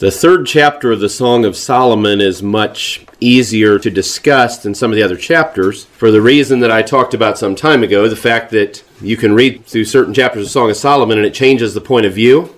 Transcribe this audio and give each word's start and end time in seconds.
The 0.00 0.10
third 0.10 0.46
chapter 0.46 0.92
of 0.92 1.00
the 1.00 1.10
Song 1.10 1.44
of 1.44 1.54
Solomon 1.54 2.22
is 2.22 2.42
much 2.42 3.04
easier 3.20 3.78
to 3.78 3.90
discuss 3.90 4.56
than 4.56 4.74
some 4.74 4.90
of 4.90 4.96
the 4.96 5.02
other 5.02 5.14
chapters 5.14 5.84
for 5.84 6.10
the 6.10 6.22
reason 6.22 6.60
that 6.60 6.70
I 6.70 6.80
talked 6.80 7.12
about 7.12 7.36
some 7.36 7.54
time 7.54 7.82
ago 7.82 8.08
the 8.08 8.16
fact 8.16 8.50
that 8.52 8.82
you 9.02 9.18
can 9.18 9.34
read 9.34 9.66
through 9.66 9.84
certain 9.84 10.14
chapters 10.14 10.46
of 10.46 10.50
Song 10.50 10.70
of 10.70 10.78
Solomon 10.78 11.18
and 11.18 11.26
it 11.26 11.34
changes 11.34 11.74
the 11.74 11.82
point 11.82 12.06
of 12.06 12.14
view. 12.14 12.56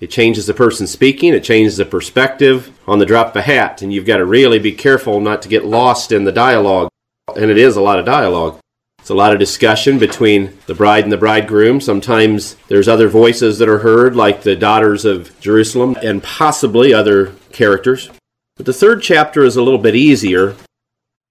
It 0.00 0.06
changes 0.06 0.46
the 0.46 0.54
person 0.54 0.86
speaking, 0.86 1.34
it 1.34 1.44
changes 1.44 1.76
the 1.76 1.84
perspective 1.84 2.72
on 2.86 3.00
the 3.00 3.04
drop 3.04 3.28
of 3.28 3.36
a 3.36 3.42
hat, 3.42 3.82
and 3.82 3.92
you've 3.92 4.06
got 4.06 4.16
to 4.16 4.24
really 4.24 4.58
be 4.58 4.72
careful 4.72 5.20
not 5.20 5.42
to 5.42 5.48
get 5.50 5.66
lost 5.66 6.10
in 6.10 6.24
the 6.24 6.32
dialogue. 6.32 6.88
And 7.36 7.50
it 7.50 7.58
is 7.58 7.76
a 7.76 7.82
lot 7.82 7.98
of 7.98 8.06
dialogue. 8.06 8.60
It's 8.98 9.10
a 9.10 9.14
lot 9.14 9.32
of 9.32 9.38
discussion 9.38 9.98
between 9.98 10.58
the 10.66 10.74
bride 10.74 11.04
and 11.04 11.12
the 11.12 11.16
bridegroom. 11.16 11.80
Sometimes 11.80 12.56
there's 12.68 12.88
other 12.88 13.08
voices 13.08 13.58
that 13.58 13.68
are 13.68 13.78
heard, 13.78 14.14
like 14.14 14.42
the 14.42 14.54
daughters 14.54 15.04
of 15.04 15.38
Jerusalem, 15.40 15.96
and 16.02 16.22
possibly 16.22 16.92
other 16.92 17.32
characters. 17.52 18.10
But 18.56 18.66
the 18.66 18.72
third 18.72 19.02
chapter 19.02 19.44
is 19.44 19.56
a 19.56 19.62
little 19.62 19.78
bit 19.78 19.94
easier. 19.94 20.56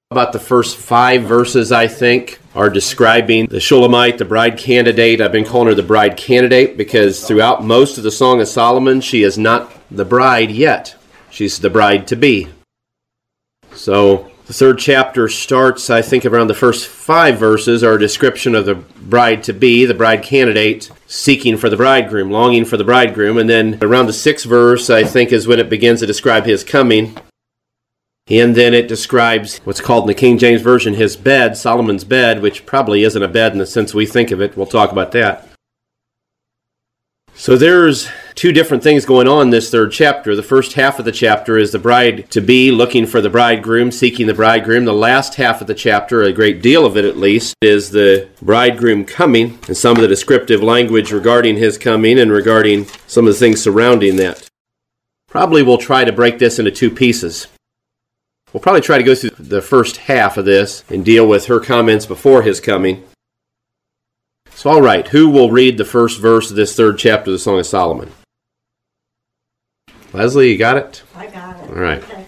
About 0.09 0.31
the 0.31 0.39
first 0.39 0.77
five 0.77 1.23
verses, 1.23 1.71
I 1.73 1.87
think, 1.87 2.39
are 2.55 2.69
describing 2.69 3.45
the 3.47 3.59
Shulamite, 3.59 4.17
the 4.17 4.25
bride 4.25 4.57
candidate. 4.57 5.19
I've 5.19 5.33
been 5.33 5.45
calling 5.45 5.67
her 5.67 5.75
the 5.75 5.83
bride 5.83 6.15
candidate 6.15 6.77
because 6.77 7.27
throughout 7.27 7.65
most 7.65 7.97
of 7.97 8.05
the 8.05 8.11
Song 8.11 8.39
of 8.39 8.47
Solomon, 8.47 9.01
she 9.01 9.23
is 9.23 9.37
not 9.37 9.71
the 9.91 10.05
bride 10.05 10.49
yet. 10.49 10.95
She's 11.29 11.59
the 11.59 11.69
bride 11.69 12.07
to 12.07 12.15
be. 12.15 12.47
So 13.73 14.31
the 14.47 14.53
third 14.53 14.79
chapter 14.79 15.27
starts, 15.27 15.89
I 15.89 16.01
think, 16.01 16.25
around 16.25 16.47
the 16.47 16.53
first 16.53 16.87
five 16.87 17.37
verses, 17.37 17.83
are 17.83 17.95
a 17.95 17.99
description 17.99 18.55
of 18.55 18.65
the 18.65 18.75
bride 18.75 19.43
to 19.43 19.53
be, 19.53 19.85
the 19.85 19.93
bride 19.93 20.23
candidate, 20.23 20.89
seeking 21.05 21.57
for 21.57 21.69
the 21.69 21.75
bridegroom, 21.75 22.31
longing 22.31 22.63
for 22.63 22.77
the 22.77 22.85
bridegroom. 22.85 23.37
And 23.37 23.49
then 23.49 23.77
around 23.81 24.05
the 24.05 24.13
sixth 24.13 24.45
verse, 24.45 24.89
I 24.89 25.03
think, 25.03 25.33
is 25.33 25.47
when 25.47 25.59
it 25.59 25.69
begins 25.69 25.99
to 25.99 26.05
describe 26.05 26.45
his 26.45 26.63
coming. 26.63 27.17
And 28.29 28.55
then 28.55 28.73
it 28.73 28.87
describes 28.87 29.59
what's 29.59 29.81
called 29.81 30.05
in 30.05 30.07
the 30.07 30.13
King 30.13 30.37
James 30.37 30.61
Version 30.61 30.93
his 30.93 31.17
bed, 31.17 31.57
Solomon's 31.57 32.05
bed, 32.05 32.41
which 32.41 32.65
probably 32.65 33.03
isn't 33.03 33.21
a 33.21 33.27
bed 33.27 33.51
in 33.51 33.57
the 33.57 33.65
sense 33.65 33.93
we 33.93 34.05
think 34.05 34.31
of 34.31 34.41
it. 34.41 34.55
We'll 34.55 34.65
talk 34.65 34.93
about 34.93 35.11
that. 35.11 35.47
So 37.35 37.57
there's 37.57 38.09
two 38.37 38.51
different 38.51 38.83
things 38.83 39.03
going 39.03 39.27
on 39.27 39.41
in 39.41 39.49
this 39.49 39.71
third 39.71 39.91
chapter. 39.91 40.35
The 40.35 40.43
first 40.43 40.73
half 40.73 40.99
of 40.99 41.05
the 41.05 41.11
chapter 41.11 41.57
is 41.57 41.71
the 41.71 41.79
bride 41.79 42.29
to 42.29 42.39
be 42.39 42.71
looking 42.71 43.07
for 43.07 43.19
the 43.19 43.31
bridegroom, 43.31 43.91
seeking 43.91 44.27
the 44.27 44.33
bridegroom. 44.35 44.85
The 44.85 44.93
last 44.93 45.35
half 45.35 45.59
of 45.59 45.65
the 45.65 45.73
chapter, 45.73 46.21
a 46.21 46.31
great 46.31 46.61
deal 46.61 46.85
of 46.85 46.95
it 46.95 47.03
at 47.03 47.17
least, 47.17 47.55
is 47.61 47.89
the 47.89 48.29
bridegroom 48.41 49.05
coming 49.05 49.57
and 49.67 49.75
some 49.75 49.97
of 49.97 50.03
the 50.03 50.07
descriptive 50.07 50.61
language 50.61 51.11
regarding 51.11 51.57
his 51.57 51.79
coming 51.79 52.19
and 52.19 52.31
regarding 52.31 52.85
some 53.07 53.25
of 53.27 53.33
the 53.33 53.39
things 53.39 53.61
surrounding 53.61 54.17
that. 54.17 54.47
Probably 55.27 55.63
we'll 55.63 55.79
try 55.79 56.05
to 56.05 56.11
break 56.11 56.37
this 56.37 56.59
into 56.59 56.71
two 56.71 56.91
pieces. 56.91 57.47
We'll 58.53 58.61
probably 58.61 58.81
try 58.81 58.99
to 58.99 59.03
go 59.03 59.15
through 59.15 59.31
the 59.31 59.63
first 59.63 59.97
half 59.97 60.37
of 60.37 60.45
this 60.45 60.83
and 60.89 61.03
deal 61.03 61.27
with 61.27 61.47
her 61.47 61.59
comments 61.59 62.05
before 62.05 62.43
his 62.43 62.59
coming. 62.59 63.03
So, 64.51 64.69
all 64.69 64.81
right, 64.81 65.07
who 65.07 65.29
will 65.29 65.51
read 65.51 65.77
the 65.77 65.85
first 65.85 66.19
verse 66.19 66.49
of 66.51 66.55
this 66.55 66.75
third 66.75 66.97
chapter 66.97 67.31
of 67.31 67.33
the 67.33 67.39
Song 67.39 67.59
of 67.59 67.65
Solomon? 67.65 68.11
Leslie, 70.13 70.51
you 70.51 70.57
got 70.57 70.77
it? 70.77 71.03
I 71.15 71.27
got 71.27 71.63
it. 71.63 71.69
All 71.69 71.75
right. 71.75 72.03
Okay. 72.03 72.25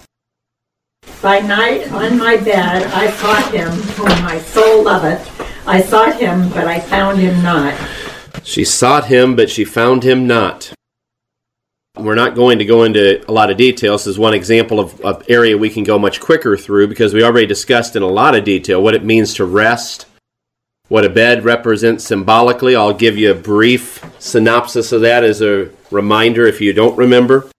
By 1.21 1.39
night 1.39 1.91
on 1.91 2.17
my 2.17 2.37
bed 2.37 2.83
I 2.93 3.11
sought 3.11 3.53
him, 3.53 3.69
whom 3.69 4.23
my 4.23 4.39
soul 4.39 4.83
loveth. 4.83 5.67
I 5.67 5.81
sought 5.81 6.19
him, 6.19 6.49
but 6.49 6.67
I 6.67 6.79
found 6.79 7.19
him 7.19 7.41
not. 7.43 7.75
She 8.43 8.63
sought 8.63 9.07
him, 9.07 9.35
but 9.35 9.49
she 9.49 9.65
found 9.65 10.03
him 10.03 10.27
not. 10.27 10.73
We're 11.97 12.15
not 12.15 12.35
going 12.35 12.59
to 12.59 12.65
go 12.65 12.83
into 12.83 13.29
a 13.29 13.31
lot 13.31 13.51
of 13.51 13.57
details. 13.57 14.05
This 14.05 14.13
is 14.13 14.19
one 14.19 14.33
example 14.33 14.79
of 14.79 14.99
an 15.03 15.21
area 15.27 15.57
we 15.57 15.69
can 15.69 15.83
go 15.83 15.99
much 15.99 16.21
quicker 16.21 16.55
through 16.55 16.87
because 16.87 17.13
we 17.13 17.23
already 17.23 17.47
discussed 17.47 17.95
in 17.95 18.03
a 18.03 18.07
lot 18.07 18.35
of 18.35 18.45
detail 18.45 18.81
what 18.81 18.95
it 18.95 19.03
means 19.03 19.33
to 19.35 19.45
rest, 19.45 20.05
what 20.87 21.03
a 21.03 21.09
bed 21.09 21.43
represents 21.43 22.05
symbolically. 22.05 22.75
I'll 22.75 22.93
give 22.93 23.17
you 23.17 23.31
a 23.31 23.35
brief 23.35 24.03
synopsis 24.17 24.93
of 24.93 25.01
that 25.01 25.25
as 25.25 25.41
a 25.41 25.69
reminder 25.91 26.47
if 26.47 26.61
you 26.61 26.71
don't 26.71 26.97
remember. 26.97 27.49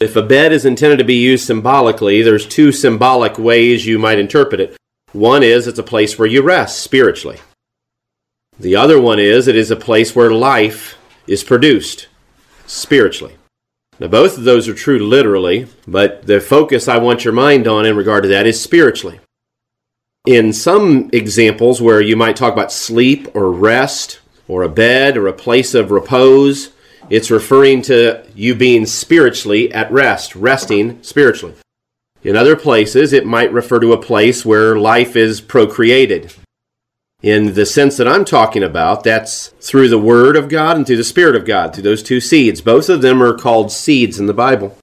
If 0.00 0.16
a 0.16 0.22
bed 0.22 0.52
is 0.52 0.64
intended 0.64 0.98
to 0.98 1.04
be 1.04 1.16
used 1.16 1.46
symbolically, 1.46 2.22
there's 2.22 2.46
two 2.46 2.72
symbolic 2.72 3.38
ways 3.38 3.86
you 3.86 3.98
might 3.98 4.18
interpret 4.18 4.60
it. 4.60 4.76
One 5.12 5.42
is 5.42 5.66
it's 5.66 5.78
a 5.78 5.82
place 5.82 6.18
where 6.18 6.28
you 6.28 6.42
rest 6.42 6.80
spiritually. 6.80 7.38
The 8.58 8.76
other 8.76 9.00
one 9.00 9.18
is 9.18 9.48
it 9.48 9.56
is 9.56 9.70
a 9.70 9.76
place 9.76 10.14
where 10.14 10.30
life 10.30 10.96
is 11.26 11.44
produced 11.44 12.08
spiritually. 12.66 13.36
Now, 13.98 14.08
both 14.08 14.38
of 14.38 14.44
those 14.44 14.68
are 14.68 14.74
true 14.74 14.98
literally, 14.98 15.66
but 15.86 16.26
the 16.26 16.40
focus 16.40 16.86
I 16.86 16.98
want 16.98 17.24
your 17.24 17.34
mind 17.34 17.66
on 17.66 17.86
in 17.86 17.96
regard 17.96 18.22
to 18.22 18.28
that 18.28 18.46
is 18.46 18.60
spiritually 18.60 19.20
in 20.28 20.52
some 20.52 21.08
examples 21.14 21.80
where 21.80 22.02
you 22.02 22.14
might 22.14 22.36
talk 22.36 22.52
about 22.52 22.70
sleep 22.70 23.34
or 23.34 23.50
rest 23.50 24.20
or 24.46 24.62
a 24.62 24.68
bed 24.68 25.16
or 25.16 25.26
a 25.26 25.32
place 25.32 25.72
of 25.72 25.90
repose, 25.90 26.70
it's 27.10 27.30
referring 27.30 27.82
to 27.82 28.24
you 28.34 28.54
being 28.54 28.86
spiritually 28.86 29.72
at 29.72 29.90
rest, 29.90 30.34
resting 30.36 31.02
spiritually. 31.02 31.54
In 32.22 32.36
other 32.36 32.56
places, 32.56 33.12
it 33.12 33.26
might 33.26 33.52
refer 33.52 33.78
to 33.80 33.92
a 33.92 34.02
place 34.02 34.44
where 34.44 34.76
life 34.76 35.16
is 35.16 35.40
procreated. 35.40 36.34
In 37.22 37.54
the 37.54 37.66
sense 37.66 37.96
that 37.96 38.08
I'm 38.08 38.24
talking 38.24 38.62
about, 38.62 39.02
that's 39.02 39.48
through 39.60 39.88
the 39.88 39.98
Word 39.98 40.36
of 40.36 40.48
God 40.48 40.76
and 40.76 40.86
through 40.86 40.98
the 40.98 41.04
Spirit 41.04 41.34
of 41.34 41.44
God, 41.44 41.74
through 41.74 41.82
those 41.82 42.02
two 42.02 42.20
seeds. 42.20 42.60
Both 42.60 42.88
of 42.88 43.02
them 43.02 43.22
are 43.22 43.36
called 43.36 43.72
seeds 43.72 44.20
in 44.20 44.26
the 44.26 44.34
Bible. 44.34 44.76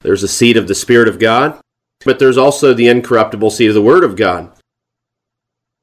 There's 0.00 0.22
a 0.22 0.28
seed 0.28 0.56
of 0.56 0.68
the 0.68 0.74
Spirit 0.74 1.08
of 1.08 1.18
God, 1.18 1.58
but 2.04 2.18
there's 2.18 2.36
also 2.36 2.74
the 2.74 2.88
incorruptible 2.88 3.50
seed 3.50 3.68
of 3.68 3.74
the 3.74 3.82
Word 3.82 4.04
of 4.04 4.16
God. 4.16 4.52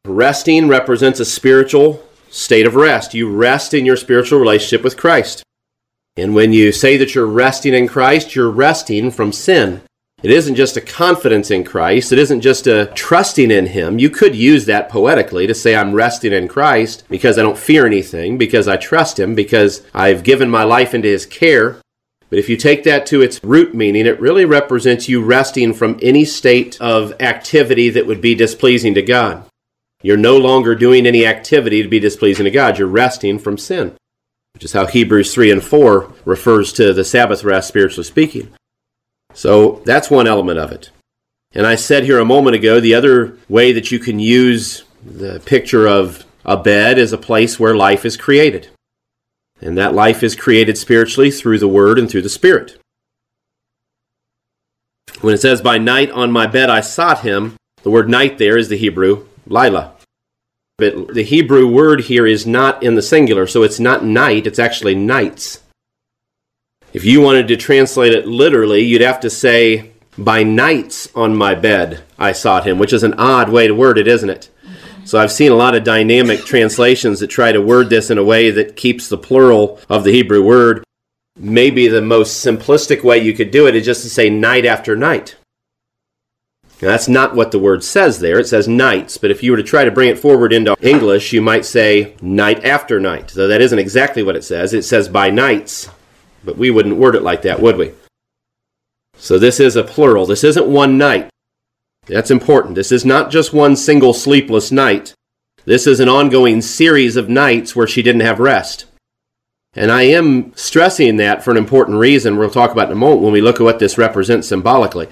Resting 0.05 0.67
represents 0.67 1.19
a 1.19 1.25
spiritual 1.25 2.03
state 2.29 2.67
of 2.67 2.75
rest. 2.75 3.13
You 3.13 3.29
rest 3.29 3.73
in 3.73 3.85
your 3.85 3.97
spiritual 3.97 4.39
relationship 4.39 4.83
with 4.83 4.97
Christ. 4.97 5.43
And 6.17 6.33
when 6.33 6.53
you 6.53 6.71
say 6.71 6.95
that 6.97 7.13
you're 7.13 7.27
resting 7.27 7.73
in 7.73 7.87
Christ, 7.87 8.35
you're 8.35 8.49
resting 8.49 9.11
from 9.11 9.33
sin. 9.33 9.81
It 10.23 10.31
isn't 10.31 10.55
just 10.55 10.77
a 10.77 10.81
confidence 10.81 11.51
in 11.51 11.63
Christ. 11.63 12.11
It 12.11 12.19
isn't 12.19 12.41
just 12.41 12.67
a 12.67 12.87
trusting 12.95 13.51
in 13.51 13.67
Him. 13.67 13.99
You 13.99 14.09
could 14.09 14.35
use 14.35 14.65
that 14.65 14.89
poetically 14.89 15.45
to 15.45 15.53
say, 15.53 15.75
I'm 15.75 15.93
resting 15.93 16.31
in 16.31 16.47
Christ 16.47 17.03
because 17.09 17.37
I 17.37 17.41
don't 17.41 17.57
fear 17.57 17.85
anything, 17.85 18.37
because 18.37 18.67
I 18.67 18.77
trust 18.77 19.19
Him, 19.19 19.35
because 19.35 19.85
I've 19.93 20.23
given 20.23 20.49
my 20.49 20.63
life 20.63 20.93
into 20.93 21.09
His 21.09 21.25
care. 21.25 21.81
But 22.29 22.39
if 22.39 22.49
you 22.49 22.57
take 22.57 22.85
that 22.85 23.05
to 23.07 23.21
its 23.21 23.43
root 23.43 23.75
meaning, 23.75 24.07
it 24.07 24.19
really 24.19 24.45
represents 24.45 25.07
you 25.07 25.21
resting 25.21 25.73
from 25.73 25.99
any 26.01 26.25
state 26.25 26.79
of 26.81 27.13
activity 27.21 27.89
that 27.89 28.07
would 28.07 28.21
be 28.21 28.33
displeasing 28.33 28.95
to 28.95 29.01
God. 29.01 29.45
You're 30.01 30.17
no 30.17 30.37
longer 30.37 30.75
doing 30.75 31.05
any 31.05 31.25
activity 31.25 31.83
to 31.83 31.89
be 31.89 31.99
displeasing 31.99 32.45
to 32.45 32.51
God. 32.51 32.79
You're 32.79 32.87
resting 32.87 33.37
from 33.37 33.57
sin, 33.57 33.95
which 34.55 34.63
is 34.63 34.71
how 34.71 34.87
Hebrews 34.87 35.33
3 35.33 35.51
and 35.51 35.63
4 35.63 36.11
refers 36.25 36.73
to 36.73 36.93
the 36.93 37.03
Sabbath 37.03 37.43
rest, 37.43 37.67
spiritually 37.67 38.05
speaking. 38.05 38.51
So 39.33 39.81
that's 39.85 40.09
one 40.09 40.27
element 40.27 40.57
of 40.57 40.71
it. 40.71 40.89
And 41.53 41.67
I 41.67 41.75
said 41.75 42.05
here 42.05 42.19
a 42.19 42.25
moment 42.25 42.55
ago 42.55 42.79
the 42.79 42.95
other 42.95 43.37
way 43.47 43.73
that 43.73 43.91
you 43.91 43.99
can 43.99 44.17
use 44.17 44.83
the 45.05 45.41
picture 45.45 45.87
of 45.87 46.25
a 46.45 46.57
bed 46.57 46.97
is 46.97 47.13
a 47.13 47.17
place 47.17 47.59
where 47.59 47.75
life 47.75 48.05
is 48.05 48.17
created. 48.17 48.69
And 49.61 49.77
that 49.77 49.93
life 49.93 50.23
is 50.23 50.35
created 50.35 50.77
spiritually 50.77 51.31
through 51.31 51.59
the 51.59 51.67
Word 51.67 51.99
and 51.99 52.09
through 52.09 52.23
the 52.23 52.29
Spirit. 52.29 52.79
When 55.21 55.33
it 55.33 55.41
says, 55.41 55.61
By 55.61 55.77
night 55.77 56.11
on 56.11 56.31
my 56.31 56.47
bed 56.47 56.69
I 56.69 56.81
sought 56.81 57.21
him, 57.21 57.57
the 57.83 57.89
word 57.89 58.09
night 58.09 58.37
there 58.37 58.57
is 58.57 58.69
the 58.69 58.77
Hebrew 58.77 59.27
Lila. 59.45 59.94
But 60.77 61.13
the 61.13 61.23
Hebrew 61.23 61.67
word 61.67 62.01
here 62.01 62.27
is 62.27 62.45
not 62.45 62.83
in 62.83 62.95
the 62.95 63.01
singular, 63.01 63.47
so 63.47 63.63
it's 63.63 63.79
not 63.79 64.03
night, 64.03 64.45
it's 64.45 64.59
actually 64.59 64.93
nights. 64.93 65.61
If 66.91 67.05
you 67.05 67.21
wanted 67.21 67.47
to 67.47 67.57
translate 67.57 68.13
it 68.13 68.27
literally, 68.27 68.81
you'd 68.81 69.01
have 69.01 69.21
to 69.21 69.29
say, 69.29 69.91
By 70.17 70.43
nights 70.43 71.09
on 71.15 71.35
my 71.35 71.55
bed 71.55 72.03
I 72.17 72.33
sought 72.33 72.67
him, 72.67 72.77
which 72.77 72.91
is 72.91 73.03
an 73.03 73.13
odd 73.13 73.49
way 73.49 73.67
to 73.67 73.75
word 73.75 73.97
it, 73.97 74.07
isn't 74.07 74.29
it? 74.29 74.49
So 75.05 75.19
I've 75.19 75.31
seen 75.31 75.51
a 75.51 75.55
lot 75.55 75.75
of 75.75 75.83
dynamic 75.83 76.43
translations 76.43 77.19
that 77.19 77.27
try 77.27 77.51
to 77.51 77.61
word 77.61 77.89
this 77.89 78.09
in 78.09 78.17
a 78.17 78.23
way 78.23 78.49
that 78.49 78.75
keeps 78.75 79.07
the 79.07 79.17
plural 79.17 79.79
of 79.87 80.03
the 80.03 80.11
Hebrew 80.11 80.43
word. 80.43 80.83
Maybe 81.37 81.87
the 81.87 82.01
most 82.01 82.45
simplistic 82.45 83.03
way 83.03 83.19
you 83.19 83.33
could 83.33 83.51
do 83.51 83.67
it 83.67 83.75
is 83.75 83.85
just 83.85 84.01
to 84.01 84.09
say 84.09 84.29
night 84.29 84.65
after 84.65 84.95
night. 84.95 85.35
Now, 86.81 86.89
that's 86.89 87.07
not 87.07 87.35
what 87.35 87.51
the 87.51 87.59
word 87.59 87.83
says 87.83 88.19
there. 88.19 88.37
It 88.37 88.47
says 88.47 88.67
nights, 88.67 89.17
but 89.17 89.31
if 89.31 89.41
you 89.41 89.51
were 89.51 89.57
to 89.57 89.63
try 89.63 89.85
to 89.85 89.91
bring 89.91 90.09
it 90.09 90.19
forward 90.19 90.51
into 90.51 90.75
English, 90.81 91.31
you 91.31 91.41
might 91.41 91.65
say 91.65 92.15
night 92.21 92.65
after 92.65 92.99
night. 92.99 93.29
Though 93.29 93.47
that 93.47 93.61
isn't 93.61 93.79
exactly 93.79 94.23
what 94.23 94.35
it 94.35 94.43
says. 94.43 94.73
It 94.73 94.83
says 94.83 95.07
by 95.07 95.29
nights, 95.29 95.89
but 96.43 96.57
we 96.57 96.69
wouldn't 96.69 96.97
word 96.97 97.15
it 97.15 97.23
like 97.23 97.43
that, 97.43 97.61
would 97.61 97.77
we? 97.77 97.93
So 99.17 99.39
this 99.39 99.61
is 99.61 99.77
a 99.77 99.83
plural. 99.83 100.25
This 100.25 100.43
isn't 100.43 100.67
one 100.67 100.97
night. 100.97 101.29
That's 102.07 102.29
important. 102.29 102.75
This 102.75 102.91
is 102.91 103.05
not 103.05 103.31
just 103.31 103.53
one 103.53 103.75
single 103.75 104.13
sleepless 104.13 104.71
night. 104.71 105.13
This 105.63 105.87
is 105.87 105.99
an 105.99 106.09
ongoing 106.09 106.61
series 106.61 107.15
of 107.15 107.29
nights 107.29 107.75
where 107.75 107.87
she 107.87 108.03
didn't 108.03 108.21
have 108.21 108.39
rest. 108.39 108.85
And 109.73 109.91
I 109.91 110.03
am 110.03 110.53
stressing 110.55 111.17
that 111.17 111.43
for 111.43 111.51
an 111.51 111.57
important 111.57 111.97
reason 111.97 112.37
we'll 112.37 112.49
talk 112.49 112.71
about 112.71 112.87
in 112.87 112.93
a 112.93 112.95
moment 112.95 113.21
when 113.21 113.33
we 113.33 113.41
look 113.41 113.55
at 113.55 113.63
what 113.63 113.79
this 113.79 113.97
represents 113.97 114.47
symbolically. 114.47 115.07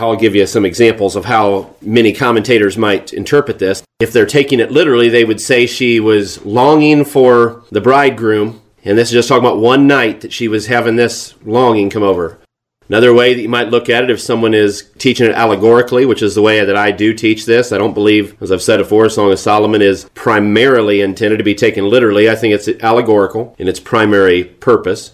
I'll 0.00 0.16
give 0.16 0.34
you 0.34 0.46
some 0.46 0.64
examples 0.64 1.14
of 1.14 1.26
how 1.26 1.76
many 1.80 2.12
commentators 2.12 2.76
might 2.76 3.12
interpret 3.12 3.60
this. 3.60 3.84
If 4.00 4.12
they're 4.12 4.26
taking 4.26 4.58
it 4.58 4.72
literally, 4.72 5.08
they 5.08 5.24
would 5.24 5.40
say 5.40 5.66
she 5.66 6.00
was 6.00 6.44
longing 6.44 7.04
for 7.04 7.62
the 7.70 7.80
bridegroom, 7.80 8.60
and 8.84 8.98
this 8.98 9.08
is 9.08 9.14
just 9.14 9.28
talking 9.28 9.44
about 9.44 9.60
one 9.60 9.86
night 9.86 10.20
that 10.22 10.32
she 10.32 10.48
was 10.48 10.66
having 10.66 10.96
this 10.96 11.34
longing 11.44 11.90
come 11.90 12.02
over. 12.02 12.40
Another 12.88 13.14
way 13.14 13.34
that 13.34 13.40
you 13.40 13.48
might 13.48 13.70
look 13.70 13.88
at 13.88 14.02
it, 14.02 14.10
if 14.10 14.20
someone 14.20 14.52
is 14.52 14.90
teaching 14.98 15.26
it 15.26 15.34
allegorically, 15.34 16.04
which 16.04 16.22
is 16.22 16.34
the 16.34 16.42
way 16.42 16.62
that 16.62 16.76
I 16.76 16.90
do 16.90 17.14
teach 17.14 17.46
this, 17.46 17.72
I 17.72 17.78
don't 17.78 17.94
believe, 17.94 18.36
as 18.42 18.52
I've 18.52 18.60
said 18.60 18.78
before, 18.78 19.08
Song 19.08 19.32
of 19.32 19.38
Solomon 19.38 19.80
is 19.80 20.10
primarily 20.14 21.00
intended 21.00 21.38
to 21.38 21.44
be 21.44 21.54
taken 21.54 21.88
literally. 21.88 22.28
I 22.28 22.34
think 22.34 22.52
it's 22.52 22.68
allegorical 22.82 23.54
in 23.58 23.68
its 23.68 23.80
primary 23.80 24.44
purpose. 24.44 25.12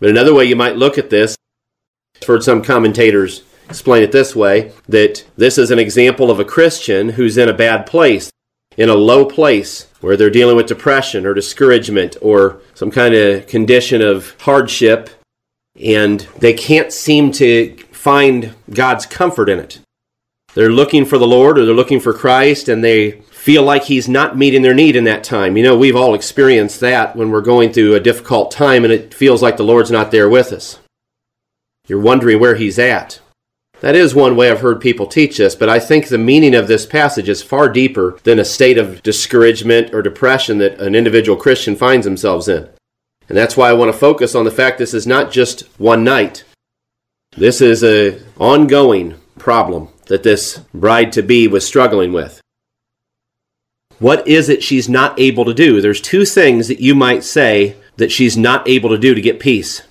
But 0.00 0.10
another 0.10 0.34
way 0.34 0.46
you 0.46 0.56
might 0.56 0.76
look 0.76 0.98
at 0.98 1.10
this, 1.10 1.36
I've 2.20 2.26
heard 2.26 2.42
some 2.42 2.62
commentators 2.62 3.44
explain 3.70 4.02
it 4.02 4.12
this 4.12 4.36
way 4.36 4.72
that 4.88 5.24
this 5.36 5.56
is 5.56 5.70
an 5.70 5.78
example 5.78 6.30
of 6.30 6.38
a 6.38 6.44
Christian 6.44 7.10
who's 7.10 7.38
in 7.38 7.48
a 7.48 7.54
bad 7.54 7.86
place, 7.86 8.30
in 8.76 8.88
a 8.88 8.94
low 8.94 9.24
place, 9.24 9.86
where 10.00 10.16
they're 10.16 10.28
dealing 10.28 10.56
with 10.56 10.66
depression 10.66 11.24
or 11.24 11.32
discouragement 11.32 12.16
or 12.20 12.60
some 12.74 12.90
kind 12.90 13.14
of 13.14 13.46
condition 13.46 14.02
of 14.02 14.38
hardship 14.40 15.10
and 15.80 16.20
they 16.38 16.52
can't 16.52 16.92
seem 16.92 17.32
to 17.32 17.76
find 17.92 18.54
God's 18.70 19.06
comfort 19.06 19.48
in 19.48 19.58
it. 19.58 19.80
They're 20.54 20.70
looking 20.70 21.04
for 21.04 21.16
the 21.16 21.26
Lord 21.26 21.58
or 21.58 21.64
they're 21.64 21.74
looking 21.74 22.00
for 22.00 22.12
Christ 22.12 22.68
and 22.68 22.82
they 22.82 23.12
feel 23.30 23.62
like 23.62 23.84
He's 23.84 24.08
not 24.08 24.36
meeting 24.36 24.62
their 24.62 24.74
need 24.74 24.96
in 24.96 25.04
that 25.04 25.22
time. 25.22 25.56
You 25.56 25.62
know, 25.62 25.78
we've 25.78 25.96
all 25.96 26.14
experienced 26.14 26.80
that 26.80 27.14
when 27.14 27.30
we're 27.30 27.40
going 27.40 27.72
through 27.72 27.94
a 27.94 28.00
difficult 28.00 28.50
time 28.50 28.84
and 28.84 28.92
it 28.92 29.14
feels 29.14 29.42
like 29.42 29.56
the 29.56 29.62
Lord's 29.62 29.90
not 29.90 30.10
there 30.10 30.28
with 30.28 30.52
us. 30.52 30.78
You're 31.86 32.00
wondering 32.00 32.40
where 32.40 32.56
He's 32.56 32.78
at. 32.78 33.20
That 33.80 33.96
is 33.96 34.14
one 34.14 34.36
way 34.36 34.50
I've 34.50 34.60
heard 34.60 34.80
people 34.80 35.06
teach 35.06 35.38
this, 35.38 35.54
but 35.54 35.70
I 35.70 35.78
think 35.78 36.08
the 36.08 36.18
meaning 36.18 36.54
of 36.54 36.68
this 36.68 36.84
passage 36.84 37.28
is 37.28 37.42
far 37.42 37.68
deeper 37.68 38.18
than 38.24 38.38
a 38.38 38.44
state 38.44 38.76
of 38.76 39.02
discouragement 39.02 39.94
or 39.94 40.02
depression 40.02 40.58
that 40.58 40.78
an 40.80 40.94
individual 40.94 41.38
Christian 41.38 41.76
finds 41.76 42.04
themselves 42.04 42.46
in. 42.46 42.68
And 43.28 43.38
that's 43.38 43.56
why 43.56 43.70
I 43.70 43.74
want 43.74 43.90
to 43.90 43.98
focus 43.98 44.34
on 44.34 44.44
the 44.44 44.50
fact 44.50 44.78
this 44.78 44.92
is 44.92 45.06
not 45.06 45.30
just 45.30 45.62
one 45.78 46.04
night. 46.04 46.44
This 47.36 47.60
is 47.60 47.82
an 47.82 48.22
ongoing 48.38 49.14
problem 49.38 49.88
that 50.06 50.24
this 50.24 50.58
bride 50.74 51.12
to 51.12 51.22
be 51.22 51.48
was 51.48 51.66
struggling 51.66 52.12
with. 52.12 52.40
What 53.98 54.26
is 54.26 54.48
it 54.48 54.62
she's 54.62 54.88
not 54.88 55.18
able 55.18 55.44
to 55.44 55.54
do? 55.54 55.80
There's 55.80 56.00
two 56.00 56.24
things 56.24 56.68
that 56.68 56.80
you 56.80 56.94
might 56.94 57.22
say 57.22 57.76
that 57.96 58.10
she's 58.10 58.36
not 58.36 58.68
able 58.68 58.90
to 58.90 58.98
do 58.98 59.14
to 59.14 59.20
get 59.20 59.40
peace. 59.40 59.82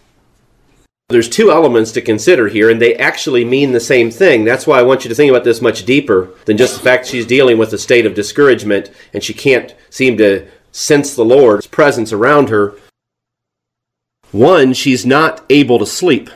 There's 1.09 1.27
two 1.27 1.49
elements 1.51 1.91
to 1.93 2.01
consider 2.01 2.47
here, 2.47 2.69
and 2.69 2.79
they 2.79 2.95
actually 2.95 3.43
mean 3.43 3.71
the 3.71 3.79
same 3.79 4.11
thing. 4.11 4.45
That's 4.45 4.67
why 4.67 4.77
I 4.77 4.83
want 4.83 5.03
you 5.03 5.09
to 5.09 5.15
think 5.15 5.31
about 5.31 5.43
this 5.43 5.59
much 5.59 5.83
deeper 5.83 6.29
than 6.45 6.55
just 6.55 6.75
the 6.75 6.83
fact 6.83 7.07
she's 7.07 7.25
dealing 7.25 7.57
with 7.57 7.73
a 7.73 7.79
state 7.79 8.05
of 8.05 8.13
discouragement 8.13 8.91
and 9.11 9.23
she 9.23 9.33
can't 9.33 9.73
seem 9.89 10.17
to 10.17 10.47
sense 10.71 11.15
the 11.15 11.25
Lord's 11.25 11.65
presence 11.65 12.13
around 12.13 12.49
her. 12.49 12.75
One, 14.31 14.73
she's 14.73 15.03
not 15.03 15.43
able 15.49 15.79
to 15.79 15.85
sleep. 15.87 16.29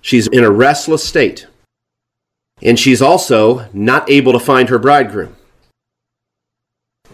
She's 0.00 0.26
in 0.26 0.42
a 0.42 0.50
restless 0.50 1.04
state. 1.04 1.46
And 2.60 2.76
she's 2.76 3.00
also 3.00 3.68
not 3.72 4.10
able 4.10 4.32
to 4.32 4.40
find 4.40 4.68
her 4.68 4.80
bridegroom. 4.80 5.36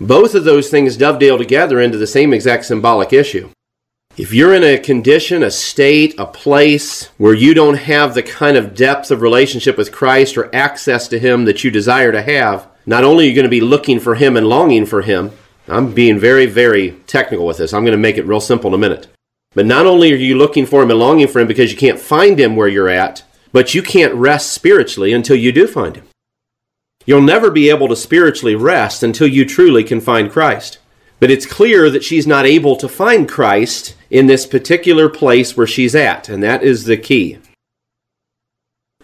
Both 0.00 0.34
of 0.34 0.44
those 0.44 0.70
things 0.70 0.96
dovetail 0.96 1.36
together 1.36 1.82
into 1.82 1.98
the 1.98 2.06
same 2.06 2.32
exact 2.32 2.64
symbolic 2.64 3.12
issue. 3.12 3.50
If 4.16 4.32
you're 4.32 4.54
in 4.54 4.64
a 4.64 4.78
condition, 4.78 5.42
a 5.42 5.50
state, 5.50 6.14
a 6.16 6.24
place 6.24 7.10
where 7.18 7.34
you 7.34 7.52
don't 7.52 7.76
have 7.76 8.14
the 8.14 8.22
kind 8.22 8.56
of 8.56 8.74
depth 8.74 9.10
of 9.10 9.20
relationship 9.20 9.76
with 9.76 9.92
Christ 9.92 10.38
or 10.38 10.54
access 10.54 11.06
to 11.08 11.18
Him 11.18 11.44
that 11.44 11.62
you 11.62 11.70
desire 11.70 12.12
to 12.12 12.22
have, 12.22 12.66
not 12.86 13.04
only 13.04 13.26
are 13.26 13.28
you 13.28 13.34
going 13.34 13.42
to 13.42 13.50
be 13.50 13.60
looking 13.60 14.00
for 14.00 14.14
Him 14.14 14.34
and 14.34 14.48
longing 14.48 14.86
for 14.86 15.02
Him, 15.02 15.32
I'm 15.68 15.92
being 15.92 16.18
very, 16.18 16.46
very 16.46 16.92
technical 17.06 17.44
with 17.44 17.58
this. 17.58 17.74
I'm 17.74 17.82
going 17.82 17.92
to 17.92 17.98
make 17.98 18.16
it 18.16 18.24
real 18.24 18.40
simple 18.40 18.68
in 18.68 18.74
a 18.74 18.78
minute. 18.78 19.08
But 19.54 19.66
not 19.66 19.84
only 19.84 20.12
are 20.14 20.16
you 20.16 20.38
looking 20.38 20.64
for 20.64 20.82
him 20.82 20.90
and 20.90 21.00
longing 21.00 21.28
for 21.28 21.40
him 21.40 21.48
because 21.48 21.70
you 21.70 21.76
can't 21.76 21.98
find 21.98 22.38
him 22.38 22.56
where 22.56 22.68
you're 22.68 22.88
at, 22.88 23.22
but 23.52 23.74
you 23.74 23.82
can't 23.82 24.14
rest 24.14 24.52
spiritually 24.52 25.12
until 25.12 25.36
you 25.36 25.50
do 25.50 25.66
find 25.66 25.96
him. 25.96 26.06
You'll 27.04 27.22
never 27.22 27.50
be 27.50 27.68
able 27.70 27.88
to 27.88 27.96
spiritually 27.96 28.54
rest 28.54 29.02
until 29.02 29.26
you 29.26 29.44
truly 29.44 29.82
can 29.82 30.00
find 30.00 30.30
Christ. 30.30 30.78
But 31.18 31.30
it's 31.30 31.46
clear 31.46 31.88
that 31.90 32.04
she's 32.04 32.26
not 32.26 32.44
able 32.44 32.76
to 32.76 32.88
find 32.88 33.28
Christ 33.28 33.96
in 34.10 34.26
this 34.26 34.46
particular 34.46 35.08
place 35.08 35.56
where 35.56 35.66
she's 35.66 35.94
at, 35.94 36.28
and 36.28 36.42
that 36.42 36.62
is 36.62 36.84
the 36.84 36.96
key. 36.96 37.38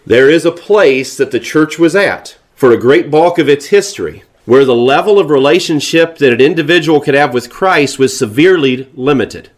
There 0.05 0.29
is 0.29 0.45
a 0.45 0.51
place 0.51 1.17
that 1.17 1.31
the 1.31 1.39
church 1.39 1.79
was 1.79 1.95
at 1.95 2.37
for 2.55 2.71
a 2.71 2.79
great 2.79 3.09
bulk 3.09 3.39
of 3.39 3.49
its 3.49 3.67
history 3.67 4.23
where 4.45 4.65
the 4.65 4.75
level 4.75 5.19
of 5.19 5.29
relationship 5.29 6.17
that 6.17 6.33
an 6.33 6.41
individual 6.41 6.99
could 6.99 7.13
have 7.13 7.33
with 7.33 7.49
Christ 7.49 7.97
was 7.97 8.17
severely 8.17 8.89
limited. 8.93 9.49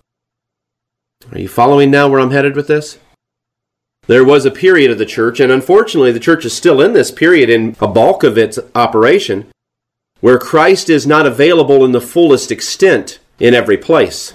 Are 1.31 1.39
you 1.39 1.47
following 1.47 1.89
now 1.89 2.07
where 2.07 2.19
I'm 2.19 2.31
headed 2.31 2.55
with 2.55 2.67
this? 2.67 2.99
There 4.07 4.23
was 4.23 4.45
a 4.45 4.51
period 4.51 4.91
of 4.91 4.99
the 4.99 5.05
church, 5.05 5.39
and 5.39 5.51
unfortunately, 5.51 6.11
the 6.11 6.19
church 6.19 6.45
is 6.45 6.53
still 6.53 6.79
in 6.79 6.93
this 6.93 7.09
period 7.09 7.49
in 7.49 7.75
a 7.79 7.87
bulk 7.87 8.23
of 8.23 8.37
its 8.37 8.59
operation, 8.75 9.47
where 10.25 10.39
Christ 10.39 10.89
is 10.89 11.05
not 11.05 11.27
available 11.27 11.85
in 11.85 11.91
the 11.91 12.01
fullest 12.01 12.51
extent 12.51 13.19
in 13.37 13.53
every 13.53 13.77
place. 13.77 14.33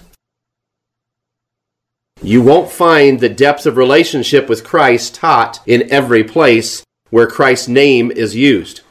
You 2.23 2.43
won't 2.43 2.71
find 2.71 3.19
the 3.19 3.29
depth 3.29 3.67
of 3.67 3.77
relationship 3.77 4.49
with 4.49 4.63
Christ 4.63 5.17
taught 5.17 5.59
in 5.67 5.91
every 5.91 6.23
place 6.23 6.85
where 7.09 7.27
Christ's 7.27 7.67
name 7.67 8.13
is 8.13 8.37
used. 8.37 8.83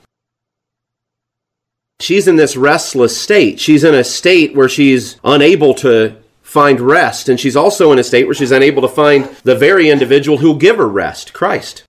She's 2.01 2.27
in 2.27 2.35
this 2.35 2.57
restless 2.57 3.17
state. 3.17 3.61
She's 3.61 3.85
in 3.85 3.95
a 3.95 4.03
state 4.03 4.53
where 4.53 4.67
she's 4.67 5.21
unable 5.23 5.73
to 5.75 6.17
find 6.41 6.81
rest. 6.81 7.29
And 7.29 7.39
she's 7.39 7.55
also 7.55 7.93
in 7.93 7.99
a 7.99 8.03
state 8.03 8.25
where 8.25 8.35
she's 8.35 8.51
unable 8.51 8.81
to 8.81 8.89
find 8.89 9.23
the 9.43 9.55
very 9.55 9.89
individual 9.89 10.39
who'll 10.39 10.55
give 10.55 10.75
her 10.75 10.89
rest, 10.89 11.31
Christ. 11.31 11.85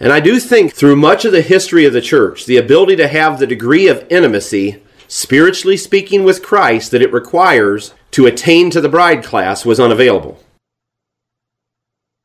And 0.00 0.12
I 0.12 0.20
do 0.20 0.40
think 0.40 0.72
through 0.72 0.96
much 0.96 1.24
of 1.24 1.32
the 1.32 1.42
history 1.42 1.84
of 1.84 1.92
the 1.92 2.00
church, 2.00 2.46
the 2.46 2.56
ability 2.56 2.96
to 2.96 3.08
have 3.08 3.38
the 3.38 3.46
degree 3.46 3.86
of 3.86 4.06
intimacy, 4.10 4.82
spiritually 5.06 5.76
speaking, 5.76 6.24
with 6.24 6.42
Christ 6.42 6.90
that 6.90 7.02
it 7.02 7.12
requires 7.12 7.94
to 8.12 8.26
attain 8.26 8.70
to 8.70 8.80
the 8.80 8.88
bride 8.88 9.22
class 9.22 9.64
was 9.64 9.78
unavailable. 9.78 10.40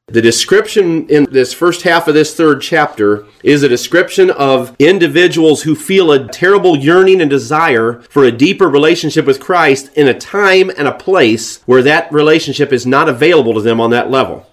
The 0.07 0.23
description 0.23 1.07
in 1.07 1.27
this 1.29 1.53
first 1.53 1.83
half 1.83 2.07
of 2.07 2.15
this 2.15 2.33
third 2.33 2.63
chapter 2.63 3.27
is 3.43 3.61
a 3.61 3.69
description 3.69 4.31
of 4.31 4.75
individuals 4.79 5.61
who 5.61 5.75
feel 5.75 6.11
a 6.11 6.27
terrible 6.27 6.75
yearning 6.75 7.21
and 7.21 7.29
desire 7.29 8.01
for 8.09 8.23
a 8.23 8.31
deeper 8.31 8.67
relationship 8.67 9.27
with 9.27 9.39
Christ 9.39 9.91
in 9.95 10.07
a 10.07 10.19
time 10.19 10.71
and 10.75 10.87
a 10.87 10.97
place 10.97 11.61
where 11.67 11.83
that 11.83 12.11
relationship 12.11 12.73
is 12.73 12.87
not 12.87 13.07
available 13.07 13.53
to 13.53 13.61
them 13.61 13.79
on 13.79 13.91
that 13.91 14.09
level. 14.09 14.48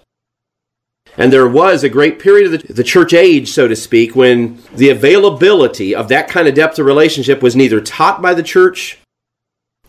And 1.17 1.33
there 1.33 1.47
was 1.47 1.83
a 1.83 1.89
great 1.89 2.19
period 2.19 2.53
of 2.53 2.61
the, 2.61 2.73
the, 2.73 2.83
church 2.83 3.11
age, 3.11 3.49
so 3.49 3.67
to 3.67 3.75
speak, 3.75 4.15
when 4.15 4.61
the 4.75 4.89
availability 4.89 5.95
of 5.95 6.09
that 6.09 6.27
kind 6.27 6.47
of 6.47 6.53
depth 6.53 6.77
of 6.77 6.85
relationship 6.85 7.41
was 7.41 7.55
neither 7.55 7.81
taught 7.81 8.21
by 8.21 8.35
the 8.35 8.43
church, 8.43 8.99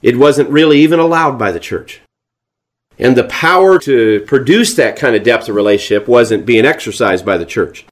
it 0.01 0.17
wasn't 0.17 0.49
really 0.49 0.79
even 0.81 0.99
allowed 0.99 1.39
by 1.39 1.53
the 1.53 1.61
church 1.61 2.01
and 2.99 3.17
the 3.17 3.25
power 3.25 3.79
to 3.79 4.21
produce 4.27 4.75
that 4.75 4.97
kind 4.97 5.15
of 5.15 5.23
depth 5.23 5.49
of 5.49 5.55
relationship 5.55 6.09
wasn't 6.09 6.47
being 6.47 6.67
exercised 6.67 7.25
by 7.25 7.39
the 7.39 7.47
church. 7.47 7.87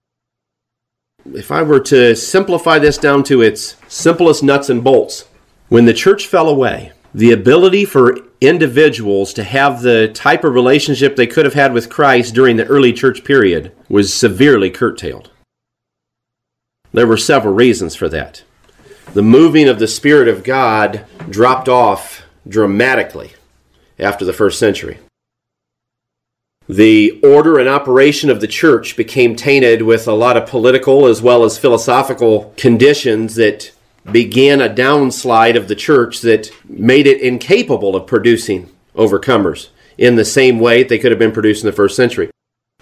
If 1.26 1.50
I 1.50 1.62
were 1.62 1.81
to 1.81 2.14
simplify 2.14 2.78
this 2.78 2.99
down 2.99 3.25
to 3.25 3.43
its 3.43 3.76
simplest 3.88 4.43
nuts 4.43 4.69
and 4.69 4.83
bolts, 4.83 5.25
when 5.69 5.85
the 5.85 5.95
church 5.95 6.26
fell 6.26 6.49
away, 6.49 6.93
the 7.14 7.33
ability 7.33 7.85
for 7.85 8.16
individuals 8.40 9.33
to 9.35 9.45
have 9.45 9.83
the 9.83 10.09
type 10.09 10.45
of 10.45 10.55
relationship 10.55 11.16
they 11.16 11.26
could 11.26 11.45
have 11.45 11.55
had 11.55 11.73
with 11.73 11.90
Christ 11.90 12.35
during 12.35 12.57
the 12.57 12.66
early 12.66 12.93
church 12.93 13.25
period 13.25 13.73
was 13.88 14.12
severely 14.12 14.71
curtailed. 14.71 15.31
There 16.93 17.07
were 17.07 17.16
several 17.16 17.55
reasons 17.55 17.95
for 17.95 18.09
that. 18.09 18.43
The 19.12 19.23
moving 19.23 19.69
of 19.69 19.78
the 19.78 19.88
Spirit 19.88 20.28
of 20.28 20.45
God 20.45 21.05
dropped 21.31 21.69
off 21.69 22.23
dramatically 22.49 23.33
after 23.99 24.25
the 24.25 24.33
first 24.33 24.59
century. 24.59 24.99
The 26.69 27.21
order 27.23 27.59
and 27.59 27.69
operation 27.69 28.28
of 28.28 28.40
the 28.40 28.49
church 28.49 28.97
became 28.97 29.37
tainted 29.37 29.83
with 29.83 30.09
a 30.09 30.14
lot 30.14 30.37
of 30.37 30.49
political 30.49 31.07
as 31.07 31.23
well 31.23 31.45
as 31.45 31.59
philosophical 31.59 32.52
conditions 32.57 33.37
that 33.37 33.71
began 34.11 34.61
a 34.61 34.69
downslide 34.69 35.57
of 35.57 35.69
the 35.69 35.75
church 35.75 36.21
that 36.21 36.51
made 36.69 37.07
it 37.07 37.21
incapable 37.21 37.97
of 37.97 38.07
producing 38.07 38.71
overcomers 38.95 39.69
in 39.99 40.15
the 40.15 40.25
same 40.25 40.59
way 40.59 40.83
they 40.83 40.99
could 40.99 41.13
have 41.13 41.19
been 41.19 41.33
produced 41.33 41.63
in 41.63 41.67
the 41.67 41.77
first 41.77 41.97
century. 41.97 42.31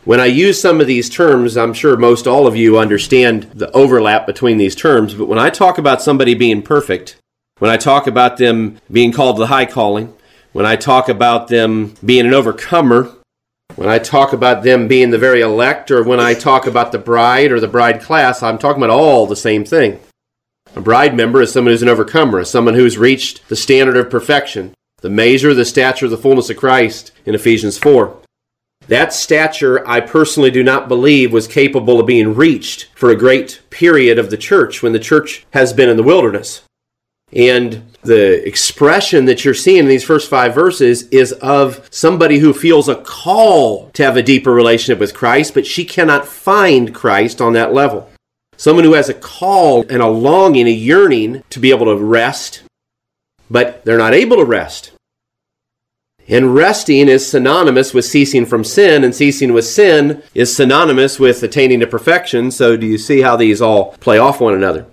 When 0.04 0.20
I 0.20 0.26
use 0.26 0.60
some 0.60 0.80
of 0.80 0.86
these 0.86 1.08
terms, 1.08 1.56
I'm 1.56 1.72
sure 1.72 1.96
most 1.96 2.26
all 2.26 2.46
of 2.46 2.56
you 2.56 2.78
understand 2.78 3.44
the 3.54 3.70
overlap 3.72 4.26
between 4.26 4.58
these 4.58 4.74
terms, 4.74 5.14
but 5.14 5.28
when 5.28 5.38
I 5.38 5.48
talk 5.48 5.78
about 5.78 6.02
somebody 6.02 6.34
being 6.34 6.60
perfect, 6.60 7.16
when 7.58 7.70
I 7.70 7.78
talk 7.78 8.06
about 8.06 8.36
them 8.36 8.78
being 8.92 9.12
called 9.12 9.38
the 9.38 9.46
high 9.46 9.64
calling, 9.64 10.12
when 10.52 10.66
I 10.66 10.76
talk 10.76 11.08
about 11.08 11.48
them 11.48 11.94
being 12.04 12.26
an 12.26 12.34
overcomer, 12.34 13.10
when 13.76 13.88
I 13.88 13.98
talk 13.98 14.34
about 14.34 14.62
them 14.62 14.88
being 14.88 15.10
the 15.10 15.18
very 15.18 15.40
elect, 15.40 15.90
or 15.90 16.02
when 16.02 16.20
I 16.20 16.34
talk 16.34 16.66
about 16.66 16.92
the 16.92 16.98
bride 16.98 17.50
or 17.50 17.58
the 17.58 17.66
bride 17.66 18.02
class, 18.02 18.42
I'm 18.42 18.58
talking 18.58 18.82
about 18.82 18.94
all 18.94 19.26
the 19.26 19.36
same 19.36 19.64
thing. 19.64 20.00
A 20.76 20.80
bride 20.80 21.14
member 21.14 21.40
is 21.40 21.52
someone 21.52 21.72
who's 21.72 21.82
an 21.82 21.88
overcomer, 21.88 22.40
is 22.40 22.50
someone 22.50 22.74
who's 22.74 22.98
reached 22.98 23.48
the 23.48 23.54
standard 23.54 23.96
of 23.96 24.10
perfection, 24.10 24.74
the 25.02 25.10
measure, 25.10 25.54
the 25.54 25.64
stature, 25.64 26.08
the 26.08 26.18
fullness 26.18 26.50
of 26.50 26.56
Christ 26.56 27.12
in 27.24 27.34
Ephesians 27.34 27.78
4. 27.78 28.16
That 28.88 29.12
stature, 29.12 29.86
I 29.88 30.00
personally 30.00 30.50
do 30.50 30.64
not 30.64 30.88
believe, 30.88 31.32
was 31.32 31.46
capable 31.46 32.00
of 32.00 32.06
being 32.06 32.34
reached 32.34 32.88
for 32.96 33.10
a 33.10 33.16
great 33.16 33.62
period 33.70 34.18
of 34.18 34.30
the 34.30 34.36
church 34.36 34.82
when 34.82 34.92
the 34.92 34.98
church 34.98 35.46
has 35.52 35.72
been 35.72 35.88
in 35.88 35.96
the 35.96 36.02
wilderness. 36.02 36.62
And 37.32 37.84
the 38.02 38.46
expression 38.46 39.24
that 39.24 39.44
you're 39.44 39.54
seeing 39.54 39.78
in 39.78 39.88
these 39.88 40.04
first 40.04 40.28
five 40.28 40.54
verses 40.54 41.04
is 41.08 41.32
of 41.34 41.88
somebody 41.90 42.38
who 42.38 42.52
feels 42.52 42.88
a 42.88 42.96
call 42.96 43.90
to 43.90 44.04
have 44.04 44.16
a 44.16 44.22
deeper 44.22 44.52
relationship 44.52 44.98
with 44.98 45.14
Christ, 45.14 45.54
but 45.54 45.66
she 45.66 45.84
cannot 45.84 46.26
find 46.26 46.94
Christ 46.94 47.40
on 47.40 47.52
that 47.54 47.72
level. 47.72 48.10
Someone 48.56 48.84
who 48.84 48.94
has 48.94 49.08
a 49.08 49.14
call 49.14 49.84
and 49.88 50.00
a 50.00 50.08
longing, 50.08 50.66
a 50.66 50.70
yearning 50.70 51.42
to 51.50 51.60
be 51.60 51.70
able 51.70 51.86
to 51.86 51.96
rest, 51.96 52.62
but 53.50 53.84
they're 53.84 53.98
not 53.98 54.14
able 54.14 54.36
to 54.36 54.44
rest. 54.44 54.92
And 56.26 56.54
resting 56.54 57.08
is 57.08 57.28
synonymous 57.28 57.92
with 57.92 58.06
ceasing 58.06 58.46
from 58.46 58.64
sin, 58.64 59.04
and 59.04 59.14
ceasing 59.14 59.52
with 59.52 59.66
sin 59.66 60.22
is 60.34 60.56
synonymous 60.56 61.18
with 61.18 61.42
attaining 61.42 61.80
to 61.80 61.86
perfection. 61.86 62.50
So, 62.50 62.76
do 62.76 62.86
you 62.86 62.96
see 62.96 63.20
how 63.20 63.36
these 63.36 63.60
all 63.60 63.92
play 63.98 64.16
off 64.16 64.40
one 64.40 64.54
another? 64.54 64.86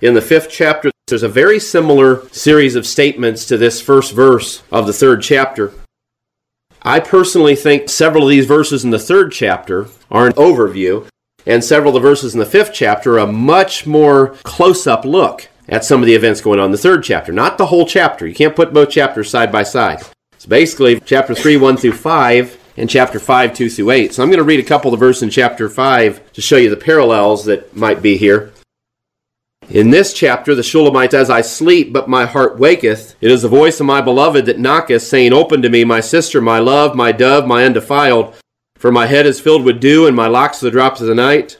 In 0.00 0.14
the 0.14 0.22
fifth 0.22 0.48
chapter, 0.48 0.90
there's 1.08 1.22
a 1.22 1.28
very 1.28 1.60
similar 1.60 2.26
series 2.30 2.76
of 2.76 2.86
statements 2.86 3.44
to 3.46 3.58
this 3.58 3.82
first 3.82 4.14
verse 4.14 4.62
of 4.72 4.86
the 4.86 4.94
third 4.94 5.20
chapter. 5.20 5.74
I 6.82 7.00
personally 7.00 7.56
think 7.56 7.90
several 7.90 8.24
of 8.24 8.30
these 8.30 8.46
verses 8.46 8.84
in 8.84 8.90
the 8.90 8.98
third 8.98 9.32
chapter 9.32 9.88
are 10.10 10.26
an 10.26 10.32
overview, 10.32 11.06
and 11.46 11.64
several 11.64 11.96
of 11.96 12.02
the 12.02 12.08
verses 12.08 12.34
in 12.34 12.40
the 12.40 12.46
fifth 12.46 12.72
chapter 12.72 13.18
a 13.18 13.26
much 13.26 13.86
more 13.86 14.36
close 14.42 14.86
up 14.86 15.04
look 15.04 15.48
at 15.68 15.84
some 15.84 16.00
of 16.00 16.06
the 16.06 16.14
events 16.14 16.40
going 16.40 16.58
on 16.58 16.66
in 16.66 16.72
the 16.72 16.78
third 16.78 17.04
chapter. 17.04 17.32
Not 17.32 17.58
the 17.58 17.66
whole 17.66 17.86
chapter. 17.86 18.26
You 18.26 18.34
can't 18.34 18.56
put 18.56 18.74
both 18.74 18.90
chapters 18.90 19.30
side 19.30 19.52
by 19.52 19.62
side. 19.62 20.02
It's 20.32 20.46
basically 20.46 21.00
chapter 21.00 21.34
3, 21.34 21.56
1 21.56 21.76
through 21.76 21.92
5, 21.92 22.58
and 22.76 22.88
chapter 22.88 23.18
5, 23.20 23.54
2 23.54 23.70
through 23.70 23.90
8. 23.90 24.14
So 24.14 24.22
I'm 24.22 24.30
going 24.30 24.38
to 24.38 24.44
read 24.44 24.60
a 24.60 24.68
couple 24.68 24.92
of 24.92 24.98
the 24.98 25.06
verses 25.06 25.22
in 25.22 25.30
chapter 25.30 25.68
5 25.68 26.32
to 26.32 26.40
show 26.40 26.56
you 26.56 26.70
the 26.70 26.76
parallels 26.76 27.44
that 27.44 27.76
might 27.76 28.02
be 28.02 28.16
here. 28.16 28.52
In 29.68 29.90
this 29.90 30.12
chapter, 30.12 30.54
the 30.54 30.64
Shulamite, 30.64 31.14
as 31.14 31.30
I 31.30 31.42
sleep, 31.42 31.92
but 31.92 32.08
my 32.08 32.26
heart 32.26 32.58
waketh, 32.58 33.14
it 33.20 33.30
is 33.30 33.42
the 33.42 33.48
voice 33.48 33.78
of 33.78 33.86
my 33.86 34.00
beloved 34.00 34.46
that 34.46 34.58
knocketh, 34.58 35.02
saying, 35.02 35.32
Open 35.32 35.62
to 35.62 35.68
me, 35.68 35.84
my 35.84 36.00
sister, 36.00 36.40
my 36.40 36.58
love, 36.58 36.96
my 36.96 37.12
dove, 37.12 37.46
my 37.46 37.64
undefiled. 37.64 38.34
For 38.80 38.90
my 38.90 39.04
head 39.04 39.26
is 39.26 39.38
filled 39.38 39.62
with 39.62 39.78
dew, 39.78 40.06
and 40.06 40.16
my 40.16 40.26
locks 40.26 40.58
the 40.58 40.70
drops 40.70 41.02
of 41.02 41.06
the 41.06 41.14
night. 41.14 41.58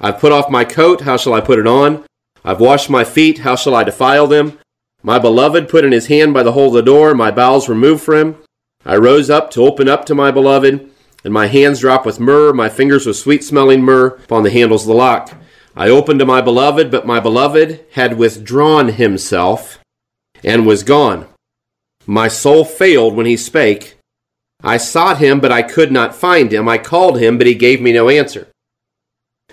I've 0.00 0.18
put 0.18 0.32
off 0.32 0.48
my 0.48 0.64
coat, 0.64 1.02
how 1.02 1.18
shall 1.18 1.34
I 1.34 1.42
put 1.42 1.58
it 1.58 1.66
on? 1.66 2.06
I've 2.42 2.58
washed 2.58 2.88
my 2.88 3.04
feet, 3.04 3.40
how 3.40 3.54
shall 3.54 3.74
I 3.74 3.84
defile 3.84 4.26
them? 4.26 4.58
My 5.02 5.18
beloved 5.18 5.68
put 5.68 5.84
in 5.84 5.92
his 5.92 6.06
hand 6.06 6.32
by 6.32 6.42
the 6.42 6.52
hole 6.52 6.68
of 6.68 6.72
the 6.72 6.82
door, 6.82 7.14
my 7.14 7.30
bowels 7.30 7.68
removed 7.68 8.02
from 8.02 8.16
him. 8.16 8.36
I 8.82 8.96
rose 8.96 9.28
up 9.28 9.50
to 9.50 9.60
open 9.60 9.90
up 9.90 10.06
to 10.06 10.14
my 10.14 10.30
beloved, 10.30 10.90
and 11.22 11.34
my 11.34 11.48
hands 11.48 11.80
dropped 11.80 12.06
with 12.06 12.18
myrrh, 12.18 12.54
my 12.54 12.70
fingers 12.70 13.04
with 13.04 13.16
sweet 13.16 13.44
smelling 13.44 13.82
myrrh 13.82 14.18
upon 14.24 14.42
the 14.42 14.50
handles 14.50 14.84
of 14.84 14.88
the 14.88 14.94
lock. 14.94 15.34
I 15.76 15.90
opened 15.90 16.20
to 16.20 16.24
my 16.24 16.40
beloved, 16.40 16.90
but 16.90 17.06
my 17.06 17.20
beloved 17.20 17.84
had 17.92 18.16
withdrawn 18.16 18.88
himself 18.88 19.80
and 20.42 20.64
was 20.64 20.82
gone. 20.82 21.26
My 22.06 22.28
soul 22.28 22.64
failed 22.64 23.14
when 23.14 23.26
he 23.26 23.36
spake. 23.36 23.93
I 24.64 24.78
sought 24.78 25.18
him, 25.18 25.40
but 25.40 25.52
I 25.52 25.62
could 25.62 25.92
not 25.92 26.14
find 26.14 26.52
him. 26.52 26.68
I 26.68 26.78
called 26.78 27.20
him, 27.20 27.36
but 27.36 27.46
he 27.46 27.54
gave 27.54 27.82
me 27.82 27.92
no 27.92 28.08
answer. 28.08 28.48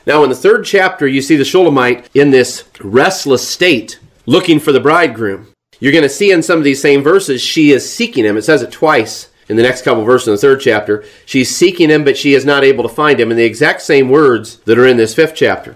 Now, 0.08 0.24
in 0.24 0.30
the 0.30 0.36
third 0.36 0.66
chapter, 0.66 1.08
you 1.08 1.22
see 1.22 1.36
the 1.36 1.46
Shulamite 1.46 2.10
in 2.16 2.32
this 2.32 2.64
restless 2.82 3.48
state, 3.48 4.00
looking 4.26 4.60
for 4.60 4.72
the 4.72 4.80
bridegroom. 4.80 5.50
You're 5.80 5.92
going 5.92 6.04
to 6.04 6.10
see 6.10 6.32
in 6.32 6.42
some 6.42 6.58
of 6.58 6.64
these 6.64 6.82
same 6.82 7.04
verses, 7.04 7.42
she 7.42 7.72
is 7.72 7.92
seeking 7.92 8.24
him. 8.24 8.38
It 8.38 8.44
says 8.44 8.62
it 8.62 8.72
twice 8.72 9.30
in 9.50 9.58
the 9.58 9.64
next 9.64 9.82
couple 9.84 10.04
verses 10.04 10.28
in 10.30 10.34
the 10.36 10.38
third 10.40 10.62
chapter. 10.62 11.04
She's 11.26 11.56
seeking 11.56 11.90
him, 11.90 12.04
but 12.04 12.18
she 12.18 12.34
is 12.34 12.46
not 12.46 12.64
able 12.64 12.84
to 12.84 12.90
find 12.90 13.20
him 13.20 13.32
in 13.32 13.38
the 13.38 13.44
exact 13.44 13.82
same 13.82 14.10
words 14.10 14.58
that 14.60 14.80
are 14.80 14.88
in 14.88 14.98
this 14.98 15.14
fifth 15.14 15.36
chapter. 15.36 15.76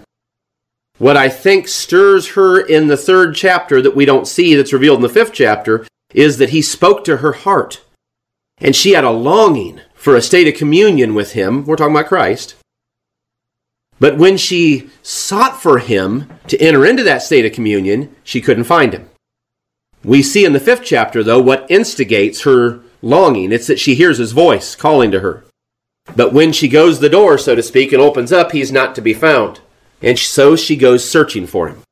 What 0.98 1.16
I 1.16 1.28
think 1.28 1.68
stirs 1.68 2.28
her 2.30 2.58
in 2.58 2.86
the 2.86 2.96
third 2.96 3.34
chapter 3.34 3.82
that 3.82 3.94
we 3.94 4.06
don't 4.06 4.26
see 4.26 4.54
that's 4.54 4.72
revealed 4.72 4.96
in 4.96 5.02
the 5.02 5.08
fifth 5.10 5.34
chapter 5.34 5.86
is 6.14 6.38
that 6.38 6.50
he 6.50 6.62
spoke 6.62 7.04
to 7.04 7.18
her 7.18 7.32
heart. 7.32 7.82
And 8.58 8.74
she 8.74 8.92
had 8.92 9.04
a 9.04 9.10
longing 9.10 9.80
for 9.94 10.16
a 10.16 10.22
state 10.22 10.48
of 10.48 10.58
communion 10.58 11.14
with 11.14 11.32
him. 11.32 11.64
We're 11.64 11.76
talking 11.76 11.94
about 11.94 12.06
Christ. 12.06 12.54
But 13.98 14.18
when 14.18 14.36
she 14.36 14.90
sought 15.02 15.60
for 15.60 15.78
him 15.78 16.30
to 16.48 16.60
enter 16.60 16.84
into 16.84 17.02
that 17.02 17.22
state 17.22 17.46
of 17.46 17.52
communion, 17.52 18.14
she 18.22 18.40
couldn't 18.40 18.64
find 18.64 18.92
him. 18.92 19.08
We 20.04 20.22
see 20.22 20.44
in 20.44 20.52
the 20.52 20.60
fifth 20.60 20.84
chapter, 20.84 21.22
though, 21.22 21.40
what 21.40 21.70
instigates 21.70 22.42
her 22.42 22.80
longing. 23.02 23.52
It's 23.52 23.66
that 23.66 23.80
she 23.80 23.94
hears 23.94 24.18
his 24.18 24.32
voice 24.32 24.74
calling 24.74 25.10
to 25.10 25.20
her. 25.20 25.44
But 26.14 26.32
when 26.32 26.52
she 26.52 26.68
goes 26.68 27.00
the 27.00 27.08
door, 27.08 27.38
so 27.38 27.54
to 27.54 27.62
speak, 27.62 27.92
and 27.92 28.00
opens 28.00 28.32
up, 28.32 28.52
he's 28.52 28.70
not 28.70 28.94
to 28.94 29.00
be 29.00 29.14
found 29.14 29.60
and 30.02 30.18
so 30.18 30.56
she 30.56 30.76
goes 30.76 31.08
searching 31.08 31.46
for 31.46 31.68
him. 31.68 31.82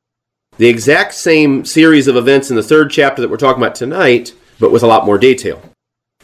The 0.57 0.67
exact 0.67 1.13
same 1.13 1.65
series 1.65 2.07
of 2.07 2.15
events 2.15 2.49
in 2.49 2.55
the 2.55 2.63
third 2.63 2.91
chapter 2.91 3.21
that 3.21 3.29
we're 3.29 3.37
talking 3.37 3.61
about 3.61 3.75
tonight, 3.75 4.33
but 4.59 4.71
with 4.71 4.83
a 4.83 4.87
lot 4.87 5.05
more 5.05 5.17
detail. 5.17 5.61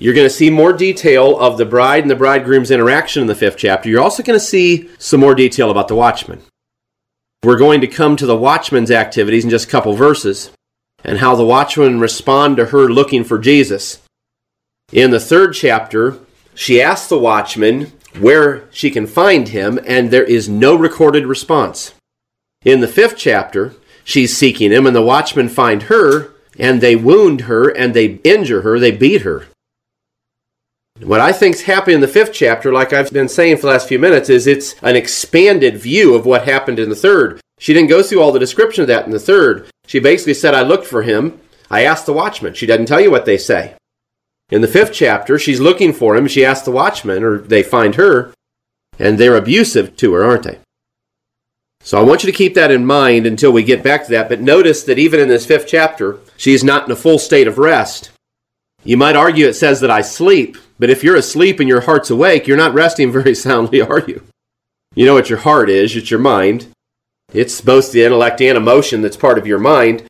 You're 0.01 0.15
going 0.15 0.25
to 0.25 0.33
see 0.33 0.49
more 0.49 0.73
detail 0.73 1.37
of 1.37 1.59
the 1.59 1.65
bride 1.65 2.01
and 2.01 2.09
the 2.09 2.15
bridegroom's 2.15 2.71
interaction 2.71 3.21
in 3.21 3.27
the 3.27 3.35
fifth 3.35 3.57
chapter. 3.57 3.87
You're 3.87 4.01
also 4.01 4.23
going 4.23 4.39
to 4.39 4.43
see 4.43 4.89
some 4.97 5.19
more 5.19 5.35
detail 5.35 5.69
about 5.69 5.89
the 5.89 5.95
watchman. 5.95 6.41
We're 7.43 7.59
going 7.59 7.81
to 7.81 7.87
come 7.87 8.15
to 8.15 8.25
the 8.25 8.35
watchman's 8.35 8.89
activities 8.89 9.43
in 9.43 9.51
just 9.51 9.67
a 9.67 9.71
couple 9.71 9.93
verses 9.93 10.49
and 11.03 11.19
how 11.19 11.35
the 11.35 11.45
watchman 11.45 11.99
respond 11.99 12.57
to 12.57 12.65
her 12.65 12.89
looking 12.89 13.23
for 13.23 13.37
Jesus. 13.37 14.01
In 14.91 15.11
the 15.11 15.19
third 15.19 15.53
chapter, 15.53 16.17
she 16.55 16.81
asks 16.81 17.07
the 17.07 17.19
watchman 17.19 17.91
where 18.17 18.67
she 18.71 18.89
can 18.89 19.05
find 19.05 19.49
him, 19.49 19.79
and 19.85 20.09
there 20.09 20.23
is 20.23 20.49
no 20.49 20.73
recorded 20.73 21.27
response. 21.27 21.93
In 22.65 22.79
the 22.79 22.87
fifth 22.87 23.17
chapter, 23.17 23.75
she's 24.03 24.35
seeking 24.35 24.71
him, 24.71 24.87
and 24.87 24.95
the 24.95 25.03
watchmen 25.03 25.47
find 25.47 25.83
her, 25.83 26.33
and 26.57 26.81
they 26.81 26.95
wound 26.95 27.41
her, 27.41 27.69
and 27.69 27.93
they 27.93 28.19
injure 28.23 28.63
her, 28.63 28.79
they 28.79 28.89
beat 28.89 29.21
her. 29.21 29.45
What 31.03 31.19
I 31.19 31.31
think's 31.31 31.61
happening 31.61 31.95
in 31.95 32.01
the 32.01 32.07
fifth 32.07 32.31
chapter, 32.31 32.71
like 32.71 32.93
I've 32.93 33.11
been 33.11 33.27
saying 33.27 33.57
for 33.57 33.63
the 33.63 33.69
last 33.69 33.87
few 33.87 33.97
minutes, 33.97 34.29
is 34.29 34.45
it's 34.45 34.75
an 34.83 34.95
expanded 34.95 35.77
view 35.77 36.13
of 36.13 36.27
what 36.27 36.45
happened 36.45 36.77
in 36.77 36.89
the 36.89 36.95
third. 36.95 37.41
She 37.57 37.73
didn't 37.73 37.89
go 37.89 38.03
through 38.03 38.21
all 38.21 38.31
the 38.31 38.39
description 38.39 38.83
of 38.83 38.87
that 38.87 39.05
in 39.05 39.11
the 39.11 39.19
third. 39.19 39.67
She 39.87 39.99
basically 39.99 40.35
said, 40.35 40.53
I 40.53 40.61
looked 40.61 40.85
for 40.85 41.01
him. 41.01 41.39
I 41.71 41.85
asked 41.85 42.05
the 42.05 42.13
watchman. 42.13 42.53
She 42.53 42.67
doesn't 42.67 42.85
tell 42.85 43.01
you 43.01 43.09
what 43.09 43.25
they 43.25 43.37
say. 43.37 43.73
In 44.51 44.61
the 44.61 44.67
fifth 44.67 44.93
chapter, 44.93 45.39
she's 45.39 45.59
looking 45.59 45.91
for 45.91 46.15
him. 46.15 46.27
She 46.27 46.45
asks 46.45 46.65
the 46.65 46.71
watchman, 46.71 47.23
or 47.23 47.39
they 47.39 47.63
find 47.63 47.95
her, 47.95 48.33
and 48.99 49.17
they're 49.17 49.35
abusive 49.35 49.95
to 49.97 50.13
her, 50.13 50.23
aren't 50.23 50.43
they? 50.43 50.59
So 51.83 51.99
I 51.99 52.03
want 52.03 52.23
you 52.23 52.31
to 52.31 52.37
keep 52.37 52.53
that 52.53 52.69
in 52.69 52.85
mind 52.85 53.25
until 53.25 53.51
we 53.51 53.63
get 53.63 53.81
back 53.81 54.05
to 54.05 54.11
that. 54.11 54.29
But 54.29 54.41
notice 54.41 54.83
that 54.83 54.99
even 54.99 55.19
in 55.19 55.29
this 55.29 55.47
fifth 55.47 55.65
chapter, 55.67 56.19
she's 56.37 56.63
not 56.63 56.85
in 56.85 56.91
a 56.91 56.95
full 56.95 57.17
state 57.17 57.47
of 57.47 57.57
rest. 57.57 58.11
You 58.83 58.97
might 58.97 59.15
argue 59.15 59.47
it 59.47 59.53
says 59.53 59.79
that 59.81 59.91
I 59.91 60.01
sleep, 60.01 60.57
but 60.81 60.89
if 60.89 61.03
you're 61.03 61.15
asleep 61.15 61.59
and 61.59 61.69
your 61.69 61.81
heart's 61.81 62.09
awake, 62.09 62.47
you're 62.47 62.57
not 62.57 62.73
resting 62.73 63.11
very 63.11 63.35
soundly, 63.47 63.81
are 63.81 63.99
you? 63.99 64.23
You 64.95 65.05
know 65.05 65.13
what 65.13 65.29
your 65.29 65.37
heart 65.37 65.69
is, 65.69 65.95
it's 65.95 66.09
your 66.09 66.19
mind. 66.19 66.67
It's 67.31 67.61
both 67.61 67.91
the 67.91 68.03
intellect 68.03 68.41
and 68.41 68.57
emotion 68.57 69.03
that's 69.03 69.15
part 69.15 69.37
of 69.37 69.45
your 69.45 69.59
mind. 69.59 70.03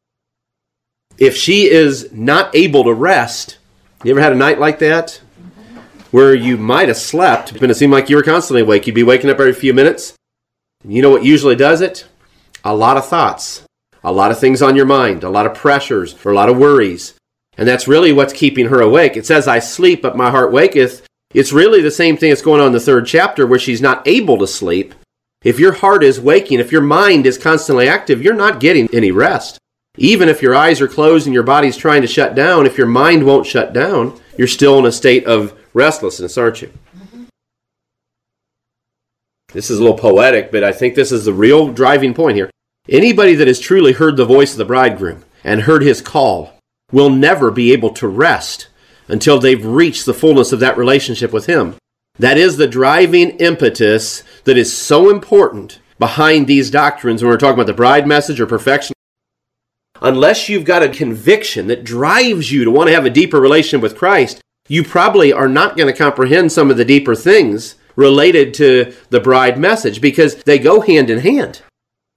If 1.17 1.35
she 1.35 1.69
is 1.69 2.11
not 2.13 2.55
able 2.55 2.85
to 2.85 2.93
rest, 2.93 3.57
you 4.03 4.11
ever 4.11 4.21
had 4.21 4.31
a 4.31 4.37
night 4.37 4.59
like 4.59 4.79
that? 4.79 5.21
Where 6.09 6.33
you 6.33 6.55
might 6.55 6.87
have 6.87 6.97
slept, 6.97 7.59
but 7.59 7.69
it 7.69 7.75
seemed 7.75 7.91
like 7.91 8.09
you 8.09 8.15
were 8.15 8.23
constantly 8.23 8.61
awake. 8.61 8.87
You'd 8.87 8.95
be 8.95 9.03
waking 9.03 9.29
up 9.29 9.39
every 9.39 9.53
few 9.53 9.73
minutes. 9.73 10.13
You 10.85 11.01
know 11.01 11.09
what 11.09 11.25
usually 11.25 11.57
does 11.57 11.81
it? 11.81 12.07
A 12.63 12.73
lot 12.73 12.95
of 12.95 13.05
thoughts, 13.05 13.63
a 14.05 14.11
lot 14.11 14.31
of 14.31 14.39
things 14.39 14.61
on 14.61 14.77
your 14.77 14.85
mind, 14.85 15.25
a 15.25 15.29
lot 15.29 15.45
of 15.45 15.53
pressures, 15.53 16.15
or 16.25 16.31
a 16.31 16.35
lot 16.35 16.47
of 16.47 16.57
worries. 16.57 17.13
And 17.61 17.67
that's 17.67 17.87
really 17.87 18.11
what's 18.11 18.33
keeping 18.33 18.69
her 18.69 18.81
awake. 18.81 19.15
It 19.15 19.27
says, 19.27 19.47
I 19.47 19.59
sleep, 19.59 20.01
but 20.01 20.17
my 20.17 20.31
heart 20.31 20.51
waketh. 20.51 21.05
It's 21.31 21.53
really 21.53 21.79
the 21.79 21.91
same 21.91 22.17
thing 22.17 22.31
that's 22.31 22.41
going 22.41 22.59
on 22.59 22.65
in 22.65 22.73
the 22.73 22.79
third 22.79 23.05
chapter 23.05 23.45
where 23.45 23.59
she's 23.59 23.83
not 23.83 24.07
able 24.07 24.39
to 24.39 24.47
sleep. 24.47 24.95
If 25.43 25.59
your 25.59 25.73
heart 25.73 26.03
is 26.03 26.19
waking, 26.19 26.59
if 26.59 26.71
your 26.71 26.81
mind 26.81 27.27
is 27.27 27.37
constantly 27.37 27.87
active, 27.87 28.19
you're 28.19 28.33
not 28.33 28.61
getting 28.61 28.89
any 28.91 29.11
rest. 29.11 29.59
Even 29.95 30.27
if 30.27 30.41
your 30.41 30.55
eyes 30.55 30.81
are 30.81 30.87
closed 30.87 31.27
and 31.27 31.35
your 31.35 31.43
body's 31.43 31.77
trying 31.77 32.01
to 32.01 32.07
shut 32.07 32.33
down, 32.33 32.65
if 32.65 32.79
your 32.79 32.87
mind 32.87 33.27
won't 33.27 33.45
shut 33.45 33.73
down, 33.73 34.19
you're 34.39 34.47
still 34.47 34.79
in 34.79 34.87
a 34.87 34.91
state 34.91 35.27
of 35.27 35.55
restlessness, 35.75 36.39
aren't 36.39 36.63
you? 36.63 36.73
This 39.53 39.69
is 39.69 39.77
a 39.77 39.83
little 39.83 39.99
poetic, 39.99 40.51
but 40.51 40.63
I 40.63 40.71
think 40.71 40.95
this 40.95 41.11
is 41.11 41.25
the 41.25 41.33
real 41.33 41.71
driving 41.71 42.15
point 42.15 42.37
here. 42.37 42.49
Anybody 42.89 43.35
that 43.35 43.47
has 43.47 43.59
truly 43.59 43.93
heard 43.93 44.17
the 44.17 44.25
voice 44.25 44.53
of 44.53 44.57
the 44.57 44.65
bridegroom 44.65 45.25
and 45.43 45.61
heard 45.61 45.83
his 45.83 46.01
call 46.01 46.55
will 46.91 47.09
never 47.09 47.51
be 47.51 47.71
able 47.73 47.91
to 47.91 48.07
rest 48.07 48.67
until 49.07 49.39
they've 49.39 49.65
reached 49.65 50.05
the 50.05 50.13
fullness 50.13 50.51
of 50.51 50.59
that 50.59 50.77
relationship 50.77 51.33
with 51.33 51.45
Him. 51.45 51.75
That 52.17 52.37
is 52.37 52.57
the 52.57 52.67
driving 52.67 53.31
impetus 53.37 54.23
that 54.43 54.57
is 54.57 54.75
so 54.75 55.09
important 55.09 55.79
behind 55.99 56.47
these 56.47 56.71
doctrines 56.71 57.21
when 57.21 57.29
we're 57.29 57.37
talking 57.37 57.55
about 57.55 57.67
the 57.67 57.73
bride 57.73 58.07
message 58.07 58.39
or 58.39 58.45
perfection. 58.45 58.93
Unless 60.01 60.49
you've 60.49 60.65
got 60.65 60.83
a 60.83 60.89
conviction 60.89 61.67
that 61.67 61.83
drives 61.83 62.51
you 62.51 62.65
to 62.65 62.71
want 62.71 62.87
to 62.89 62.95
have 62.95 63.05
a 63.05 63.09
deeper 63.09 63.39
relationship 63.39 63.81
with 63.81 63.97
Christ, 63.97 64.41
you 64.67 64.83
probably 64.83 65.31
are 65.31 65.47
not 65.47 65.77
going 65.77 65.91
to 65.91 65.97
comprehend 65.97 66.51
some 66.51 66.71
of 66.71 66.77
the 66.77 66.85
deeper 66.85 67.15
things 67.15 67.75
related 67.95 68.53
to 68.55 68.93
the 69.09 69.19
bride 69.19 69.59
message 69.59 70.01
because 70.01 70.35
they 70.43 70.57
go 70.57 70.81
hand 70.81 71.09
in 71.09 71.19
hand. 71.19 71.61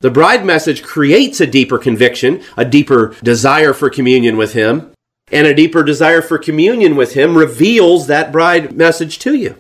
The 0.01 0.11
bride 0.11 0.45
message 0.45 0.83
creates 0.83 1.41
a 1.41 1.47
deeper 1.47 1.79
conviction, 1.79 2.43
a 2.57 2.65
deeper 2.65 3.17
desire 3.23 3.73
for 3.73 3.89
communion 3.89 4.37
with 4.37 4.53
Him, 4.53 4.93
and 5.33 5.47
a 5.47 5.55
deeper 5.55 5.83
desire 5.83 6.21
for 6.21 6.39
communion 6.39 6.97
with 6.97 7.15
Him 7.15 7.37
reveals 7.37 8.07
that 8.07 8.33
bride 8.33 8.77
message 8.77 9.19
to 9.21 9.35
you. 9.35 9.57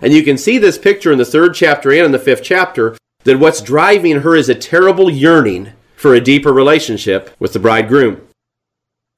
And 0.00 0.12
you 0.12 0.22
can 0.22 0.38
see 0.38 0.58
this 0.58 0.78
picture 0.78 1.10
in 1.10 1.18
the 1.18 1.24
third 1.24 1.54
chapter 1.54 1.90
and 1.90 2.04
in 2.04 2.12
the 2.12 2.18
fifth 2.18 2.42
chapter 2.42 2.96
that 3.24 3.40
what's 3.40 3.60
driving 3.60 4.20
her 4.20 4.36
is 4.36 4.48
a 4.48 4.54
terrible 4.54 5.10
yearning 5.10 5.72
for 5.96 6.14
a 6.14 6.20
deeper 6.20 6.52
relationship 6.52 7.34
with 7.40 7.52
the 7.52 7.58
bridegroom. 7.58 8.28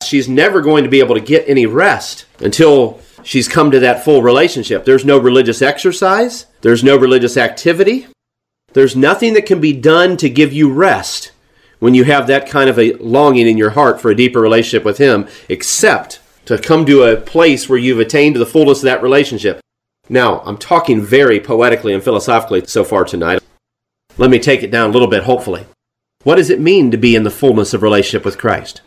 She's 0.02 0.28
never 0.28 0.60
going 0.60 0.84
to 0.84 0.90
be 0.90 1.00
able 1.00 1.16
to 1.16 1.20
get 1.20 1.48
any 1.48 1.66
rest 1.66 2.24
until 2.38 3.00
she's 3.22 3.48
come 3.48 3.70
to 3.72 3.80
that 3.80 4.04
full 4.04 4.22
relationship. 4.22 4.84
There's 4.84 5.04
no 5.04 5.18
religious 5.18 5.60
exercise, 5.60 6.46
there's 6.62 6.84
no 6.84 6.96
religious 6.96 7.36
activity, 7.36 8.06
there's 8.78 8.94
nothing 8.94 9.34
that 9.34 9.44
can 9.44 9.60
be 9.60 9.72
done 9.72 10.16
to 10.18 10.30
give 10.30 10.52
you 10.52 10.72
rest 10.72 11.32
when 11.80 11.94
you 11.94 12.04
have 12.04 12.28
that 12.28 12.48
kind 12.48 12.70
of 12.70 12.78
a 12.78 12.92
longing 12.94 13.48
in 13.48 13.58
your 13.58 13.70
heart 13.70 14.00
for 14.00 14.08
a 14.08 14.14
deeper 14.14 14.40
relationship 14.40 14.84
with 14.84 14.98
Him, 14.98 15.26
except 15.48 16.20
to 16.44 16.58
come 16.58 16.86
to 16.86 17.02
a 17.02 17.16
place 17.16 17.68
where 17.68 17.76
you've 17.76 17.98
attained 17.98 18.36
to 18.36 18.38
the 18.38 18.46
fullness 18.46 18.78
of 18.78 18.84
that 18.84 19.02
relationship. 19.02 19.60
Now, 20.08 20.42
I'm 20.42 20.56
talking 20.56 21.02
very 21.02 21.40
poetically 21.40 21.92
and 21.92 22.04
philosophically 22.04 22.66
so 22.66 22.84
far 22.84 23.04
tonight. 23.04 23.42
Let 24.16 24.30
me 24.30 24.38
take 24.38 24.62
it 24.62 24.70
down 24.70 24.90
a 24.90 24.92
little 24.92 25.08
bit, 25.08 25.24
hopefully. 25.24 25.66
What 26.22 26.36
does 26.36 26.48
it 26.48 26.60
mean 26.60 26.92
to 26.92 26.96
be 26.96 27.16
in 27.16 27.24
the 27.24 27.32
fullness 27.32 27.74
of 27.74 27.82
relationship 27.82 28.24
with 28.24 28.38
Christ? 28.38 28.82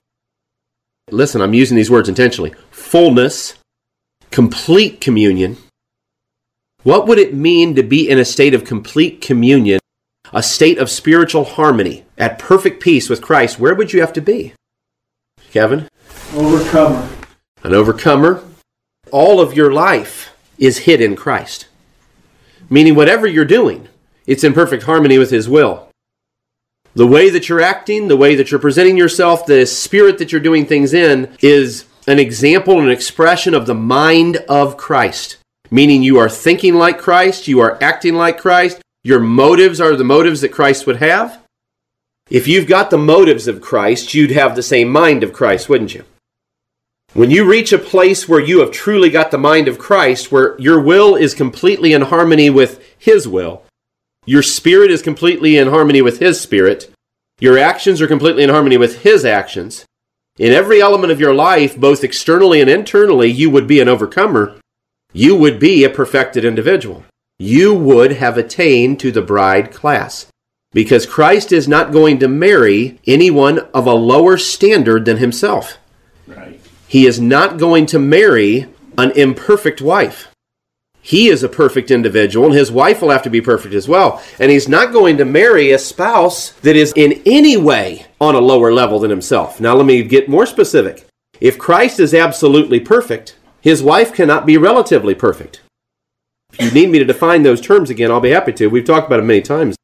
Listen, 1.10 1.42
I'm 1.42 1.54
using 1.54 1.76
these 1.76 1.92
words 1.92 2.08
intentionally. 2.08 2.54
Fullness, 2.72 3.56
complete 4.32 5.02
communion. 5.02 5.58
What 6.84 7.08
would 7.08 7.20
it 7.20 7.34
mean 7.34 7.76
to 7.76 7.84
be 7.84 8.10
in 8.10 8.20
a 8.20 8.26
state 8.26 8.54
of 8.54 8.64
complete 8.64 9.20
communion, 9.20 9.81
a 10.34 10.44
state 10.44 10.78
of 10.78 10.90
spiritual 10.90 11.44
harmony, 11.44 12.06
at 12.18 12.40
perfect 12.40 12.82
peace 12.82 13.10
with 13.10 13.22
Christ? 13.22 13.60
Where 13.60 13.76
would 13.76 13.94
you 13.94 14.02
have 14.02 14.14
to 14.14 14.22
be? 14.22 14.54
Kevin? 15.52 15.88
Overcomer. 16.34 17.10
An 17.64 17.74
overcomer. 17.74 18.44
All 19.12 19.42
of 19.42 19.54
your 19.54 19.72
life 19.74 20.34
is 20.58 20.80
hid 20.80 21.02
in 21.02 21.16
Christ. 21.16 21.68
Meaning, 22.70 22.96
whatever 22.96 23.28
you're 23.28 23.44
doing, 23.44 23.90
it's 24.26 24.44
in 24.44 24.54
perfect 24.54 24.84
harmony 24.84 25.18
with 25.18 25.32
His 25.32 25.50
will. 25.50 25.90
The 26.94 27.08
way 27.08 27.30
that 27.30 27.50
you're 27.50 27.62
acting, 27.62 28.08
the 28.08 28.18
way 28.18 28.36
that 28.36 28.52
you're 28.52 28.60
presenting 28.60 28.98
yourself, 28.98 29.46
the 29.46 29.66
spirit 29.66 30.18
that 30.18 30.32
you're 30.32 30.42
doing 30.42 30.66
things 30.66 30.94
in 30.94 31.36
is 31.42 31.86
an 32.08 32.20
example, 32.20 32.80
an 32.80 32.90
expression 32.90 33.54
of 33.54 33.66
the 33.66 33.76
mind 33.76 34.38
of 34.48 34.78
Christ. 34.78 35.38
Meaning, 35.70 36.04
you 36.04 36.18
are 36.18 36.30
thinking 36.30 36.76
like 36.76 37.00
Christ, 37.00 37.48
you 37.48 37.60
are 37.60 37.82
acting 37.82 38.16
like 38.16 38.38
Christ, 38.38 38.82
your 39.04 39.20
motives 39.20 39.82
are 39.82 39.96
the 39.96 40.04
motives 40.04 40.42
that 40.42 40.52
Christ 40.52 40.86
would 40.88 40.98
have. 40.98 41.44
If 42.30 42.48
you've 42.48 42.68
got 42.68 42.90
the 42.90 42.98
motives 42.98 43.48
of 43.48 43.62
Christ, 43.62 44.14
you'd 44.14 44.32
have 44.32 44.56
the 44.56 44.64
same 44.64 44.90
mind 44.90 45.24
of 45.24 45.34
Christ, 45.34 45.70
wouldn't 45.70 45.94
you? 45.94 46.06
When 47.14 47.30
you 47.30 47.50
reach 47.50 47.74
a 47.74 47.78
place 47.78 48.30
where 48.30 48.40
you 48.40 48.60
have 48.60 48.72
truly 48.72 49.10
got 49.10 49.32
the 49.32 49.38
mind 49.38 49.68
of 49.68 49.80
Christ, 49.80 50.32
where 50.32 50.60
your 50.60 50.80
will 50.80 51.16
is 51.16 51.34
completely 51.34 51.92
in 51.92 52.04
harmony 52.04 52.50
with 52.50 52.82
His 52.98 53.28
will, 53.28 53.64
your 54.26 54.44
spirit 54.44 54.92
is 54.92 55.02
completely 55.02 55.58
in 55.58 55.68
harmony 55.68 56.02
with 56.02 56.20
His 56.20 56.40
spirit, 56.40 56.90
your 57.40 57.58
actions 57.58 58.02
are 58.02 58.08
completely 58.08 58.44
in 58.44 58.50
harmony 58.50 58.78
with 58.78 59.02
His 59.02 59.26
actions, 59.26 59.86
in 60.38 60.54
every 60.54 60.82
element 60.82 61.12
of 61.12 61.20
your 61.20 61.34
life, 61.34 61.78
both 61.78 62.04
externally 62.04 62.62
and 62.62 62.70
internally, 62.70 63.30
you 63.30 63.50
would 63.50 63.68
be 63.68 63.80
an 63.82 63.90
overcomer. 63.90 64.58
You 65.14 65.36
would 65.36 65.60
be 65.60 65.84
a 65.84 65.90
perfected 65.90 66.46
individual. 66.46 67.04
You 67.42 67.74
would 67.74 68.12
have 68.14 68.38
attained 68.38 69.00
to 69.00 69.12
the 69.12 69.24
bride 69.24 69.74
class. 69.74 70.28
Because 70.74 71.08
Christ 71.08 71.52
is 71.52 71.68
not 71.68 71.92
going 71.92 72.20
to 72.20 72.28
marry 72.28 73.00
anyone 73.08 73.60
of 73.74 73.88
a 73.88 73.96
lower 73.96 74.38
standard 74.38 75.06
than 75.06 75.18
himself. 75.18 75.80
Right. 76.28 76.62
He 76.88 77.08
is 77.08 77.20
not 77.20 77.58
going 77.58 77.88
to 77.88 77.98
marry 77.98 78.68
an 78.96 79.10
imperfect 79.18 79.82
wife. 79.82 80.28
He 81.02 81.30
is 81.30 81.42
a 81.42 81.50
perfect 81.50 81.90
individual, 81.90 82.46
and 82.46 82.54
his 82.54 82.72
wife 82.72 83.02
will 83.02 83.10
have 83.10 83.24
to 83.24 83.30
be 83.32 83.42
perfect 83.42 83.74
as 83.74 83.88
well. 83.88 84.22
And 84.38 84.52
he's 84.52 84.70
not 84.70 84.94
going 84.94 85.18
to 85.18 85.26
marry 85.26 85.72
a 85.72 85.80
spouse 85.80 86.52
that 86.62 86.76
is 86.76 86.94
in 86.96 87.24
any 87.26 87.58
way 87.58 88.06
on 88.22 88.36
a 88.36 88.40
lower 88.40 88.72
level 88.72 89.00
than 89.00 89.10
himself. 89.10 89.60
Now, 89.60 89.74
let 89.74 89.88
me 89.88 90.04
get 90.04 90.30
more 90.30 90.46
specific. 90.46 91.08
If 91.40 91.58
Christ 91.58 92.00
is 92.00 92.14
absolutely 92.14 92.80
perfect, 92.80 93.36
his 93.62 93.82
wife 93.82 94.14
cannot 94.14 94.46
be 94.46 94.58
relatively 94.58 95.16
perfect. 95.16 95.62
If 96.54 96.66
you 96.66 96.72
need 96.72 96.90
me 96.90 97.00
to 97.00 97.06
define 97.06 97.44
those 97.44 97.62
terms 97.62 97.90
again, 97.90 98.12
I'll 98.12 98.20
be 98.20 98.32
happy 98.32 98.54
to. 98.54 98.68
We've 98.68 98.86
talked 98.86 99.08
about 99.08 99.20
it 99.20 99.24
many 99.24 99.42
times. 99.42 99.76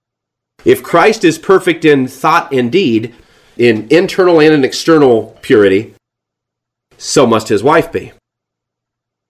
If 0.65 0.84
Christ 0.84 1.23
is 1.23 1.38
perfect 1.38 1.86
in 1.86 2.08
thought 2.08 2.51
and 2.53 2.71
deed, 2.71 3.15
in 3.58 3.88
internal 3.89 4.41
and 4.41 4.53
in 4.53 4.65
external 4.65 5.38
purity, 5.41 5.93
so 6.97 7.25
must 7.25 7.47
his 7.47 7.63
wife 7.63 7.91
be. 7.91 8.12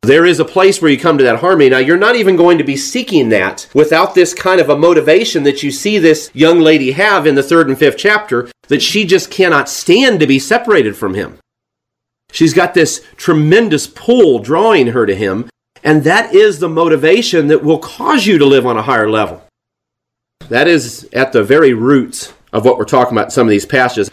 There 0.04 0.26
is 0.26 0.39
a 0.39 0.45
place 0.45 0.82
where 0.82 0.89
you 0.89 0.97
come 0.97 1.17
to 1.17 1.23
that 1.26 1.39
harmony. 1.39 1.69
Now, 1.69 1.80
you're 1.80 1.97
not 1.97 2.15
even 2.15 2.38
going 2.38 2.58
to 2.60 2.63
be 2.63 2.78
seeking 2.78 3.30
that 3.30 3.67
without 3.73 4.15
this 4.15 4.34
kind 4.34 4.62
of 4.62 4.69
a 4.69 4.78
motivation 4.78 5.43
that 5.43 5.63
you 5.63 5.71
see 5.71 5.97
this 5.97 6.32
young 6.34 6.60
lady 6.60 6.91
have 6.91 7.28
in 7.28 7.36
the 7.36 7.43
third 7.43 7.67
and 7.67 7.78
fifth 7.78 7.97
chapter 7.97 8.50
that 8.69 8.82
she 8.82 9.06
just 9.06 9.32
cannot 9.32 9.67
stand 9.67 10.19
to 10.19 10.28
be 10.28 10.39
separated 10.39 10.95
from 10.95 11.13
him. 11.13 11.38
She's 12.32 12.54
got 12.54 12.73
this 12.73 13.06
tremendous 13.17 13.88
pull 13.88 14.39
drawing 14.39 14.88
her 14.88 15.06
to 15.06 15.15
him, 15.15 15.50
and 15.84 16.04
that 16.04 16.34
is 16.34 16.60
the 16.60 16.70
motivation 16.70 17.48
that 17.48 17.63
will 17.63 17.80
cause 17.80 18.26
you 18.26 18.38
to 18.38 18.46
live 18.46 18.66
on 18.66 18.78
a 18.78 18.82
higher 18.82 19.10
level. 19.10 19.44
That 20.50 20.68
is 20.68 21.08
at 21.13 21.32
the 21.32 21.44
very 21.44 21.74
roots 21.74 22.34
of 22.54 22.66
what 22.66 22.78
we're 22.78 22.86
talking 22.86 23.13
about 23.13 23.26
in 23.26 23.32
some 23.32 23.48
of 23.48 23.52
these 23.52 23.66
passages. 23.66 24.10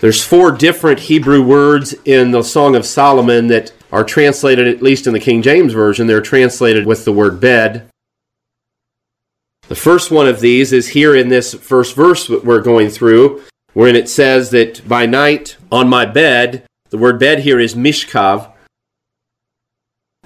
There's 0.00 0.22
four 0.22 0.52
different 0.52 1.00
Hebrew 1.00 1.42
words 1.42 1.94
in 2.04 2.30
the 2.30 2.42
Song 2.42 2.76
of 2.76 2.84
Solomon 2.84 3.46
that 3.46 3.72
are 3.92 4.04
translated, 4.04 4.66
at 4.66 4.82
least 4.82 5.06
in 5.06 5.14
the 5.14 5.20
King 5.20 5.40
James 5.40 5.72
Version, 5.72 6.06
they're 6.06 6.20
translated 6.20 6.86
with 6.86 7.04
the 7.04 7.12
word 7.12 7.40
bed. 7.40 7.88
The 9.68 9.74
first 9.74 10.10
one 10.10 10.28
of 10.28 10.40
these 10.40 10.72
is 10.72 10.88
here 10.88 11.16
in 11.16 11.28
this 11.28 11.54
first 11.54 11.96
verse 11.96 12.28
that 12.28 12.44
we're 12.44 12.60
going 12.60 12.90
through, 12.90 13.42
wherein 13.72 13.96
it 13.96 14.08
says 14.08 14.50
that 14.50 14.86
by 14.86 15.06
night 15.06 15.56
on 15.72 15.88
my 15.88 16.04
bed, 16.04 16.66
the 16.90 16.98
word 16.98 17.18
bed 17.18 17.40
here 17.40 17.58
is 17.58 17.74
mishkav. 17.74 18.52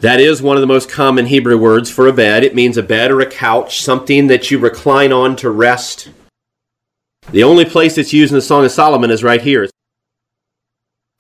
That 0.01 0.19
is 0.19 0.41
one 0.41 0.57
of 0.57 0.63
the 0.63 0.67
most 0.67 0.89
common 0.89 1.27
Hebrew 1.27 1.59
words 1.59 1.91
for 1.91 2.07
a 2.07 2.13
bed. 2.13 2.43
It 2.43 2.55
means 2.55 2.79
a 2.79 2.83
bed 2.83 3.11
or 3.11 3.21
a 3.21 3.27
couch, 3.27 3.83
something 3.83 4.29
that 4.29 4.51
you 4.51 4.59
recline 4.59 5.13
on 5.13 5.37
to 5.37 5.51
rest. 5.51 6.09
The 7.33 7.45
only 7.45 7.67
place 7.67 7.99
it's 7.99 8.13
used 8.13 8.33
in 8.33 8.37
the 8.37 8.43
Song 8.43 8.65
of 8.65 8.71
Solomon 8.71 9.11
is 9.11 9.23
right 9.23 9.43
here. 9.43 9.69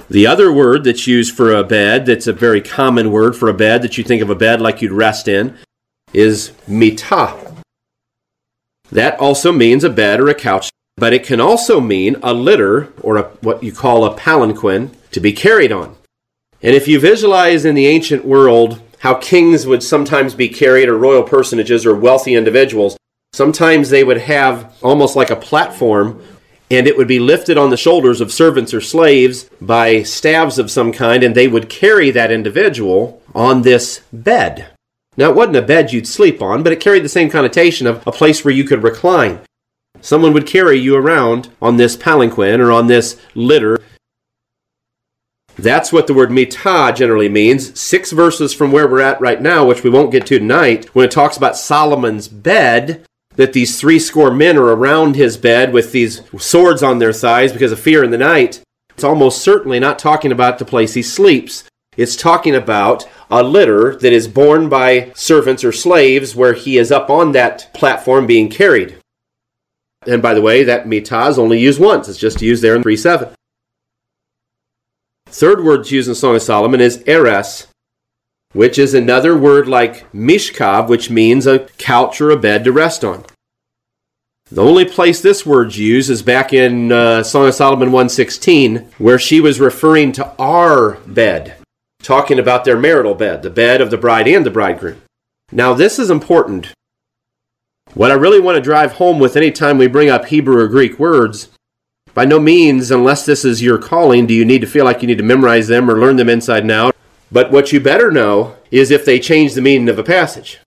The 0.08 0.26
other 0.26 0.50
word 0.50 0.84
that's 0.84 1.06
used 1.06 1.36
for 1.36 1.54
a 1.54 1.62
bed, 1.62 2.06
that's 2.06 2.26
a 2.26 2.32
very 2.32 2.62
common 2.62 3.12
word 3.12 3.36
for 3.36 3.50
a 3.50 3.54
bed 3.54 3.82
that 3.82 3.98
you 3.98 4.02
think 4.02 4.22
of 4.22 4.30
a 4.30 4.34
bed 4.34 4.62
like 4.62 4.80
you'd 4.80 4.92
rest 4.92 5.28
in, 5.28 5.58
is 6.14 6.52
mitah. 6.66 7.62
That 8.90 9.20
also 9.20 9.52
means 9.52 9.84
a 9.84 9.90
bed 9.90 10.20
or 10.20 10.28
a 10.28 10.34
couch, 10.34 10.70
but 10.96 11.12
it 11.12 11.24
can 11.24 11.38
also 11.40 11.80
mean 11.80 12.16
a 12.22 12.32
litter 12.32 12.92
or 13.02 13.18
a, 13.18 13.22
what 13.42 13.62
you 13.62 13.72
call 13.72 14.06
a 14.06 14.16
palanquin 14.16 14.90
to 15.12 15.20
be 15.20 15.32
carried 15.32 15.70
on. 15.70 15.96
And 16.62 16.74
if 16.74 16.86
you 16.86 17.00
visualize 17.00 17.64
in 17.64 17.74
the 17.74 17.86
ancient 17.86 18.24
world 18.24 18.80
how 18.98 19.14
kings 19.14 19.66
would 19.66 19.82
sometimes 19.82 20.34
be 20.34 20.48
carried, 20.48 20.88
or 20.88 20.98
royal 20.98 21.22
personages, 21.22 21.86
or 21.86 21.94
wealthy 21.94 22.34
individuals, 22.34 22.96
Sometimes 23.32 23.90
they 23.90 24.02
would 24.02 24.18
have 24.18 24.76
almost 24.82 25.14
like 25.14 25.30
a 25.30 25.36
platform, 25.36 26.20
and 26.70 26.86
it 26.86 26.96
would 26.96 27.06
be 27.06 27.20
lifted 27.20 27.56
on 27.56 27.70
the 27.70 27.76
shoulders 27.76 28.20
of 28.20 28.32
servants 28.32 28.74
or 28.74 28.80
slaves 28.80 29.48
by 29.60 30.02
staves 30.02 30.58
of 30.58 30.70
some 30.70 30.92
kind, 30.92 31.22
and 31.22 31.34
they 31.34 31.46
would 31.46 31.68
carry 31.68 32.10
that 32.10 32.32
individual 32.32 33.22
on 33.34 33.62
this 33.62 34.00
bed. 34.12 34.68
Now, 35.16 35.30
it 35.30 35.36
wasn't 35.36 35.56
a 35.56 35.62
bed 35.62 35.92
you'd 35.92 36.08
sleep 36.08 36.42
on, 36.42 36.62
but 36.62 36.72
it 36.72 36.80
carried 36.80 37.04
the 37.04 37.08
same 37.08 37.30
connotation 37.30 37.86
of 37.86 38.04
a 38.06 38.12
place 38.12 38.44
where 38.44 38.54
you 38.54 38.64
could 38.64 38.82
recline. 38.82 39.40
Someone 40.00 40.32
would 40.32 40.46
carry 40.46 40.78
you 40.78 40.96
around 40.96 41.50
on 41.62 41.76
this 41.76 41.96
palanquin 41.96 42.60
or 42.60 42.72
on 42.72 42.88
this 42.88 43.20
litter. 43.34 43.79
That's 45.62 45.92
what 45.92 46.06
the 46.06 46.14
word 46.14 46.30
mitah 46.30 46.96
generally 46.96 47.28
means. 47.28 47.78
Six 47.78 48.12
verses 48.12 48.54
from 48.54 48.72
where 48.72 48.88
we're 48.88 49.00
at 49.00 49.20
right 49.20 49.40
now, 49.40 49.66
which 49.66 49.84
we 49.84 49.90
won't 49.90 50.12
get 50.12 50.26
to 50.26 50.38
tonight, 50.38 50.86
when 50.94 51.04
it 51.04 51.10
talks 51.10 51.36
about 51.36 51.56
Solomon's 51.56 52.28
bed, 52.28 53.04
that 53.36 53.52
these 53.52 53.78
three 53.78 53.98
score 53.98 54.30
men 54.30 54.56
are 54.56 54.72
around 54.72 55.16
his 55.16 55.36
bed 55.36 55.72
with 55.72 55.92
these 55.92 56.22
swords 56.38 56.82
on 56.82 56.98
their 56.98 57.12
thighs 57.12 57.52
because 57.52 57.72
of 57.72 57.80
fear 57.80 58.02
in 58.02 58.10
the 58.10 58.18
night, 58.18 58.62
it's 58.90 59.04
almost 59.04 59.42
certainly 59.42 59.78
not 59.78 59.98
talking 59.98 60.32
about 60.32 60.58
the 60.58 60.64
place 60.64 60.94
he 60.94 61.02
sleeps. 61.02 61.64
It's 61.96 62.16
talking 62.16 62.54
about 62.54 63.08
a 63.30 63.42
litter 63.42 63.96
that 63.96 64.12
is 64.12 64.28
borne 64.28 64.68
by 64.68 65.12
servants 65.14 65.62
or 65.62 65.72
slaves 65.72 66.34
where 66.34 66.54
he 66.54 66.78
is 66.78 66.90
up 66.90 67.10
on 67.10 67.32
that 67.32 67.72
platform 67.74 68.26
being 68.26 68.48
carried. 68.48 68.96
And 70.06 70.22
by 70.22 70.32
the 70.32 70.42
way, 70.42 70.64
that 70.64 70.86
mitah 70.86 71.28
is 71.28 71.38
only 71.38 71.60
used 71.60 71.80
once. 71.80 72.08
It's 72.08 72.18
just 72.18 72.40
used 72.40 72.62
there 72.62 72.76
in 72.76 72.82
3 72.82 72.96
7. 72.96 73.34
Third 75.30 75.62
word 75.62 75.90
used 75.90 76.08
in 76.08 76.14
Song 76.14 76.34
of 76.34 76.42
Solomon 76.42 76.80
is 76.80 77.04
eres, 77.06 77.68
which 78.52 78.78
is 78.78 78.94
another 78.94 79.36
word 79.36 79.68
like 79.68 80.10
mishkav, 80.12 80.88
which 80.88 81.08
means 81.08 81.46
a 81.46 81.60
couch 81.78 82.20
or 82.20 82.30
a 82.30 82.36
bed 82.36 82.64
to 82.64 82.72
rest 82.72 83.04
on. 83.04 83.24
The 84.50 84.64
only 84.64 84.84
place 84.84 85.20
this 85.20 85.46
word's 85.46 85.78
used 85.78 86.10
is 86.10 86.22
back 86.22 86.52
in 86.52 86.90
uh, 86.90 87.22
Song 87.22 87.46
of 87.46 87.54
Solomon 87.54 87.92
116, 87.92 88.88
where 88.98 89.18
she 89.18 89.40
was 89.40 89.60
referring 89.60 90.10
to 90.12 90.34
our 90.40 90.96
bed, 91.06 91.54
talking 92.02 92.40
about 92.40 92.64
their 92.64 92.76
marital 92.76 93.14
bed, 93.14 93.42
the 93.42 93.50
bed 93.50 93.80
of 93.80 93.92
the 93.92 93.98
bride 93.98 94.26
and 94.26 94.44
the 94.44 94.50
bridegroom. 94.50 95.00
Now, 95.52 95.74
this 95.74 96.00
is 96.00 96.10
important 96.10 96.72
what 97.94 98.10
I 98.10 98.14
really 98.14 98.40
want 98.40 98.56
to 98.56 98.60
drive 98.60 98.92
home 98.92 99.20
with 99.20 99.36
any 99.36 99.52
time 99.52 99.78
we 99.78 99.86
bring 99.86 100.10
up 100.10 100.26
Hebrew 100.26 100.58
or 100.58 100.68
Greek 100.68 100.98
words, 100.98 101.48
by 102.14 102.24
no 102.24 102.40
means, 102.40 102.90
unless 102.90 103.24
this 103.24 103.44
is 103.44 103.62
your 103.62 103.78
calling, 103.78 104.26
do 104.26 104.34
you 104.34 104.44
need 104.44 104.60
to 104.60 104.66
feel 104.66 104.84
like 104.84 105.02
you 105.02 105.08
need 105.08 105.18
to 105.18 105.24
memorize 105.24 105.68
them 105.68 105.90
or 105.90 105.98
learn 105.98 106.16
them 106.16 106.28
inside 106.28 106.62
and 106.62 106.70
out. 106.72 106.96
But 107.32 107.52
what 107.52 107.72
you 107.72 107.80
better 107.80 108.10
know 108.10 108.56
is 108.70 108.90
if 108.90 109.04
they 109.04 109.20
change 109.20 109.54
the 109.54 109.60
meaning 109.60 109.88
of 109.88 109.98
a 109.98 110.04
passage. 110.04 110.58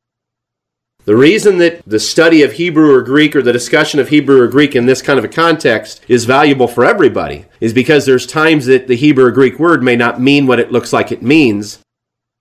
The 1.05 1.17
reason 1.17 1.57
that 1.57 1.83
the 1.85 1.99
study 1.99 2.43
of 2.43 2.53
Hebrew 2.53 2.89
or 2.89 3.01
Greek 3.01 3.35
or 3.35 3.41
the 3.41 3.51
discussion 3.51 3.99
of 3.99 4.07
Hebrew 4.07 4.39
or 4.39 4.47
Greek 4.47 4.73
in 4.73 4.85
this 4.85 5.01
kind 5.01 5.19
of 5.19 5.25
a 5.25 5.29
context 5.29 6.01
is 6.07 6.23
valuable 6.23 6.67
for 6.67 6.85
everybody 6.85 7.45
is 7.59 7.73
because 7.73 8.05
there's 8.05 8.25
times 8.25 8.67
that 8.67 8.87
the 8.87 8.95
Hebrew 8.95 9.25
or 9.25 9.31
Greek 9.31 9.59
word 9.59 9.83
may 9.83 9.97
not 9.97 10.21
mean 10.21 10.47
what 10.47 10.61
it 10.61 10.71
looks 10.71 10.93
like 10.93 11.11
it 11.11 11.21
means. 11.21 11.79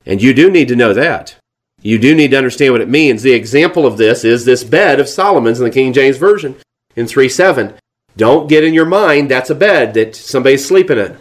And 0.06 0.22
you 0.22 0.32
do 0.32 0.48
need 0.48 0.68
to 0.68 0.76
know 0.76 0.94
that. 0.94 1.34
You 1.80 1.98
do 1.98 2.14
need 2.14 2.30
to 2.30 2.36
understand 2.36 2.72
what 2.72 2.80
it 2.80 2.88
means. 2.88 3.22
The 3.22 3.32
example 3.32 3.84
of 3.84 3.98
this 3.98 4.24
is 4.24 4.44
this 4.44 4.62
bed 4.62 5.00
of 5.00 5.08
Solomon's 5.08 5.58
in 5.58 5.64
the 5.64 5.70
King 5.72 5.92
James 5.92 6.16
Version 6.16 6.54
in 6.94 7.08
3 7.08 7.28
7. 7.28 7.74
Don't 8.16 8.48
get 8.48 8.64
in 8.64 8.74
your 8.74 8.86
mind 8.86 9.30
that's 9.30 9.50
a 9.50 9.54
bed 9.54 9.94
that 9.94 10.14
somebody's 10.14 10.66
sleeping 10.66 10.98
in. 10.98 11.16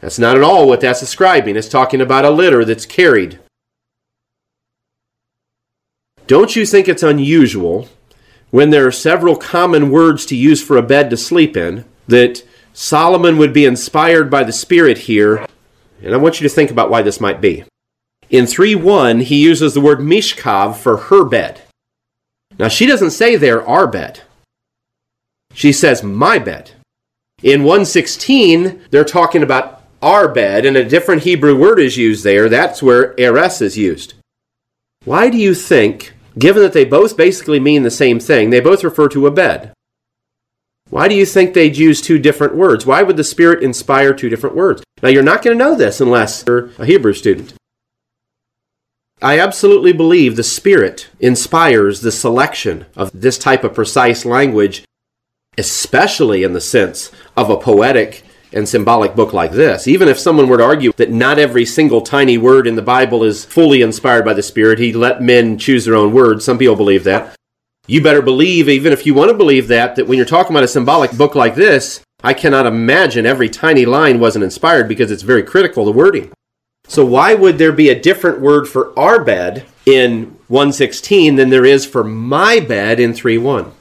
That's 0.00 0.18
not 0.18 0.36
at 0.36 0.42
all 0.42 0.68
what 0.68 0.80
that's 0.80 1.00
describing. 1.00 1.56
It's 1.56 1.68
talking 1.68 2.00
about 2.00 2.24
a 2.24 2.30
litter 2.30 2.64
that's 2.64 2.86
carried. 2.86 3.38
Don't 6.26 6.54
you 6.54 6.66
think 6.66 6.88
it's 6.88 7.02
unusual 7.02 7.88
when 8.50 8.70
there 8.70 8.86
are 8.86 8.92
several 8.92 9.34
common 9.34 9.90
words 9.90 10.26
to 10.26 10.36
use 10.36 10.62
for 10.62 10.76
a 10.76 10.82
bed 10.82 11.10
to 11.10 11.16
sleep 11.16 11.56
in 11.56 11.84
that 12.06 12.44
Solomon 12.72 13.38
would 13.38 13.52
be 13.52 13.64
inspired 13.64 14.30
by 14.30 14.44
the 14.44 14.52
Spirit 14.52 14.98
here? 14.98 15.46
And 16.02 16.14
I 16.14 16.18
want 16.18 16.40
you 16.40 16.48
to 16.48 16.54
think 16.54 16.70
about 16.70 16.90
why 16.90 17.02
this 17.02 17.20
might 17.20 17.40
be. 17.40 17.64
In 18.30 18.46
3 18.46 18.74
1, 18.74 19.20
he 19.20 19.42
uses 19.42 19.72
the 19.72 19.80
word 19.80 20.00
mishkav 20.00 20.76
for 20.76 20.96
her 20.96 21.24
bed. 21.24 21.62
Now, 22.58 22.68
she 22.68 22.86
doesn't 22.86 23.10
say 23.12 23.36
there 23.36 23.66
our 23.66 23.86
bed. 23.86 24.20
She 25.52 25.72
says 25.72 26.02
my 26.02 26.38
bed. 26.38 26.72
In 27.42 27.62
116, 27.62 28.82
they're 28.90 29.04
talking 29.04 29.42
about 29.42 29.82
our 30.02 30.28
bed, 30.28 30.64
and 30.64 30.76
a 30.76 30.88
different 30.88 31.22
Hebrew 31.22 31.56
word 31.56 31.80
is 31.80 31.96
used 31.96 32.24
there. 32.24 32.48
That's 32.48 32.82
where 32.82 33.14
eres 33.18 33.60
is 33.60 33.76
used. 33.76 34.14
Why 35.04 35.30
do 35.30 35.38
you 35.38 35.54
think, 35.54 36.14
given 36.38 36.62
that 36.62 36.72
they 36.72 36.84
both 36.84 37.16
basically 37.16 37.60
mean 37.60 37.82
the 37.82 37.90
same 37.90 38.20
thing, 38.20 38.50
they 38.50 38.60
both 38.60 38.84
refer 38.84 39.08
to 39.08 39.26
a 39.26 39.30
bed? 39.30 39.72
Why 40.90 41.06
do 41.06 41.14
you 41.14 41.26
think 41.26 41.52
they'd 41.52 41.76
use 41.76 42.00
two 42.00 42.18
different 42.18 42.54
words? 42.54 42.86
Why 42.86 43.02
would 43.02 43.16
the 43.16 43.24
Spirit 43.24 43.62
inspire 43.62 44.14
two 44.14 44.28
different 44.28 44.56
words? 44.56 44.82
Now, 45.02 45.10
you're 45.10 45.22
not 45.22 45.42
going 45.42 45.56
to 45.56 45.64
know 45.64 45.74
this 45.74 46.00
unless 46.00 46.44
you're 46.46 46.70
a 46.78 46.86
Hebrew 46.86 47.12
student. 47.12 47.54
I 49.20 49.38
absolutely 49.38 49.92
believe 49.92 50.36
the 50.36 50.42
Spirit 50.42 51.08
inspires 51.20 52.00
the 52.00 52.12
selection 52.12 52.86
of 52.96 53.10
this 53.12 53.36
type 53.36 53.64
of 53.64 53.74
precise 53.74 54.24
language, 54.24 54.84
especially 55.58 56.42
in 56.42 56.52
the 56.52 56.60
sense 56.60 57.10
of 57.36 57.50
a 57.50 57.56
poetic 57.56 58.24
and 58.52 58.68
symbolic 58.68 59.14
book 59.14 59.32
like 59.32 59.52
this. 59.52 59.86
Even 59.86 60.08
if 60.08 60.18
someone 60.18 60.48
were 60.48 60.56
to 60.56 60.64
argue 60.64 60.92
that 60.96 61.10
not 61.10 61.38
every 61.38 61.66
single 61.66 62.00
tiny 62.00 62.38
word 62.38 62.66
in 62.66 62.76
the 62.76 62.82
Bible 62.82 63.22
is 63.24 63.44
fully 63.44 63.82
inspired 63.82 64.24
by 64.24 64.32
the 64.32 64.42
Spirit, 64.42 64.78
He 64.78 64.92
let 64.92 65.20
men 65.20 65.58
choose 65.58 65.84
their 65.84 65.94
own 65.94 66.12
words. 66.12 66.44
Some 66.44 66.58
people 66.58 66.76
believe 66.76 67.04
that. 67.04 67.36
You 67.86 68.02
better 68.02 68.22
believe, 68.22 68.68
even 68.68 68.92
if 68.92 69.06
you 69.06 69.14
want 69.14 69.30
to 69.30 69.36
believe 69.36 69.68
that, 69.68 69.96
that 69.96 70.06
when 70.06 70.16
you're 70.16 70.26
talking 70.26 70.52
about 70.52 70.64
a 70.64 70.68
symbolic 70.68 71.12
book 71.12 71.34
like 71.34 71.54
this, 71.54 72.00
I 72.22 72.34
cannot 72.34 72.66
imagine 72.66 73.26
every 73.26 73.48
tiny 73.48 73.86
line 73.86 74.20
wasn't 74.20 74.44
inspired 74.44 74.88
because 74.88 75.10
it's 75.10 75.22
very 75.22 75.42
critical, 75.42 75.84
the 75.84 75.92
wording. 75.92 76.32
So 76.86 77.04
why 77.04 77.34
would 77.34 77.58
there 77.58 77.72
be 77.72 77.90
a 77.90 78.00
different 78.00 78.40
word 78.40 78.66
for 78.66 78.98
our 78.98 79.22
bed 79.22 79.64
in 79.86 80.36
116 80.48 81.36
than 81.36 81.50
there 81.50 81.64
is 81.64 81.86
for 81.86 82.02
my 82.02 82.60
bed 82.60 82.98
in 82.98 83.12
3.1? 83.12 83.72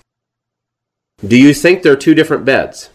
Do 1.26 1.38
you 1.38 1.54
think 1.54 1.82
they're 1.82 1.96
two 1.96 2.14
different 2.14 2.46
beds? 2.46 2.90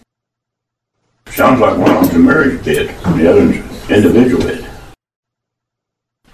Sounds 1.27 1.61
like 1.61 1.77
one 1.77 1.91
of 1.91 2.03
them's 2.03 2.15
a 2.15 2.19
marriage 2.19 2.65
bed, 2.65 2.91
and 3.05 3.21
the 3.21 3.31
other's 3.31 3.91
individual 3.91 4.43
bed. 4.45 4.69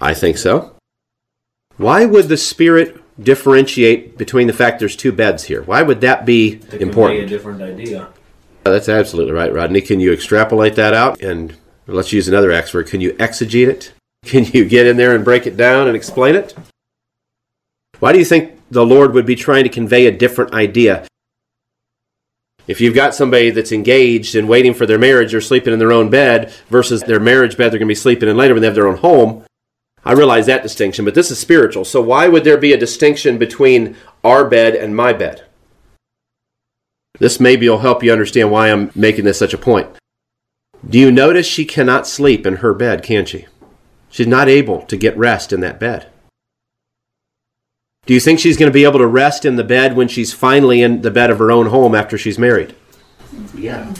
I 0.01 0.13
think 0.13 0.37
so. 0.37 0.75
Why 1.77 2.05
would 2.05 2.27
the 2.27 2.37
Spirit 2.37 3.01
differentiate 3.23 4.17
between 4.17 4.47
the 4.47 4.53
fact 4.53 4.79
there's 4.79 4.95
two 4.95 5.11
beds 5.11 5.45
here? 5.45 5.63
Why 5.63 5.81
would 5.81 6.01
that 6.01 6.25
be 6.25 6.59
to 6.59 6.81
important? 6.81 7.19
convey 7.19 7.23
a 7.23 7.27
different 7.27 7.61
idea. 7.61 8.09
Uh, 8.65 8.71
that's 8.71 8.89
absolutely 8.89 9.33
right, 9.33 9.53
Rodney. 9.53 9.81
Can 9.81 9.99
you 9.99 10.13
extrapolate 10.13 10.75
that 10.75 10.93
out 10.93 11.21
and 11.21 11.57
let's 11.93 12.13
use 12.13 12.27
another 12.27 12.51
X 12.51 12.73
word. 12.73 12.87
Can 12.87 13.01
you 13.01 13.13
exegete 13.13 13.67
it? 13.67 13.93
Can 14.25 14.45
you 14.45 14.65
get 14.65 14.85
in 14.85 14.97
there 14.97 15.15
and 15.15 15.23
break 15.23 15.47
it 15.47 15.57
down 15.57 15.87
and 15.87 15.95
explain 15.95 16.35
it? 16.35 16.55
Why 17.99 18.11
do 18.11 18.19
you 18.19 18.25
think 18.25 18.59
the 18.69 18.85
Lord 18.85 19.13
would 19.13 19.25
be 19.25 19.35
trying 19.35 19.63
to 19.63 19.69
convey 19.69 20.05
a 20.05 20.11
different 20.11 20.53
idea? 20.53 21.05
If 22.69 22.79
you've 22.79 22.93
got 22.93 23.15
somebody 23.15 23.49
that's 23.49 23.71
engaged 23.71 24.35
and 24.35 24.47
waiting 24.47 24.75
for 24.75 24.85
their 24.85 24.99
marriage, 24.99 25.31
they're 25.31 25.41
sleeping 25.41 25.73
in 25.73 25.79
their 25.79 25.91
own 25.91 26.11
bed 26.11 26.53
versus 26.69 27.01
their 27.01 27.19
marriage 27.19 27.57
bed 27.57 27.71
they're 27.71 27.79
going 27.79 27.87
to 27.87 27.91
be 27.91 27.95
sleeping 27.95 28.29
in 28.29 28.37
later 28.37 28.53
when 28.53 28.61
they 28.61 28.67
have 28.67 28.75
their 28.75 28.87
own 28.87 28.97
home. 28.97 29.43
I 30.05 30.11
realize 30.13 30.45
that 30.45 30.61
distinction, 30.61 31.03
but 31.03 31.15
this 31.15 31.31
is 31.31 31.39
spiritual. 31.39 31.83
So 31.83 31.99
why 31.99 32.27
would 32.27 32.43
there 32.43 32.59
be 32.59 32.71
a 32.71 32.77
distinction 32.77 33.39
between 33.39 33.97
our 34.23 34.47
bed 34.47 34.75
and 34.75 34.95
my 34.95 35.13
bed? 35.13 35.45
This 37.17 37.39
maybe 37.39 37.67
will 37.67 37.79
help 37.79 38.03
you 38.03 38.11
understand 38.11 38.51
why 38.51 38.69
I'm 38.69 38.91
making 38.93 39.25
this 39.25 39.39
such 39.39 39.55
a 39.55 39.57
point. 39.57 39.89
Do 40.87 40.99
you 40.99 41.11
notice 41.11 41.47
she 41.47 41.65
cannot 41.65 42.05
sleep 42.05 42.45
in 42.45 42.57
her 42.57 42.75
bed, 42.75 43.01
can 43.01 43.25
she? 43.25 43.47
She's 44.11 44.27
not 44.27 44.47
able 44.47 44.83
to 44.83 44.95
get 44.95 45.17
rest 45.17 45.51
in 45.51 45.61
that 45.61 45.79
bed. 45.79 46.05
Do 48.09 48.15
you 48.15 48.19
think 48.19 48.39
she's 48.39 48.57
going 48.57 48.71
to 48.71 48.73
be 48.73 48.85
able 48.85 48.97
to 48.97 49.05
rest 49.05 49.45
in 49.45 49.55
the 49.55 49.63
bed 49.63 49.95
when 49.95 50.07
she's 50.07 50.33
finally 50.33 50.81
in 50.81 51.03
the 51.03 51.11
bed 51.11 51.29
of 51.29 51.37
her 51.37 51.51
own 51.51 51.67
home 51.67 51.93
after 51.93 52.17
she's 52.17 52.39
married? 52.39 52.73
Yeah. 53.53 53.93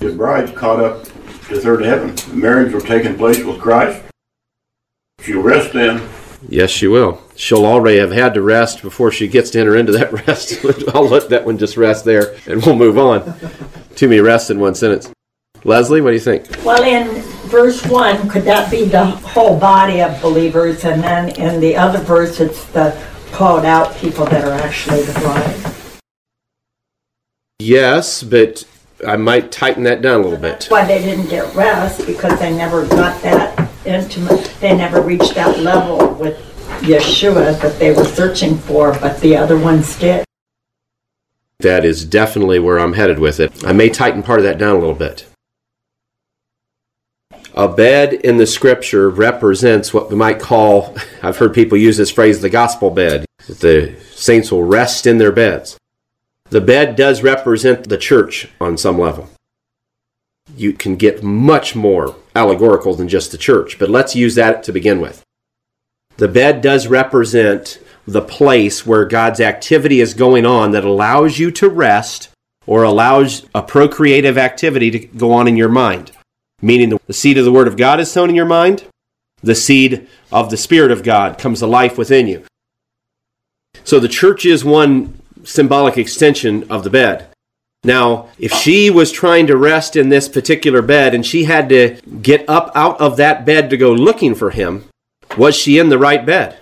The 0.00 0.12
bride's 0.16 0.50
caught 0.50 0.80
up 0.80 1.04
to 1.04 1.60
third 1.60 1.84
heaven. 1.84 2.16
The 2.16 2.34
marriage 2.34 2.72
will 2.72 2.80
taking 2.80 3.16
place 3.16 3.44
with 3.44 3.60
Christ. 3.60 4.02
She'll 5.20 5.42
rest 5.42 5.72
then. 5.72 6.02
Yes, 6.48 6.70
she 6.70 6.88
will. 6.88 7.22
She'll 7.36 7.64
already 7.64 7.98
have 7.98 8.10
had 8.10 8.34
to 8.34 8.42
rest 8.42 8.82
before 8.82 9.12
she 9.12 9.28
gets 9.28 9.50
to 9.50 9.60
enter 9.60 9.76
into 9.76 9.92
that 9.92 10.12
rest. 10.26 10.64
I'll 10.92 11.06
let 11.06 11.28
that 11.28 11.44
one 11.44 11.56
just 11.56 11.76
rest 11.76 12.04
there 12.04 12.34
and 12.48 12.66
we'll 12.66 12.74
move 12.74 12.98
on. 12.98 13.32
Too 13.94 14.08
many 14.08 14.22
rests 14.22 14.50
in 14.50 14.58
one 14.58 14.74
sentence. 14.74 15.08
Leslie, 15.62 16.00
what 16.00 16.10
do 16.10 16.14
you 16.14 16.20
think? 16.20 16.48
Well, 16.64 16.82
in 16.82 17.22
verse 17.44 17.84
1, 17.86 18.28
could 18.28 18.44
that 18.44 18.70
be 18.70 18.84
the 18.84 19.04
whole 19.04 19.58
body 19.58 20.00
of 20.02 20.20
believers? 20.20 20.84
And 20.84 21.02
then 21.02 21.30
in 21.36 21.60
the 21.60 21.76
other 21.76 21.98
verse, 22.00 22.40
it's 22.40 22.64
the 22.66 23.00
called 23.32 23.64
out 23.64 23.96
people 23.96 24.24
that 24.26 24.44
are 24.44 24.52
actually 24.52 25.02
the 25.02 25.12
bride. 25.20 25.74
Yes, 27.58 28.22
but 28.22 28.64
I 29.06 29.16
might 29.16 29.50
tighten 29.50 29.82
that 29.84 30.02
down 30.02 30.20
a 30.20 30.24
little 30.24 30.38
bit. 30.38 30.66
Why 30.68 30.84
they 30.86 31.02
didn't 31.02 31.28
get 31.28 31.52
rest 31.54 32.06
because 32.06 32.38
they 32.38 32.56
never 32.56 32.86
got 32.86 33.20
that 33.22 33.70
intimate, 33.84 34.54
they 34.60 34.76
never 34.76 35.00
reached 35.00 35.34
that 35.34 35.58
level 35.58 36.14
with 36.14 36.38
Yeshua 36.80 37.60
that 37.60 37.78
they 37.78 37.92
were 37.92 38.04
searching 38.04 38.56
for, 38.56 38.92
but 39.00 39.20
the 39.20 39.36
other 39.36 39.58
ones 39.58 39.96
did. 39.98 40.24
That 41.60 41.84
is 41.84 42.04
definitely 42.04 42.58
where 42.58 42.78
I'm 42.78 42.92
headed 42.92 43.18
with 43.18 43.40
it. 43.40 43.64
I 43.64 43.72
may 43.72 43.88
tighten 43.88 44.22
part 44.22 44.38
of 44.38 44.44
that 44.44 44.58
down 44.58 44.76
a 44.76 44.78
little 44.78 44.94
bit. 44.94 45.26
A 47.56 47.68
bed 47.68 48.14
in 48.14 48.36
the 48.36 48.48
scripture 48.48 49.08
represents 49.08 49.94
what 49.94 50.10
we 50.10 50.16
might 50.16 50.40
call, 50.40 50.96
I've 51.22 51.36
heard 51.36 51.54
people 51.54 51.78
use 51.78 51.96
this 51.96 52.10
phrase, 52.10 52.40
the 52.40 52.50
gospel 52.50 52.90
bed. 52.90 53.26
The 53.46 53.96
saints 54.12 54.50
will 54.50 54.64
rest 54.64 55.06
in 55.06 55.18
their 55.18 55.30
beds. 55.30 55.78
The 56.50 56.60
bed 56.60 56.96
does 56.96 57.22
represent 57.22 57.88
the 57.88 57.98
church 57.98 58.48
on 58.60 58.76
some 58.76 58.98
level. 58.98 59.30
You 60.56 60.72
can 60.72 60.96
get 60.96 61.22
much 61.22 61.76
more 61.76 62.16
allegorical 62.34 62.94
than 62.94 63.08
just 63.08 63.30
the 63.30 63.38
church, 63.38 63.78
but 63.78 63.88
let's 63.88 64.16
use 64.16 64.34
that 64.34 64.64
to 64.64 64.72
begin 64.72 65.00
with. 65.00 65.22
The 66.16 66.28
bed 66.28 66.60
does 66.60 66.86
represent 66.88 67.78
the 68.06 68.22
place 68.22 68.84
where 68.84 69.04
God's 69.04 69.40
activity 69.40 70.00
is 70.00 70.14
going 70.14 70.44
on 70.44 70.72
that 70.72 70.84
allows 70.84 71.38
you 71.38 71.50
to 71.52 71.68
rest 71.68 72.30
or 72.66 72.82
allows 72.82 73.46
a 73.54 73.62
procreative 73.62 74.38
activity 74.38 74.90
to 74.90 74.98
go 74.98 75.32
on 75.32 75.46
in 75.48 75.56
your 75.56 75.68
mind. 75.68 76.12
Meaning 76.62 76.98
the 77.06 77.12
seed 77.12 77.38
of 77.38 77.44
the 77.44 77.52
Word 77.52 77.68
of 77.68 77.76
God 77.76 78.00
is 78.00 78.10
sown 78.10 78.30
in 78.30 78.36
your 78.36 78.46
mind, 78.46 78.84
the 79.42 79.54
seed 79.54 80.08
of 80.32 80.50
the 80.50 80.56
Spirit 80.56 80.90
of 80.90 81.02
God 81.02 81.38
comes 81.38 81.58
to 81.58 81.66
life 81.66 81.98
within 81.98 82.26
you. 82.26 82.44
So 83.84 84.00
the 84.00 84.08
church 84.08 84.46
is 84.46 84.64
one 84.64 85.20
symbolic 85.44 85.98
extension 85.98 86.64
of 86.70 86.84
the 86.84 86.90
bed. 86.90 87.28
Now, 87.84 88.30
if 88.38 88.52
she 88.52 88.88
was 88.88 89.12
trying 89.12 89.46
to 89.48 89.56
rest 89.58 89.94
in 89.94 90.08
this 90.08 90.26
particular 90.26 90.80
bed 90.80 91.14
and 91.14 91.24
she 91.24 91.44
had 91.44 91.68
to 91.68 92.00
get 92.22 92.48
up 92.48 92.72
out 92.74 92.98
of 92.98 93.18
that 93.18 93.44
bed 93.44 93.68
to 93.70 93.76
go 93.76 93.92
looking 93.92 94.34
for 94.34 94.50
him, 94.50 94.84
was 95.36 95.54
she 95.54 95.78
in 95.78 95.90
the 95.90 95.98
right 95.98 96.24
bed? 96.24 96.56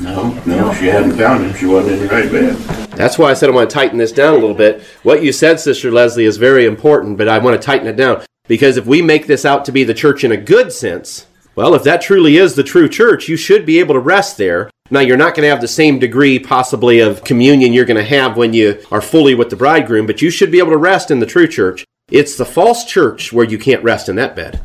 No, 0.00 0.32
no, 0.44 0.74
she 0.74 0.86
hadn't 0.86 1.16
found 1.16 1.44
him. 1.44 1.54
She 1.54 1.66
wasn't 1.66 2.00
in 2.00 2.08
the 2.08 2.12
right 2.12 2.30
bed. 2.30 2.56
That's 2.96 3.16
why 3.16 3.30
I 3.30 3.34
said 3.34 3.48
I 3.48 3.52
want 3.52 3.70
to 3.70 3.74
tighten 3.74 3.98
this 3.98 4.10
down 4.10 4.34
a 4.34 4.38
little 4.38 4.56
bit. 4.56 4.82
What 5.04 5.22
you 5.22 5.30
said, 5.30 5.60
Sister 5.60 5.92
Leslie, 5.92 6.24
is 6.24 6.36
very 6.36 6.66
important, 6.66 7.16
but 7.16 7.28
I 7.28 7.38
want 7.38 7.60
to 7.60 7.64
tighten 7.64 7.86
it 7.86 7.96
down. 7.96 8.24
Because 8.46 8.76
if 8.76 8.84
we 8.84 9.00
make 9.00 9.26
this 9.26 9.44
out 9.44 9.64
to 9.64 9.72
be 9.72 9.84
the 9.84 9.94
church 9.94 10.22
in 10.22 10.32
a 10.32 10.36
good 10.36 10.70
sense, 10.70 11.26
well, 11.54 11.74
if 11.74 11.82
that 11.84 12.02
truly 12.02 12.36
is 12.36 12.54
the 12.54 12.62
true 12.62 12.88
church, 12.88 13.28
you 13.28 13.36
should 13.36 13.64
be 13.64 13.78
able 13.78 13.94
to 13.94 14.00
rest 14.00 14.36
there. 14.36 14.70
Now, 14.90 15.00
you're 15.00 15.16
not 15.16 15.34
going 15.34 15.44
to 15.44 15.50
have 15.50 15.62
the 15.62 15.68
same 15.68 15.98
degree, 15.98 16.38
possibly, 16.38 17.00
of 17.00 17.24
communion 17.24 17.72
you're 17.72 17.86
going 17.86 17.96
to 17.96 18.04
have 18.04 18.36
when 18.36 18.52
you 18.52 18.84
are 18.90 19.00
fully 19.00 19.34
with 19.34 19.48
the 19.48 19.56
bridegroom, 19.56 20.06
but 20.06 20.20
you 20.20 20.30
should 20.30 20.50
be 20.50 20.58
able 20.58 20.72
to 20.72 20.76
rest 20.76 21.10
in 21.10 21.20
the 21.20 21.26
true 21.26 21.48
church. 21.48 21.86
It's 22.10 22.36
the 22.36 22.44
false 22.44 22.84
church 22.84 23.32
where 23.32 23.46
you 23.46 23.56
can't 23.56 23.82
rest 23.82 24.10
in 24.10 24.16
that 24.16 24.36
bed. 24.36 24.60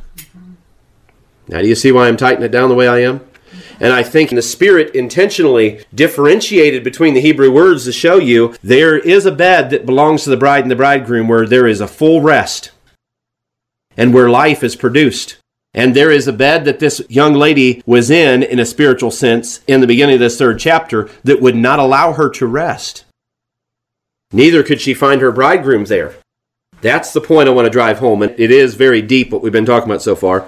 Now, 1.48 1.62
do 1.62 1.68
you 1.68 1.76
see 1.76 1.94
why 1.94 2.08
I'm 2.08 2.18
tightening 2.18 2.46
it 2.46 2.52
down 2.52 2.68
the 2.68 2.76
way 2.76 2.88
I 2.88 3.00
am? 3.00 3.22
And 3.80 3.94
I 3.94 4.04
think 4.04 4.30
the 4.30 4.42
Spirit 4.42 4.94
intentionally 4.94 5.86
differentiated 5.96 6.84
between 6.84 7.14
the 7.14 7.22
Hebrew 7.22 7.50
words 7.50 7.86
to 7.86 7.94
show 7.94 8.18
you 8.18 8.56
there 8.62 8.98
is 8.98 9.26
a 9.26 9.32
bed 9.32 9.70
that 9.70 9.86
belongs 9.86 10.26
to 10.26 10.32
the 10.32 10.38
bride 10.38 10.64
and 10.64 10.72
the 10.72 10.76
bridegroom 10.76 11.30
where 11.30 11.48
there 11.48 11.66
is 11.66 11.80
a 11.80 11.88
full 11.88 12.22
rest 12.22 12.72
and 14.00 14.14
where 14.14 14.30
life 14.30 14.64
is 14.64 14.78
produced. 14.78 15.38
And 15.74 15.96
there 15.96 16.10
is 16.10 16.28
a 16.28 16.34
bed 16.34 16.64
that 16.66 16.80
this 16.80 17.02
young 17.10 17.34
lady 17.34 17.84
was 17.86 18.10
in, 18.10 18.42
in 18.42 18.58
a 18.58 18.66
spiritual 18.66 19.12
sense, 19.12 19.60
in 19.68 19.82
the 19.82 19.88
beginning 19.88 20.16
of 20.16 20.22
this 20.22 20.38
third 20.38 20.58
chapter, 20.58 21.10
that 21.26 21.42
would 21.42 21.56
not 21.56 21.80
allow 21.80 22.14
her 22.14 22.30
to 22.30 22.48
rest. 22.48 23.04
Neither 24.32 24.64
could 24.64 24.80
she 24.80 24.94
find 24.94 25.20
her 25.22 25.34
bridegroom 25.34 25.86
there. 25.86 26.16
That's 26.82 27.12
the 27.12 27.22
point 27.22 27.50
I 27.50 27.52
want 27.52 27.66
to 27.66 27.72
drive 27.72 28.00
home, 28.00 28.22
and 28.22 28.34
it 28.40 28.52
is 28.52 28.76
very 28.76 29.02
deep 29.02 29.32
what 29.32 29.42
we've 29.42 29.52
been 29.52 29.66
talking 29.66 29.90
about 29.90 30.02
so 30.02 30.16
far. 30.16 30.48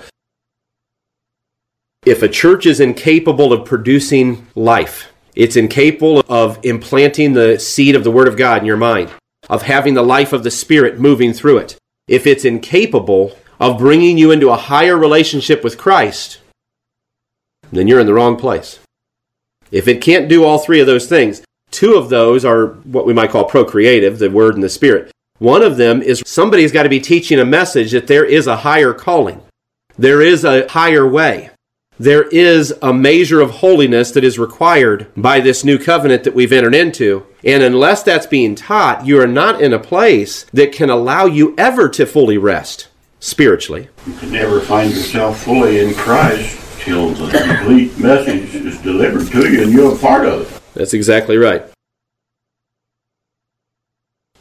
If 2.05 2.23
a 2.23 2.29
church 2.29 2.65
is 2.65 2.79
incapable 2.79 3.51
of 3.51 3.65
producing 3.65 4.47
life, 4.55 5.11
it's 5.35 5.57
incapable 5.57 6.23
of 6.29 6.57
implanting 6.63 7.33
the 7.33 7.59
seed 7.59 7.95
of 7.95 8.05
the 8.05 8.11
Word 8.11 8.29
of 8.29 8.37
God 8.37 8.61
in 8.61 8.65
your 8.65 8.77
mind, 8.77 9.11
of 9.49 9.63
having 9.63 9.93
the 9.93 10.01
life 10.01 10.31
of 10.31 10.43
the 10.43 10.51
Spirit 10.51 10.99
moving 10.99 11.33
through 11.33 11.57
it. 11.57 11.77
If 12.07 12.27
it's 12.27 12.45
incapable 12.45 13.37
of 13.59 13.77
bringing 13.77 14.17
you 14.17 14.31
into 14.31 14.49
a 14.49 14.57
higher 14.57 14.97
relationship 14.97 15.63
with 15.63 15.77
Christ, 15.77 16.39
then 17.71 17.87
you're 17.87 17.99
in 17.99 18.07
the 18.07 18.13
wrong 18.13 18.35
place. 18.35 18.79
If 19.71 19.87
it 19.87 20.01
can't 20.01 20.27
do 20.27 20.43
all 20.43 20.59
three 20.59 20.79
of 20.79 20.87
those 20.87 21.07
things, 21.07 21.41
two 21.69 21.95
of 21.95 22.09
those 22.09 22.43
are 22.43 22.67
what 22.67 23.05
we 23.05 23.13
might 23.13 23.29
call 23.29 23.45
procreative, 23.45 24.19
the 24.19 24.29
Word 24.29 24.55
and 24.55 24.63
the 24.63 24.69
Spirit. 24.69 25.11
One 25.37 25.61
of 25.61 25.77
them 25.77 26.01
is 26.01 26.21
somebody's 26.25 26.71
got 26.71 26.83
to 26.83 26.89
be 26.89 26.99
teaching 26.99 27.39
a 27.39 27.45
message 27.45 27.91
that 27.91 28.07
there 28.07 28.25
is 28.25 28.47
a 28.47 28.57
higher 28.57 28.93
calling, 28.93 29.41
there 29.97 30.21
is 30.21 30.43
a 30.43 30.67
higher 30.67 31.07
way 31.07 31.51
there 32.01 32.27
is 32.29 32.73
a 32.81 32.91
measure 32.91 33.41
of 33.41 33.51
holiness 33.51 34.09
that 34.09 34.23
is 34.23 34.39
required 34.39 35.11
by 35.15 35.39
this 35.39 35.63
new 35.63 35.77
covenant 35.77 36.23
that 36.23 36.33
we've 36.33 36.51
entered 36.51 36.73
into. 36.73 37.27
And 37.43 37.63
unless 37.63 38.03
that's 38.03 38.27
being 38.27 38.55
taught, 38.55 39.05
you 39.05 39.19
are 39.19 39.27
not 39.27 39.61
in 39.61 39.73
a 39.73 39.79
place 39.79 40.45
that 40.53 40.71
can 40.71 40.89
allow 40.89 41.25
you 41.25 41.55
ever 41.57 41.89
to 41.89 42.05
fully 42.05 42.37
rest 42.37 42.87
spiritually. 43.19 43.89
You 44.05 44.13
can 44.13 44.31
never 44.31 44.61
find 44.61 44.91
yourself 44.91 45.43
fully 45.43 45.79
in 45.79 45.93
Christ 45.93 46.59
till 46.79 47.09
the 47.09 47.31
complete 47.31 47.97
message 47.97 48.55
is 48.55 48.79
delivered 48.81 49.31
to 49.31 49.51
you 49.51 49.63
and 49.63 49.71
you're 49.71 49.95
a 49.95 49.97
part 49.97 50.25
of 50.25 50.41
it. 50.41 50.61
That's 50.73 50.93
exactly 50.93 51.37
right. 51.37 51.63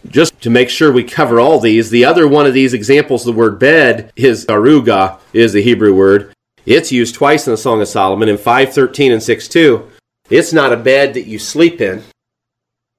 Just 0.08 0.40
to 0.40 0.50
make 0.50 0.70
sure 0.70 0.90
we 0.90 1.04
cover 1.04 1.38
all 1.38 1.60
these, 1.60 1.90
the 1.90 2.04
other 2.04 2.26
one 2.26 2.46
of 2.46 2.54
these 2.54 2.74
examples, 2.74 3.24
the 3.24 3.32
word 3.32 3.58
bed, 3.58 4.12
is 4.16 4.46
aruga, 4.46 5.20
is 5.32 5.52
the 5.52 5.62
Hebrew 5.62 5.94
word. 5.94 6.32
It's 6.66 6.90
used 6.90 7.14
twice 7.14 7.46
in 7.46 7.52
the 7.52 7.56
Song 7.56 7.80
of 7.80 7.88
Solomon 7.88 8.28
in 8.28 8.36
513 8.36 9.12
and 9.12 9.20
6.2. 9.20 9.88
It's 10.30 10.52
not 10.52 10.72
a 10.72 10.76
bed 10.76 11.14
that 11.14 11.26
you 11.26 11.38
sleep 11.38 11.80
in. 11.80 12.02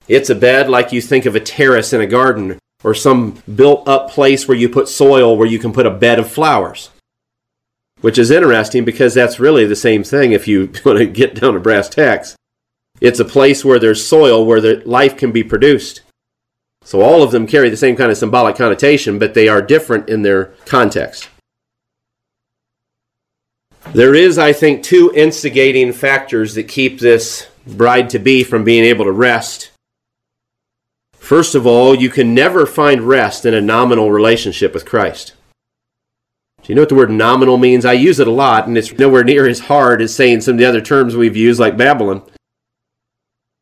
It's 0.07 0.29
a 0.29 0.35
bed 0.35 0.69
like 0.69 0.91
you 0.91 1.01
think 1.01 1.25
of 1.25 1.35
a 1.35 1.39
terrace 1.39 1.93
in 1.93 2.01
a 2.01 2.07
garden 2.07 2.59
or 2.83 2.93
some 2.93 3.41
built 3.55 3.87
up 3.87 4.09
place 4.09 4.47
where 4.47 4.57
you 4.57 4.67
put 4.69 4.89
soil 4.89 5.37
where 5.37 5.47
you 5.47 5.59
can 5.59 5.71
put 5.71 5.85
a 5.85 5.91
bed 5.91 6.19
of 6.19 6.29
flowers. 6.29 6.89
Which 8.01 8.17
is 8.17 8.31
interesting 8.31 8.83
because 8.83 9.13
that's 9.13 9.39
really 9.39 9.65
the 9.65 9.75
same 9.75 10.03
thing 10.03 10.31
if 10.31 10.47
you 10.47 10.71
want 10.85 10.97
to 10.97 11.05
get 11.05 11.35
down 11.35 11.53
to 11.53 11.59
brass 11.59 11.87
tacks. 11.87 12.35
It's 12.99 13.19
a 13.19 13.25
place 13.25 13.65
where 13.65 13.79
there's 13.79 14.05
soil 14.05 14.45
where 14.45 14.61
the 14.61 14.81
life 14.85 15.17
can 15.17 15.31
be 15.31 15.43
produced. 15.43 16.01
So 16.83 17.01
all 17.01 17.21
of 17.21 17.31
them 17.31 17.47
carry 17.47 17.69
the 17.69 17.77
same 17.77 17.95
kind 17.95 18.11
of 18.11 18.17
symbolic 18.17 18.55
connotation, 18.55 19.19
but 19.19 19.33
they 19.33 19.47
are 19.47 19.61
different 19.61 20.09
in 20.09 20.23
their 20.23 20.45
context. 20.65 21.29
There 23.93 24.15
is, 24.15 24.37
I 24.37 24.53
think, 24.53 24.83
two 24.83 25.11
instigating 25.13 25.93
factors 25.93 26.55
that 26.55 26.67
keep 26.67 26.99
this 26.99 27.47
bride 27.67 28.09
to 28.11 28.19
be 28.19 28.43
from 28.43 28.63
being 28.63 28.83
able 28.83 29.05
to 29.05 29.11
rest. 29.11 29.70
First 31.21 31.55
of 31.55 31.67
all, 31.67 31.95
you 31.95 32.09
can 32.09 32.33
never 32.33 32.65
find 32.65 33.03
rest 33.03 33.45
in 33.45 33.53
a 33.53 33.61
nominal 33.61 34.11
relationship 34.11 34.73
with 34.73 34.85
Christ. 34.85 35.33
Do 36.61 36.63
you 36.67 36.75
know 36.75 36.81
what 36.81 36.89
the 36.89 36.95
word 36.95 37.11
nominal 37.11 37.57
means? 37.57 37.85
I 37.85 37.93
use 37.93 38.19
it 38.19 38.27
a 38.27 38.31
lot, 38.31 38.67
and 38.67 38.77
it's 38.77 38.91
nowhere 38.91 39.23
near 39.23 39.47
as 39.47 39.59
hard 39.59 40.01
as 40.01 40.13
saying 40.13 40.41
some 40.41 40.55
of 40.55 40.57
the 40.57 40.65
other 40.65 40.81
terms 40.81 41.15
we've 41.15 41.37
used, 41.37 41.59
like 41.59 41.77
Babylon. 41.77 42.23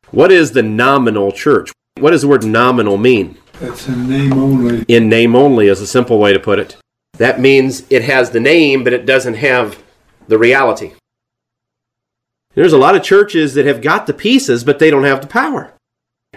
What 0.09 0.31
is 0.31 0.53
the 0.53 0.63
nominal 0.63 1.31
church? 1.31 1.71
What 1.99 2.11
does 2.11 2.23
the 2.23 2.29
word 2.29 2.45
nominal 2.45 2.97
mean? 2.97 3.37
It's 3.61 3.87
in 3.87 4.09
name 4.09 4.33
only. 4.33 4.85
In 4.87 5.09
name 5.09 5.35
only 5.35 5.67
is 5.67 5.81
a 5.81 5.85
simple 5.85 6.17
way 6.17 6.33
to 6.33 6.39
put 6.39 6.59
it. 6.59 6.77
That 7.17 7.39
means 7.39 7.85
it 7.91 8.03
has 8.03 8.31
the 8.31 8.39
name, 8.39 8.83
but 8.83 8.93
it 8.93 9.05
doesn't 9.05 9.35
have 9.35 9.83
the 10.27 10.39
reality. 10.39 10.93
There's 12.55 12.73
a 12.73 12.77
lot 12.77 12.95
of 12.95 13.03
churches 13.03 13.53
that 13.53 13.65
have 13.65 13.81
got 13.81 14.07
the 14.07 14.13
pieces, 14.13 14.63
but 14.63 14.79
they 14.79 14.89
don't 14.89 15.03
have 15.03 15.21
the 15.21 15.27
power. 15.27 15.73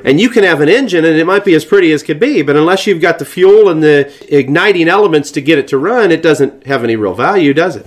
And 0.05 0.21
you 0.21 0.29
can 0.31 0.45
have 0.45 0.61
an 0.61 0.69
engine 0.69 1.05
and 1.05 1.17
it 1.17 1.27
might 1.27 1.45
be 1.45 1.55
as 1.55 1.65
pretty 1.65 1.93
as 1.93 2.03
could 2.03 2.19
be, 2.19 2.43
but 2.43 2.57
unless 2.57 2.87
you've 2.87 3.01
got 3.01 3.19
the 3.19 3.25
fuel 3.25 3.69
and 3.69 3.83
the 3.83 4.13
igniting 4.29 4.89
elements 4.89 5.31
to 5.33 5.41
get 5.41 5.59
it 5.59 5.69
to 5.69 5.79
run, 5.79 6.11
it 6.11 6.23
doesn't 6.23 6.67
have 6.67 6.83
any 6.83 6.97
real 6.97 7.15
value, 7.15 7.55
does 7.55 7.77
it? 7.77 7.87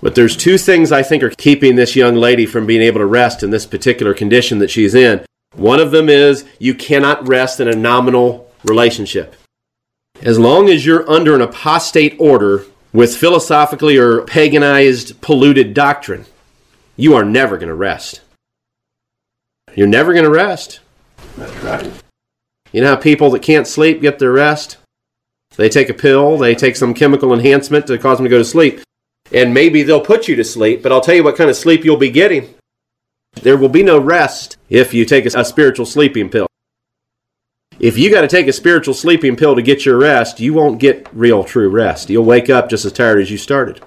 But 0.00 0.14
there's 0.14 0.36
two 0.36 0.58
things 0.58 0.92
I 0.92 1.02
think 1.02 1.22
are 1.22 1.30
keeping 1.30 1.76
this 1.76 1.96
young 1.96 2.14
lady 2.14 2.46
from 2.46 2.66
being 2.66 2.82
able 2.82 3.00
to 3.00 3.06
rest 3.06 3.42
in 3.42 3.50
this 3.50 3.66
particular 3.66 4.14
condition 4.14 4.58
that 4.58 4.70
she's 4.70 4.94
in. 4.94 5.24
One 5.54 5.80
of 5.80 5.90
them 5.90 6.08
is 6.08 6.44
you 6.58 6.74
cannot 6.74 7.26
rest 7.26 7.60
in 7.60 7.68
a 7.68 7.74
nominal 7.74 8.50
relationship. 8.64 9.34
As 10.22 10.38
long 10.38 10.68
as 10.68 10.84
you're 10.84 11.08
under 11.08 11.34
an 11.34 11.40
apostate 11.40 12.16
order, 12.18 12.64
with 12.92 13.16
philosophically 13.16 13.96
or 13.96 14.22
paganized, 14.22 15.20
polluted 15.20 15.74
doctrine, 15.74 16.26
you 16.96 17.14
are 17.14 17.24
never 17.24 17.56
going 17.56 17.68
to 17.68 17.74
rest. 17.74 18.20
You're 19.78 19.86
never 19.86 20.12
going 20.12 20.24
to 20.24 20.30
rest. 20.30 20.80
That's 21.36 21.54
right. 21.62 21.88
You 22.72 22.80
know 22.80 22.96
how 22.96 22.96
people 22.96 23.30
that 23.30 23.42
can't 23.42 23.64
sleep 23.64 24.02
get 24.02 24.18
their 24.18 24.32
rest? 24.32 24.76
They 25.54 25.68
take 25.68 25.88
a 25.88 25.94
pill, 25.94 26.36
they 26.36 26.56
take 26.56 26.74
some 26.74 26.94
chemical 26.94 27.32
enhancement 27.32 27.86
to 27.86 27.96
cause 27.96 28.18
them 28.18 28.24
to 28.24 28.28
go 28.28 28.38
to 28.38 28.44
sleep. 28.44 28.80
And 29.30 29.54
maybe 29.54 29.84
they'll 29.84 30.04
put 30.04 30.26
you 30.26 30.34
to 30.34 30.42
sleep, 30.42 30.82
but 30.82 30.90
I'll 30.90 31.00
tell 31.00 31.14
you 31.14 31.22
what 31.22 31.36
kind 31.36 31.48
of 31.48 31.54
sleep 31.54 31.84
you'll 31.84 31.96
be 31.96 32.10
getting. 32.10 32.56
There 33.42 33.56
will 33.56 33.68
be 33.68 33.84
no 33.84 34.00
rest 34.00 34.56
if 34.68 34.92
you 34.92 35.04
take 35.04 35.32
a, 35.32 35.38
a 35.38 35.44
spiritual 35.44 35.86
sleeping 35.86 36.28
pill. 36.28 36.48
If 37.78 37.96
you 37.96 38.10
got 38.10 38.22
to 38.22 38.26
take 38.26 38.48
a 38.48 38.52
spiritual 38.52 38.94
sleeping 38.94 39.36
pill 39.36 39.54
to 39.54 39.62
get 39.62 39.86
your 39.86 39.98
rest, 39.98 40.40
you 40.40 40.54
won't 40.54 40.80
get 40.80 41.06
real 41.12 41.44
true 41.44 41.68
rest. 41.68 42.10
You'll 42.10 42.24
wake 42.24 42.50
up 42.50 42.68
just 42.68 42.84
as 42.84 42.90
tired 42.90 43.20
as 43.20 43.30
you 43.30 43.38
started. 43.38 43.80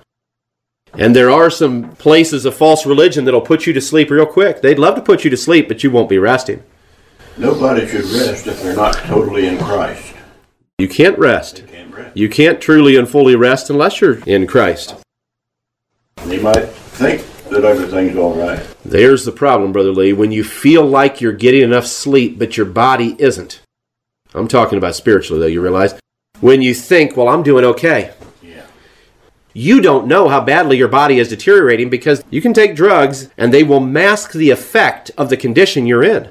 And 0.93 1.15
there 1.15 1.31
are 1.31 1.49
some 1.49 1.91
places 1.95 2.45
of 2.45 2.55
false 2.55 2.85
religion 2.85 3.25
that'll 3.25 3.41
put 3.41 3.65
you 3.65 3.73
to 3.73 3.81
sleep 3.81 4.09
real 4.09 4.25
quick. 4.25 4.61
They'd 4.61 4.79
love 4.79 4.95
to 4.95 5.01
put 5.01 5.23
you 5.23 5.29
to 5.29 5.37
sleep, 5.37 5.67
but 5.67 5.83
you 5.83 5.91
won't 5.91 6.09
be 6.09 6.17
resting. 6.17 6.63
Nobody 7.37 7.87
should 7.87 8.05
rest 8.05 8.47
if 8.47 8.61
they're 8.61 8.75
not 8.75 8.95
totally 8.95 9.47
in 9.47 9.57
Christ. 9.57 10.13
You 10.79 10.89
can't 10.89 11.17
rest. 11.17 11.65
Can't 11.67 11.93
rest. 11.93 12.17
You 12.17 12.27
can't 12.27 12.59
truly 12.59 12.97
and 12.97 13.07
fully 13.07 13.35
rest 13.35 13.69
unless 13.69 14.01
you're 14.01 14.19
in 14.25 14.47
Christ. 14.47 14.95
They 16.25 16.41
might 16.41 16.67
think 16.67 17.25
that 17.49 17.63
everything's 17.63 18.17
all 18.17 18.33
right. 18.33 18.65
There's 18.83 19.23
the 19.23 19.31
problem, 19.31 19.71
Brother 19.71 19.91
Lee. 19.91 20.13
When 20.13 20.31
you 20.31 20.43
feel 20.43 20.85
like 20.85 21.21
you're 21.21 21.31
getting 21.31 21.61
enough 21.61 21.85
sleep, 21.85 22.37
but 22.37 22.57
your 22.57 22.65
body 22.65 23.15
isn't. 23.17 23.61
I'm 24.33 24.47
talking 24.47 24.77
about 24.77 24.95
spiritually, 24.95 25.39
though, 25.39 25.47
you 25.47 25.61
realize. 25.61 25.93
When 26.39 26.61
you 26.61 26.73
think, 26.73 27.15
well, 27.15 27.29
I'm 27.29 27.43
doing 27.43 27.65
okay. 27.65 28.11
You 29.53 29.81
don't 29.81 30.07
know 30.07 30.29
how 30.29 30.41
badly 30.41 30.77
your 30.77 30.87
body 30.87 31.19
is 31.19 31.29
deteriorating 31.29 31.89
because 31.89 32.23
you 32.29 32.41
can 32.41 32.53
take 32.53 32.75
drugs 32.75 33.29
and 33.37 33.53
they 33.53 33.63
will 33.63 33.79
mask 33.81 34.31
the 34.31 34.49
effect 34.49 35.11
of 35.17 35.29
the 35.29 35.37
condition 35.37 35.85
you're 35.85 36.03
in. 36.03 36.29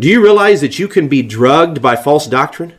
Do 0.00 0.08
you 0.08 0.22
realize 0.22 0.60
that 0.60 0.78
you 0.78 0.86
can 0.86 1.08
be 1.08 1.22
drugged 1.22 1.82
by 1.82 1.96
false 1.96 2.26
doctrine 2.28 2.74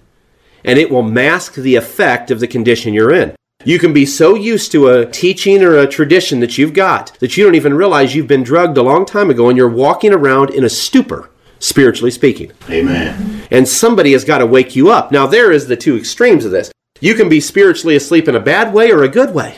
and 0.63 0.79
it 0.79 0.89
will 0.89 1.01
mask 1.01 1.55
the 1.55 1.75
effect 1.75 2.31
of 2.31 2.39
the 2.39 2.47
condition 2.47 2.93
you're 2.93 3.13
in? 3.13 3.35
You 3.65 3.77
can 3.77 3.91
be 3.91 4.05
so 4.05 4.35
used 4.35 4.71
to 4.71 4.87
a 4.87 5.05
teaching 5.05 5.61
or 5.61 5.77
a 5.77 5.87
tradition 5.87 6.39
that 6.39 6.57
you've 6.57 6.73
got 6.73 7.11
that 7.19 7.35
you 7.35 7.43
don't 7.43 7.55
even 7.55 7.73
realize 7.73 8.15
you've 8.15 8.27
been 8.27 8.43
drugged 8.43 8.77
a 8.77 8.83
long 8.83 9.05
time 9.05 9.29
ago 9.29 9.49
and 9.49 9.57
you're 9.57 9.67
walking 9.67 10.13
around 10.13 10.51
in 10.51 10.63
a 10.63 10.69
stupor, 10.69 11.29
spiritually 11.59 12.11
speaking. 12.11 12.53
Amen. 12.69 13.43
And 13.51 13.67
somebody 13.67 14.13
has 14.13 14.23
got 14.23 14.37
to 14.37 14.45
wake 14.45 14.77
you 14.77 14.89
up. 14.89 15.11
Now, 15.11 15.27
there 15.27 15.51
is 15.51 15.67
the 15.67 15.75
two 15.75 15.97
extremes 15.97 16.45
of 16.45 16.51
this. 16.51 16.71
You 16.99 17.15
can 17.15 17.29
be 17.29 17.39
spiritually 17.39 17.95
asleep 17.95 18.27
in 18.27 18.35
a 18.35 18.39
bad 18.39 18.73
way 18.73 18.91
or 18.91 19.03
a 19.03 19.09
good 19.09 19.33
way. 19.33 19.57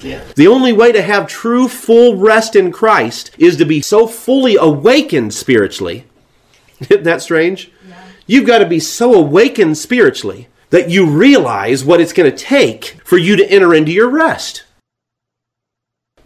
Yeah. 0.00 0.22
The 0.36 0.48
only 0.48 0.72
way 0.72 0.92
to 0.92 1.00
have 1.00 1.26
true 1.26 1.66
full 1.66 2.16
rest 2.16 2.56
in 2.56 2.72
Christ 2.72 3.30
is 3.38 3.56
to 3.56 3.64
be 3.64 3.80
so 3.80 4.06
fully 4.06 4.56
awakened 4.56 5.32
spiritually. 5.32 6.04
Isn't 6.80 7.04
that 7.04 7.22
strange? 7.22 7.70
Yeah. 7.88 7.96
You've 8.26 8.46
got 8.46 8.58
to 8.58 8.66
be 8.66 8.80
so 8.80 9.14
awakened 9.14 9.78
spiritually 9.78 10.48
that 10.70 10.90
you 10.90 11.06
realize 11.06 11.84
what 11.84 12.00
it's 12.00 12.12
going 12.12 12.30
to 12.30 12.36
take 12.36 12.98
for 13.04 13.16
you 13.16 13.36
to 13.36 13.50
enter 13.50 13.74
into 13.74 13.92
your 13.92 14.08
rest. 14.08 14.64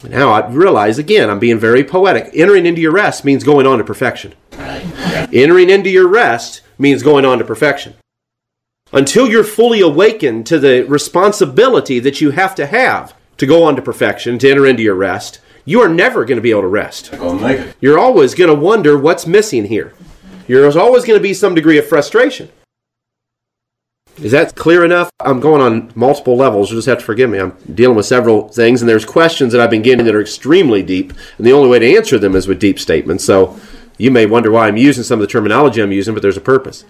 Now 0.03 0.31
I 0.31 0.49
realize 0.49 0.99
again, 0.99 1.29
I'm 1.29 1.39
being 1.39 1.59
very 1.59 1.85
poetic. 1.85 2.31
Entering 2.35 2.67
into 2.67 2.81
your 2.81 2.93
rest 2.93 3.25
means 3.25 3.45
going 3.45 3.67
on 3.67 3.79
to 3.79 3.85
perfection. 3.85 4.35
Right. 4.57 5.29
Entering 5.33 5.71
into 5.71 5.91
your 5.91 6.09
rest 6.09 6.63
means 6.79 7.03
going 7.03 7.25
on 7.25 7.39
to 7.39 7.45
perfection. 7.45 7.95
Until 8.93 9.29
you're 9.29 9.45
fully 9.45 9.81
awakened 9.81 10.47
to 10.47 10.59
the 10.59 10.83
responsibility 10.85 11.99
that 12.01 12.21
you 12.23 12.31
have 12.31 12.55
to 12.55 12.67
have 12.67 13.15
to 13.37 13.47
go 13.47 13.65
on 13.65 13.77
to 13.77 13.83
perfection, 13.83 14.39
to 14.39 14.51
enter 14.51 14.67
into 14.67 14.83
your 14.83 14.95
rest, 14.95 15.41
you 15.67 15.81
are 15.81 15.89
never 15.89 16.25
going 16.25 16.37
to 16.37 16.43
be 16.43 16.51
able 16.51 16.63
to 16.63 16.69
rest. 16.69 17.11
Gonna 17.13 17.41
make 17.41 17.61
it. 17.61 17.77
You're 17.81 17.99
always 17.99 18.35
going 18.35 18.49
to 18.49 18.55
wonder 18.55 18.97
what's 18.97 19.27
missing 19.27 19.67
here. 19.67 19.93
There's 20.47 20.77
always 20.77 21.05
going 21.05 21.19
to 21.19 21.23
be 21.23 21.35
some 21.35 21.55
degree 21.55 21.77
of 21.77 21.87
frustration. 21.87 22.49
Is 24.17 24.33
that 24.33 24.57
clear 24.57 24.83
enough? 24.85 25.11
I'm 25.21 25.39
going 25.39 25.61
on 25.61 25.93
multiple 25.95 26.37
levels. 26.37 26.71
You'll 26.71 26.79
just 26.79 26.89
have 26.89 26.99
to 27.01 27.05
forgive 27.05 27.29
me. 27.29 27.39
I'm 27.39 27.57
dealing 27.75 27.97
with 27.97 28.07
several 28.07 28.49
things, 28.49 28.81
and 28.81 28.89
there's 28.89 29.05
questions 29.05 29.53
that 29.53 29.61
I've 29.61 29.71
been 29.71 29.83
getting 29.83 30.07
that 30.07 30.15
are 30.15 30.21
extremely 30.21 30.83
deep, 30.83 31.13
and 31.37 31.47
the 31.47 31.53
only 31.53 31.69
way 31.69 31.79
to 31.79 31.97
answer 31.97 32.19
them 32.19 32.35
is 32.35 32.49
with 32.49 32.59
deep 32.59 32.81
statements. 32.81 33.23
So 33.25 33.61
you 33.99 34.11
may 34.11 34.25
wonder 34.25 34.51
why 34.51 34.67
I'm 34.67 34.79
using 34.79 35.05
some 35.05 35.21
of 35.21 35.27
the 35.27 35.31
terminology 35.31 35.83
I'm 35.83 35.93
using, 35.93 36.15
but 36.15 36.23
there's 36.23 36.39
a 36.39 36.41
purpose. 36.41 36.85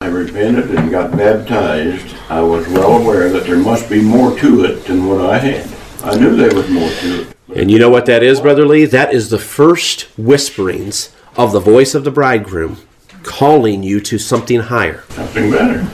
I 0.00 0.06
repented 0.06 0.70
and 0.70 0.92
got 0.92 1.10
baptized. 1.16 2.14
I 2.30 2.40
was 2.40 2.68
well 2.68 3.02
aware 3.02 3.28
that 3.30 3.44
there 3.44 3.58
must 3.58 3.90
be 3.90 4.00
more 4.00 4.38
to 4.38 4.64
it 4.64 4.84
than 4.84 5.08
what 5.08 5.20
I 5.20 5.38
had. 5.38 5.68
I 6.04 6.16
knew 6.16 6.36
there 6.36 6.54
was 6.54 6.70
more 6.70 6.88
to 6.88 7.22
it. 7.22 7.36
And 7.56 7.68
you 7.68 7.80
know 7.80 7.90
what 7.90 8.06
that 8.06 8.22
is, 8.22 8.40
Brother 8.40 8.64
Lee? 8.64 8.84
That 8.84 9.12
is 9.12 9.28
the 9.28 9.40
first 9.40 10.02
whisperings 10.16 11.12
of 11.36 11.50
the 11.50 11.58
voice 11.58 11.96
of 11.96 12.04
the 12.04 12.12
bridegroom 12.12 12.76
calling 13.24 13.82
you 13.82 14.00
to 14.02 14.18
something 14.18 14.60
higher. 14.60 15.02
Something 15.08 15.50
better. 15.50 15.84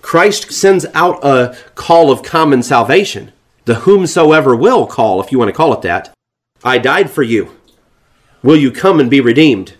Christ 0.00 0.52
sends 0.52 0.84
out 0.94 1.24
a 1.24 1.56
call 1.76 2.10
of 2.10 2.24
common 2.24 2.64
salvation. 2.64 3.30
The 3.66 3.76
whomsoever 3.76 4.56
will 4.56 4.86
call, 4.86 5.20
if 5.20 5.30
you 5.30 5.38
want 5.38 5.50
to 5.50 5.56
call 5.56 5.72
it 5.72 5.82
that. 5.82 6.12
I 6.64 6.78
died 6.78 7.08
for 7.08 7.22
you. 7.22 7.56
Will 8.42 8.56
you 8.56 8.72
come 8.72 8.98
and 8.98 9.08
be 9.08 9.20
redeemed? 9.20 9.74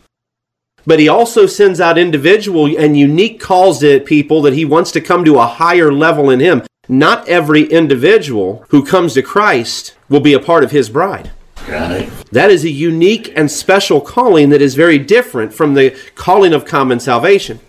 But 0.87 0.99
he 0.99 1.09
also 1.09 1.47
sends 1.47 1.81
out 1.81 1.99
individual 1.99 2.67
and 2.77 2.97
unique 2.97 3.41
calls 3.41 3.81
to 3.81 4.01
people 4.01 4.43
that 4.43 4.55
he 4.55 4.65
wants 4.65 4.91
to 4.93 5.01
come 5.01 5.25
to 5.25 5.39
a 5.39 5.47
higher 5.47 5.93
level 5.93 6.31
in 6.31 6.41
him. 6.41 6.63
Not 6.89 7.29
every 7.29 7.63
individual 7.65 8.65
who 8.71 8.85
comes 8.85 9.15
to 9.15 9.23
Christ 9.23 9.95
will 10.09 10.21
be 10.21 10.33
a 10.33 10.41
part 10.41 10.65
of 10.65 10.73
his 10.73 10.91
bride. 10.91 11.31
Got 11.67 11.93
it. 11.93 12.09
That 12.33 12.51
is 12.51 12.65
a 12.65 12.71
unique 12.71 13.33
and 13.37 13.51
special 13.51 14.01
calling 14.01 14.49
that 14.49 14.61
is 14.61 14.75
very 14.75 14.99
different 14.99 15.55
from 15.55 15.75
the 15.75 15.97
calling 16.17 16.53
of 16.53 16.65
common 16.65 16.99
salvation. 16.99 17.61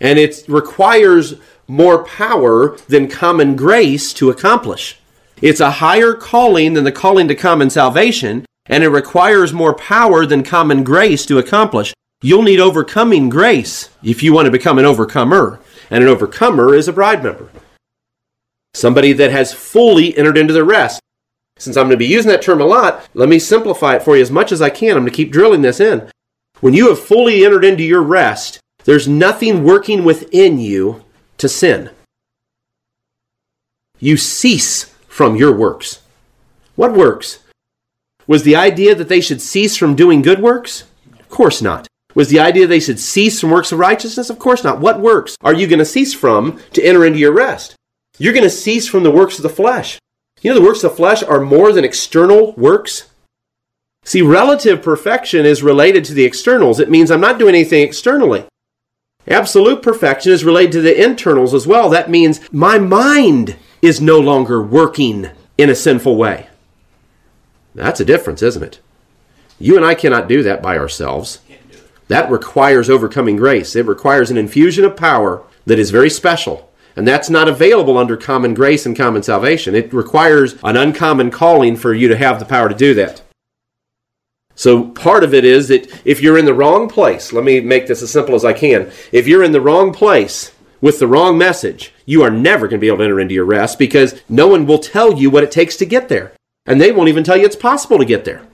And 0.00 0.18
it 0.18 0.44
requires 0.46 1.34
more 1.66 2.04
power 2.04 2.76
than 2.88 3.08
common 3.08 3.56
grace 3.56 4.12
to 4.14 4.28
accomplish. 4.28 4.98
It's 5.40 5.60
a 5.60 5.70
higher 5.70 6.12
calling 6.12 6.74
than 6.74 6.84
the 6.84 6.92
calling 6.92 7.28
to 7.28 7.34
common 7.34 7.70
salvation, 7.70 8.44
and 8.66 8.84
it 8.84 8.88
requires 8.88 9.52
more 9.52 9.74
power 9.74 10.26
than 10.26 10.42
common 10.42 10.84
grace 10.84 11.24
to 11.26 11.38
accomplish. 11.38 11.94
You'll 12.24 12.40
need 12.40 12.58
overcoming 12.58 13.28
grace 13.28 13.90
if 14.02 14.22
you 14.22 14.32
want 14.32 14.46
to 14.46 14.50
become 14.50 14.78
an 14.78 14.86
overcomer. 14.86 15.60
And 15.90 16.02
an 16.02 16.08
overcomer 16.08 16.74
is 16.74 16.88
a 16.88 16.92
bride 16.94 17.22
member. 17.22 17.50
Somebody 18.72 19.12
that 19.12 19.30
has 19.30 19.52
fully 19.52 20.16
entered 20.16 20.38
into 20.38 20.54
the 20.54 20.64
rest. 20.64 21.02
Since 21.58 21.76
I'm 21.76 21.82
going 21.84 21.90
to 21.90 21.96
be 21.98 22.06
using 22.06 22.30
that 22.30 22.40
term 22.40 22.62
a 22.62 22.64
lot, 22.64 23.06
let 23.12 23.28
me 23.28 23.38
simplify 23.38 23.96
it 23.96 24.02
for 24.02 24.16
you 24.16 24.22
as 24.22 24.30
much 24.30 24.52
as 24.52 24.62
I 24.62 24.70
can. 24.70 24.92
I'm 24.92 25.02
going 25.02 25.12
to 25.12 25.14
keep 25.14 25.30
drilling 25.30 25.60
this 25.60 25.80
in. 25.80 26.10
When 26.60 26.72
you 26.72 26.88
have 26.88 26.98
fully 26.98 27.44
entered 27.44 27.62
into 27.62 27.82
your 27.82 28.00
rest, 28.00 28.58
there's 28.84 29.06
nothing 29.06 29.62
working 29.62 30.02
within 30.02 30.58
you 30.58 31.04
to 31.36 31.46
sin. 31.46 31.90
You 33.98 34.16
cease 34.16 34.84
from 35.08 35.36
your 35.36 35.54
works. 35.54 36.00
What 36.74 36.94
works? 36.94 37.40
Was 38.26 38.44
the 38.44 38.56
idea 38.56 38.94
that 38.94 39.10
they 39.10 39.20
should 39.20 39.42
cease 39.42 39.76
from 39.76 39.94
doing 39.94 40.22
good 40.22 40.40
works? 40.40 40.84
Of 41.20 41.28
course 41.28 41.60
not. 41.60 41.86
Was 42.14 42.28
the 42.28 42.40
idea 42.40 42.66
they 42.66 42.80
should 42.80 43.00
cease 43.00 43.40
from 43.40 43.50
works 43.50 43.72
of 43.72 43.78
righteousness? 43.78 44.30
Of 44.30 44.38
course 44.38 44.62
not. 44.62 44.80
What 44.80 45.00
works 45.00 45.36
are 45.40 45.54
you 45.54 45.66
going 45.66 45.80
to 45.80 45.84
cease 45.84 46.14
from 46.14 46.60
to 46.72 46.82
enter 46.82 47.04
into 47.04 47.18
your 47.18 47.32
rest? 47.32 47.74
You're 48.18 48.32
going 48.32 48.44
to 48.44 48.50
cease 48.50 48.86
from 48.86 49.02
the 49.02 49.10
works 49.10 49.38
of 49.38 49.42
the 49.42 49.48
flesh. 49.48 49.98
You 50.40 50.50
know, 50.52 50.60
the 50.60 50.66
works 50.66 50.84
of 50.84 50.90
the 50.92 50.96
flesh 50.96 51.22
are 51.22 51.40
more 51.40 51.72
than 51.72 51.84
external 51.84 52.52
works. 52.52 53.08
See, 54.04 54.22
relative 54.22 54.82
perfection 54.82 55.46
is 55.46 55.62
related 55.62 56.04
to 56.04 56.14
the 56.14 56.24
externals. 56.24 56.78
It 56.78 56.90
means 56.90 57.10
I'm 57.10 57.20
not 57.20 57.38
doing 57.38 57.54
anything 57.54 57.82
externally. 57.82 58.44
Absolute 59.26 59.82
perfection 59.82 60.32
is 60.32 60.44
related 60.44 60.72
to 60.72 60.80
the 60.82 61.02
internals 61.02 61.54
as 61.54 61.66
well. 61.66 61.88
That 61.88 62.10
means 62.10 62.40
my 62.52 62.78
mind 62.78 63.56
is 63.80 64.00
no 64.00 64.20
longer 64.20 64.62
working 64.62 65.30
in 65.56 65.70
a 65.70 65.74
sinful 65.74 66.16
way. 66.16 66.48
That's 67.74 68.00
a 68.00 68.04
difference, 68.04 68.42
isn't 68.42 68.62
it? 68.62 68.80
You 69.58 69.76
and 69.76 69.84
I 69.84 69.94
cannot 69.94 70.28
do 70.28 70.42
that 70.42 70.62
by 70.62 70.76
ourselves. 70.76 71.40
That 72.08 72.30
requires 72.30 72.90
overcoming 72.90 73.36
grace. 73.36 73.74
It 73.74 73.86
requires 73.86 74.30
an 74.30 74.36
infusion 74.36 74.84
of 74.84 74.96
power 74.96 75.42
that 75.66 75.78
is 75.78 75.90
very 75.90 76.10
special. 76.10 76.70
And 76.96 77.08
that's 77.08 77.30
not 77.30 77.48
available 77.48 77.98
under 77.98 78.16
common 78.16 78.54
grace 78.54 78.86
and 78.86 78.96
common 78.96 79.22
salvation. 79.22 79.74
It 79.74 79.92
requires 79.92 80.56
an 80.62 80.76
uncommon 80.76 81.30
calling 81.30 81.76
for 81.76 81.92
you 81.92 82.08
to 82.08 82.16
have 82.16 82.38
the 82.38 82.44
power 82.44 82.68
to 82.68 82.74
do 82.74 82.94
that. 82.94 83.22
So 84.54 84.90
part 84.90 85.24
of 85.24 85.34
it 85.34 85.44
is 85.44 85.68
that 85.68 86.02
if 86.04 86.20
you're 86.20 86.38
in 86.38 86.44
the 86.44 86.54
wrong 86.54 86.88
place, 86.88 87.32
let 87.32 87.42
me 87.42 87.60
make 87.60 87.88
this 87.88 88.02
as 88.02 88.12
simple 88.12 88.36
as 88.36 88.44
I 88.44 88.52
can. 88.52 88.92
If 89.10 89.26
you're 89.26 89.42
in 89.42 89.50
the 89.50 89.60
wrong 89.60 89.92
place 89.92 90.52
with 90.80 91.00
the 91.00 91.08
wrong 91.08 91.36
message, 91.36 91.92
you 92.06 92.22
are 92.22 92.30
never 92.30 92.68
going 92.68 92.78
to 92.78 92.84
be 92.84 92.86
able 92.86 92.98
to 92.98 93.04
enter 93.04 93.18
into 93.18 93.34
your 93.34 93.44
rest 93.44 93.78
because 93.78 94.22
no 94.28 94.46
one 94.46 94.66
will 94.66 94.78
tell 94.78 95.18
you 95.18 95.30
what 95.30 95.42
it 95.42 95.50
takes 95.50 95.76
to 95.78 95.86
get 95.86 96.08
there. 96.08 96.32
And 96.66 96.80
they 96.80 96.92
won't 96.92 97.08
even 97.08 97.24
tell 97.24 97.36
you 97.36 97.44
it's 97.44 97.56
possible 97.56 97.98
to 97.98 98.04
get 98.04 98.24
there. 98.24 98.46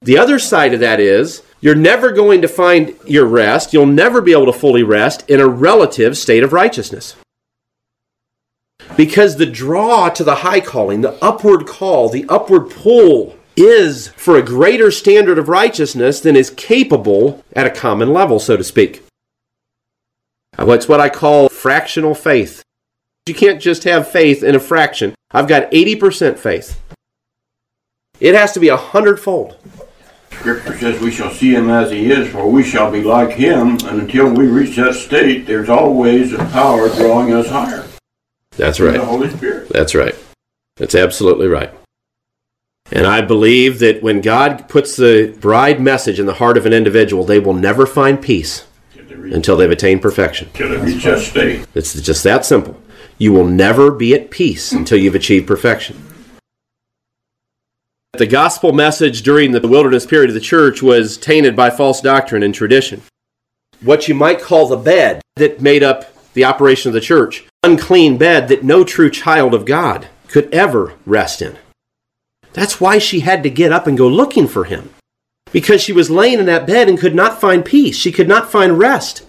The 0.00 0.16
other 0.16 0.38
side 0.38 0.72
of 0.72 0.80
that 0.80 1.00
is 1.00 1.42
you're 1.60 1.74
never 1.74 2.10
going 2.12 2.42
to 2.42 2.48
find 2.48 2.96
your 3.06 3.26
rest. 3.26 3.72
You'll 3.72 3.86
never 3.86 4.20
be 4.20 4.32
able 4.32 4.46
to 4.46 4.52
fully 4.52 4.82
rest 4.82 5.28
in 5.28 5.40
a 5.40 5.46
relative 5.46 6.16
state 6.16 6.42
of 6.42 6.52
righteousness. 6.52 7.16
Because 8.96 9.36
the 9.36 9.46
draw 9.46 10.08
to 10.10 10.24
the 10.24 10.36
high 10.36 10.60
calling, 10.60 11.00
the 11.00 11.22
upward 11.22 11.66
call, 11.66 12.08
the 12.08 12.24
upward 12.28 12.70
pull 12.70 13.36
is 13.56 14.08
for 14.08 14.36
a 14.36 14.42
greater 14.42 14.90
standard 14.90 15.38
of 15.38 15.48
righteousness 15.48 16.20
than 16.20 16.34
is 16.34 16.50
capable 16.50 17.44
at 17.54 17.66
a 17.66 17.70
common 17.70 18.12
level, 18.12 18.38
so 18.38 18.56
to 18.56 18.64
speak. 18.64 19.02
Uh, 20.58 20.64
what's 20.64 20.88
what 20.88 21.00
I 21.00 21.08
call 21.08 21.48
fractional 21.48 22.14
faith. 22.14 22.62
You 23.26 23.34
can't 23.34 23.60
just 23.60 23.84
have 23.84 24.10
faith 24.10 24.42
in 24.42 24.54
a 24.54 24.60
fraction. 24.60 25.14
I've 25.30 25.48
got 25.48 25.70
80% 25.70 26.38
faith. 26.38 26.80
It 28.18 28.34
has 28.34 28.52
to 28.52 28.60
be 28.60 28.68
a 28.68 28.76
hundredfold. 28.76 29.56
Scripture 30.32 30.78
says 30.78 31.00
we 31.00 31.10
shall 31.10 31.30
see 31.32 31.54
him 31.54 31.68
as 31.68 31.90
he 31.90 32.10
is, 32.10 32.28
for 32.28 32.50
we 32.50 32.62
shall 32.62 32.90
be 32.90 33.02
like 33.02 33.30
him, 33.30 33.72
and 33.86 34.00
until 34.02 34.32
we 34.32 34.46
reach 34.46 34.76
that 34.76 34.94
state, 34.94 35.46
there's 35.46 35.68
always 35.68 36.32
a 36.32 36.38
power 36.46 36.88
drawing 36.88 37.32
us 37.32 37.48
higher. 37.48 37.86
That's 38.56 38.80
right. 38.80 38.92
The. 38.98 39.04
Holy 39.04 39.28
Spirit. 39.30 39.68
That's 39.68 39.94
right. 39.94 40.14
That's 40.76 40.94
absolutely 40.94 41.46
right. 41.46 41.72
And 42.92 43.06
I 43.06 43.20
believe 43.20 43.78
that 43.80 44.02
when 44.02 44.20
God 44.20 44.68
puts 44.68 44.96
the 44.96 45.36
bride 45.40 45.80
message 45.80 46.18
in 46.18 46.26
the 46.26 46.34
heart 46.34 46.56
of 46.56 46.66
an 46.66 46.72
individual, 46.72 47.24
they 47.24 47.38
will 47.38 47.54
never 47.54 47.86
find 47.86 48.20
peace 48.20 48.66
Till 48.94 49.04
they 49.04 49.14
reach, 49.14 49.34
until 49.34 49.56
they've 49.56 49.70
attained 49.70 50.02
perfection. 50.02 50.48
till 50.54 50.70
they 50.70 50.76
reach 50.78 51.04
that 51.04 51.20
state. 51.20 51.66
It's 51.74 52.00
just 52.00 52.24
that 52.24 52.44
simple. 52.44 52.80
You 53.18 53.32
will 53.32 53.46
never 53.46 53.90
be 53.90 54.14
at 54.14 54.30
peace 54.30 54.72
until 54.72 54.98
you've 54.98 55.14
achieved 55.14 55.46
perfection. 55.46 56.02
The 58.14 58.26
gospel 58.26 58.72
message 58.72 59.22
during 59.22 59.52
the 59.52 59.66
wilderness 59.66 60.04
period 60.04 60.30
of 60.30 60.34
the 60.34 60.40
church 60.40 60.82
was 60.82 61.16
tainted 61.16 61.54
by 61.54 61.70
false 61.70 62.00
doctrine 62.00 62.42
and 62.42 62.54
tradition. 62.54 63.02
What 63.80 64.08
you 64.08 64.14
might 64.14 64.42
call 64.42 64.66
the 64.66 64.76
bed 64.76 65.22
that 65.36 65.60
made 65.60 65.82
up 65.82 66.12
the 66.34 66.44
operation 66.44 66.90
of 66.90 66.94
the 66.94 67.00
church 67.00 67.46
unclean 67.62 68.18
bed 68.18 68.48
that 68.48 68.64
no 68.64 68.84
true 68.84 69.10
child 69.10 69.54
of 69.54 69.64
God 69.64 70.08
could 70.28 70.52
ever 70.52 70.94
rest 71.06 71.40
in. 71.40 71.56
That's 72.52 72.80
why 72.80 72.98
she 72.98 73.20
had 73.20 73.42
to 73.44 73.50
get 73.50 73.72
up 73.72 73.86
and 73.86 73.96
go 73.96 74.08
looking 74.08 74.48
for 74.48 74.64
him. 74.64 74.90
Because 75.52 75.80
she 75.80 75.92
was 75.92 76.10
laying 76.10 76.40
in 76.40 76.46
that 76.46 76.66
bed 76.66 76.88
and 76.88 76.98
could 76.98 77.14
not 77.14 77.40
find 77.40 77.64
peace. 77.64 77.96
She 77.96 78.12
could 78.12 78.28
not 78.28 78.50
find 78.50 78.78
rest. 78.78 79.22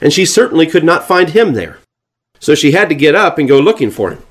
And 0.00 0.12
she 0.12 0.24
certainly 0.24 0.66
could 0.66 0.84
not 0.84 1.08
find 1.08 1.30
him 1.30 1.54
there. 1.54 1.78
So 2.38 2.54
she 2.54 2.72
had 2.72 2.88
to 2.88 2.94
get 2.94 3.14
up 3.14 3.38
and 3.38 3.48
go 3.48 3.58
looking 3.58 3.90
for 3.90 4.10
him. 4.10 4.22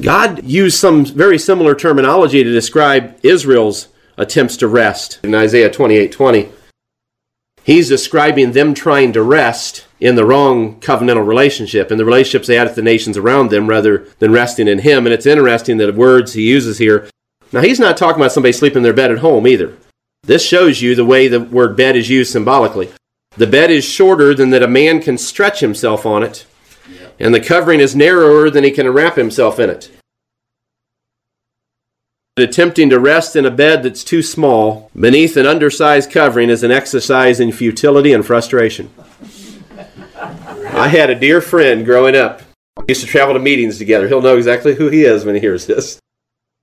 God 0.00 0.44
used 0.44 0.78
some 0.78 1.04
very 1.04 1.38
similar 1.38 1.74
terminology 1.74 2.44
to 2.44 2.52
describe 2.52 3.18
Israel's 3.22 3.88
attempts 4.18 4.56
to 4.58 4.68
rest 4.68 5.20
in 5.22 5.34
Isaiah 5.34 5.70
28 5.70 6.12
20. 6.12 6.50
He's 7.64 7.88
describing 7.88 8.52
them 8.52 8.74
trying 8.74 9.12
to 9.14 9.22
rest 9.22 9.86
in 9.98 10.14
the 10.14 10.24
wrong 10.24 10.78
covenantal 10.80 11.26
relationship, 11.26 11.90
in 11.90 11.98
the 11.98 12.04
relationships 12.04 12.46
they 12.46 12.54
had 12.54 12.68
with 12.68 12.76
the 12.76 12.82
nations 12.82 13.16
around 13.16 13.50
them 13.50 13.68
rather 13.68 14.06
than 14.20 14.30
resting 14.32 14.68
in 14.68 14.80
Him. 14.80 15.06
And 15.06 15.12
it's 15.12 15.26
interesting 15.26 15.78
that 15.78 15.86
the 15.86 15.92
words 15.92 16.34
he 16.34 16.48
uses 16.48 16.78
here. 16.78 17.08
Now, 17.52 17.62
he's 17.62 17.80
not 17.80 17.96
talking 17.96 18.20
about 18.20 18.32
somebody 18.32 18.52
sleeping 18.52 18.78
in 18.78 18.82
their 18.82 18.92
bed 18.92 19.10
at 19.10 19.18
home 19.18 19.46
either. 19.46 19.76
This 20.22 20.44
shows 20.44 20.82
you 20.82 20.94
the 20.94 21.04
way 21.04 21.26
the 21.26 21.40
word 21.40 21.76
bed 21.76 21.96
is 21.96 22.10
used 22.10 22.32
symbolically. 22.32 22.90
The 23.36 23.46
bed 23.46 23.70
is 23.70 23.84
shorter 23.84 24.34
than 24.34 24.50
that 24.50 24.62
a 24.62 24.68
man 24.68 25.00
can 25.00 25.18
stretch 25.18 25.60
himself 25.60 26.06
on 26.06 26.22
it, 26.22 26.46
and 27.18 27.34
the 27.34 27.40
covering 27.40 27.80
is 27.80 27.96
narrower 27.96 28.50
than 28.50 28.64
he 28.64 28.70
can 28.70 28.88
wrap 28.88 29.16
himself 29.16 29.58
in 29.58 29.70
it. 29.70 29.90
Attempting 32.38 32.90
to 32.90 33.00
rest 33.00 33.34
in 33.34 33.46
a 33.46 33.50
bed 33.50 33.82
that's 33.82 34.04
too 34.04 34.22
small 34.22 34.90
beneath 34.98 35.38
an 35.38 35.46
undersized 35.46 36.10
covering 36.10 36.50
is 36.50 36.62
an 36.62 36.70
exercise 36.70 37.40
in 37.40 37.50
futility 37.50 38.12
and 38.12 38.26
frustration. 38.26 38.90
I 40.76 40.88
had 40.88 41.08
a 41.08 41.14
dear 41.14 41.40
friend 41.40 41.86
growing 41.86 42.14
up. 42.14 42.42
We 42.76 42.84
used 42.88 43.00
to 43.00 43.06
travel 43.06 43.32
to 43.32 43.40
meetings 43.40 43.78
together. 43.78 44.06
He'll 44.06 44.20
know 44.20 44.36
exactly 44.36 44.74
who 44.74 44.90
he 44.90 45.04
is 45.04 45.24
when 45.24 45.34
he 45.34 45.40
hears 45.40 45.64
this. 45.64 45.98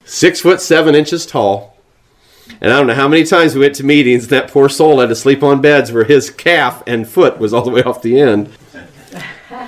Six 0.06 0.42
foot 0.42 0.62
seven 0.62 0.94
inches 0.94 1.26
tall. 1.26 1.76
And 2.62 2.72
I 2.72 2.78
don't 2.78 2.88
know 2.88 2.94
how 2.94 3.08
many 3.08 3.24
times 3.24 3.56
we 3.56 3.62
went 3.62 3.74
to 3.76 3.84
meetings 3.84 4.28
that 4.28 4.52
poor 4.52 4.70
soul 4.70 5.00
had 5.00 5.10
to 5.10 5.16
sleep 5.16 5.42
on 5.42 5.62
beds 5.62 5.92
where 5.92 6.04
his 6.04 6.30
calf 6.30 6.84
and 6.86 7.08
foot 7.08 7.40
was 7.40 7.52
all 7.52 7.64
the 7.64 7.72
way 7.72 7.82
off 7.82 8.04
the 8.04 8.20
end. 8.20 8.50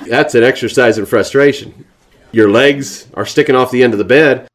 That's 0.08 0.34
an 0.34 0.44
exercise 0.44 0.98
in 0.98 1.06
frustration. 1.06 1.84
Your 2.32 2.50
legs 2.50 3.08
are 3.14 3.26
sticking 3.26 3.54
off 3.54 3.70
the 3.70 3.82
end 3.82 3.94
of 3.94 3.98
the 3.98 4.04
bed. 4.04 4.48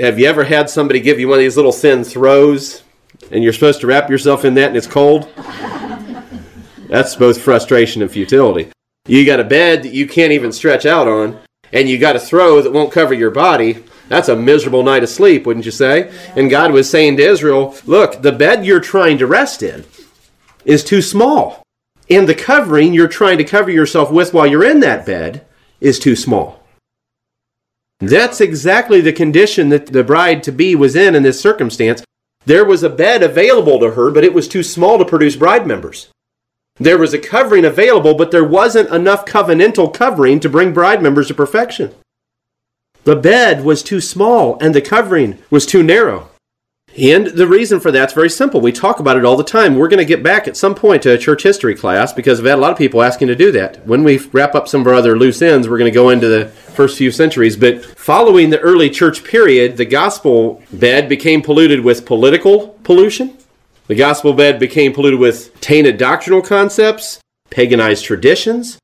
Have 0.00 0.18
you 0.18 0.26
ever 0.26 0.44
had 0.44 0.70
somebody 0.70 1.00
give 1.00 1.20
you 1.20 1.28
one 1.28 1.38
of 1.38 1.42
these 1.42 1.56
little 1.56 1.72
thin 1.72 2.02
throws 2.02 2.82
and 3.30 3.44
you're 3.44 3.52
supposed 3.52 3.80
to 3.82 3.86
wrap 3.86 4.10
yourself 4.10 4.44
in 4.44 4.54
that 4.54 4.68
and 4.68 4.76
it's 4.76 4.86
cold? 4.86 5.28
That's 6.88 7.16
both 7.16 7.40
frustration 7.40 8.02
and 8.02 8.10
futility. 8.10 8.70
You 9.06 9.24
got 9.24 9.40
a 9.40 9.44
bed 9.44 9.82
that 9.82 9.92
you 9.92 10.06
can't 10.06 10.32
even 10.32 10.52
stretch 10.52 10.86
out 10.86 11.08
on, 11.08 11.40
and 11.72 11.88
you 11.88 11.98
got 11.98 12.16
a 12.16 12.20
throw 12.20 12.60
that 12.60 12.72
won't 12.72 12.92
cover 12.92 13.14
your 13.14 13.30
body. 13.30 13.82
That's 14.08 14.28
a 14.28 14.36
miserable 14.36 14.82
night 14.82 15.02
of 15.02 15.08
sleep, 15.08 15.46
wouldn't 15.46 15.64
you 15.64 15.72
say? 15.72 16.12
And 16.36 16.50
God 16.50 16.72
was 16.72 16.90
saying 16.90 17.16
to 17.16 17.22
Israel, 17.22 17.74
Look, 17.86 18.20
the 18.22 18.30
bed 18.30 18.66
you're 18.66 18.80
trying 18.80 19.18
to 19.18 19.26
rest 19.26 19.62
in 19.62 19.84
is 20.64 20.84
too 20.84 21.02
small. 21.02 21.61
And 22.10 22.28
the 22.28 22.34
covering 22.34 22.92
you're 22.92 23.08
trying 23.08 23.38
to 23.38 23.44
cover 23.44 23.70
yourself 23.70 24.10
with 24.10 24.34
while 24.34 24.46
you're 24.46 24.64
in 24.64 24.80
that 24.80 25.06
bed 25.06 25.46
is 25.80 25.98
too 25.98 26.16
small. 26.16 26.62
That's 28.00 28.40
exactly 28.40 29.00
the 29.00 29.12
condition 29.12 29.68
that 29.68 29.86
the 29.86 30.02
bride 30.02 30.42
to 30.44 30.52
be 30.52 30.74
was 30.74 30.96
in 30.96 31.14
in 31.14 31.22
this 31.22 31.40
circumstance. 31.40 32.02
There 32.44 32.64
was 32.64 32.82
a 32.82 32.90
bed 32.90 33.22
available 33.22 33.78
to 33.78 33.92
her, 33.92 34.10
but 34.10 34.24
it 34.24 34.34
was 34.34 34.48
too 34.48 34.64
small 34.64 34.98
to 34.98 35.04
produce 35.04 35.36
bride 35.36 35.66
members. 35.66 36.08
There 36.76 36.98
was 36.98 37.14
a 37.14 37.18
covering 37.18 37.64
available, 37.64 38.14
but 38.14 38.32
there 38.32 38.44
wasn't 38.44 38.90
enough 38.90 39.24
covenantal 39.24 39.94
covering 39.94 40.40
to 40.40 40.48
bring 40.48 40.72
bride 40.72 41.00
members 41.00 41.28
to 41.28 41.34
perfection. 41.34 41.94
The 43.04 43.14
bed 43.14 43.64
was 43.64 43.82
too 43.82 44.00
small 44.00 44.58
and 44.60 44.74
the 44.74 44.80
covering 44.80 45.38
was 45.50 45.66
too 45.66 45.82
narrow. 45.82 46.31
And 46.98 47.28
the 47.28 47.46
reason 47.46 47.80
for 47.80 47.90
that's 47.90 48.12
very 48.12 48.28
simple. 48.28 48.60
We 48.60 48.72
talk 48.72 49.00
about 49.00 49.16
it 49.16 49.24
all 49.24 49.36
the 49.36 49.44
time. 49.44 49.76
We're 49.76 49.88
going 49.88 49.98
to 49.98 50.04
get 50.04 50.22
back 50.22 50.46
at 50.46 50.58
some 50.58 50.74
point 50.74 51.02
to 51.02 51.14
a 51.14 51.18
church 51.18 51.42
history 51.42 51.74
class 51.74 52.12
because 52.12 52.38
we've 52.40 52.50
had 52.50 52.58
a 52.58 52.60
lot 52.60 52.72
of 52.72 52.76
people 52.76 53.02
asking 53.02 53.28
to 53.28 53.34
do 53.34 53.50
that. 53.52 53.86
When 53.86 54.04
we 54.04 54.18
wrap 54.18 54.54
up 54.54 54.68
some 54.68 54.82
of 54.82 54.86
our 54.86 54.94
other 54.94 55.18
loose 55.18 55.40
ends, 55.40 55.68
we're 55.68 55.78
going 55.78 55.90
to 55.90 55.94
go 55.94 56.10
into 56.10 56.28
the 56.28 56.48
first 56.48 56.98
few 56.98 57.10
centuries. 57.10 57.56
But 57.56 57.82
following 57.84 58.50
the 58.50 58.60
early 58.60 58.90
church 58.90 59.24
period, 59.24 59.78
the 59.78 59.86
gospel 59.86 60.62
bed 60.70 61.08
became 61.08 61.40
polluted 61.40 61.80
with 61.80 62.04
political 62.04 62.68
pollution. 62.84 63.38
The 63.86 63.94
gospel 63.94 64.34
bed 64.34 64.58
became 64.60 64.92
polluted 64.92 65.18
with 65.18 65.58
tainted 65.60 65.96
doctrinal 65.96 66.42
concepts, 66.42 67.20
paganized 67.50 68.04
traditions, 68.04 68.78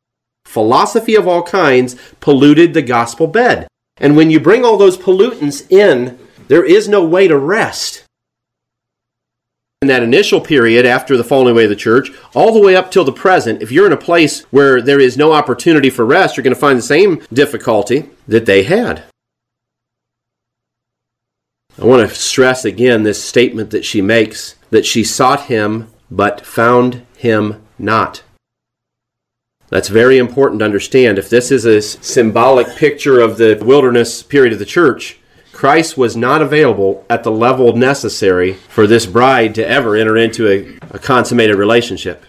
philosophy 0.47 1.15
of 1.15 1.29
all 1.29 1.43
kinds 1.43 1.95
polluted 2.21 2.73
the 2.73 2.83
gospel 2.83 3.27
bed. 3.27 3.69
And 3.99 4.17
when 4.17 4.31
you 4.31 4.41
bring 4.41 4.65
all 4.65 4.79
those 4.79 4.97
pollutants 4.97 5.71
in 5.71 6.19
there 6.49 6.65
is 6.65 6.89
no 6.89 7.05
way 7.05 7.29
to 7.29 7.39
rest. 7.39 8.05
In 9.81 9.89
that 9.89 10.03
initial 10.03 10.41
period 10.41 10.85
after 10.85 11.17
the 11.17 11.23
falling 11.23 11.53
away 11.53 11.65
of 11.65 11.71
the 11.71 11.77
church, 11.77 12.11
all 12.35 12.53
the 12.53 12.61
way 12.61 12.75
up 12.75 12.91
till 12.91 13.05
the 13.05 13.13
present, 13.13 13.63
if 13.63 13.71
you're 13.71 13.87
in 13.87 13.93
a 13.93 13.97
place 13.97 14.43
where 14.51 14.83
there 14.83 14.99
is 14.99 15.17
no 15.17 15.33
opportunity 15.33 15.89
for 15.89 16.05
rest, 16.05 16.37
you're 16.37 16.43
going 16.43 16.55
to 16.55 16.61
find 16.61 16.79
the 16.79 16.83
same 16.83 17.23
difficulty 17.33 18.11
that 18.27 18.45
they 18.45 18.65
had. 18.65 19.05
I 21.81 21.85
want 21.85 22.09
to 22.09 22.13
stress 22.13 22.65
again 22.65 23.05
this 23.05 23.23
statement 23.23 23.71
that 23.71 23.85
she 23.85 24.03
makes 24.03 24.57
that 24.71 24.85
she 24.85 25.05
sought 25.05 25.43
him 25.43 25.89
but 26.11 26.45
found 26.45 27.07
him 27.17 27.63
not. 27.79 28.25
That's 29.69 29.89
very 29.89 30.19
important 30.19 30.59
to 30.59 30.65
understand. 30.65 31.19
If 31.19 31.31
this 31.31 31.53
is 31.53 31.67
a 31.67 31.81
symbolic 31.81 32.67
picture 32.77 33.21
of 33.21 33.37
the 33.37 33.63
wilderness 33.63 34.25
period 34.25 34.53
of 34.53 34.59
the 34.59 34.65
church, 34.65 35.19
Christ 35.59 35.99
was 35.99 36.17
not 36.17 36.41
available 36.41 37.05
at 37.11 37.25
the 37.25 37.33
level 37.33 37.77
necessary 37.77 38.53
for 38.53 38.87
this 38.87 39.07
bride 39.07 39.57
to 39.57 39.67
ever 39.67 39.97
enter 39.97 40.17
into 40.17 40.47
a, 40.47 40.79
a 40.95 41.01
consummated 41.01 41.57
relationship. 41.57 42.25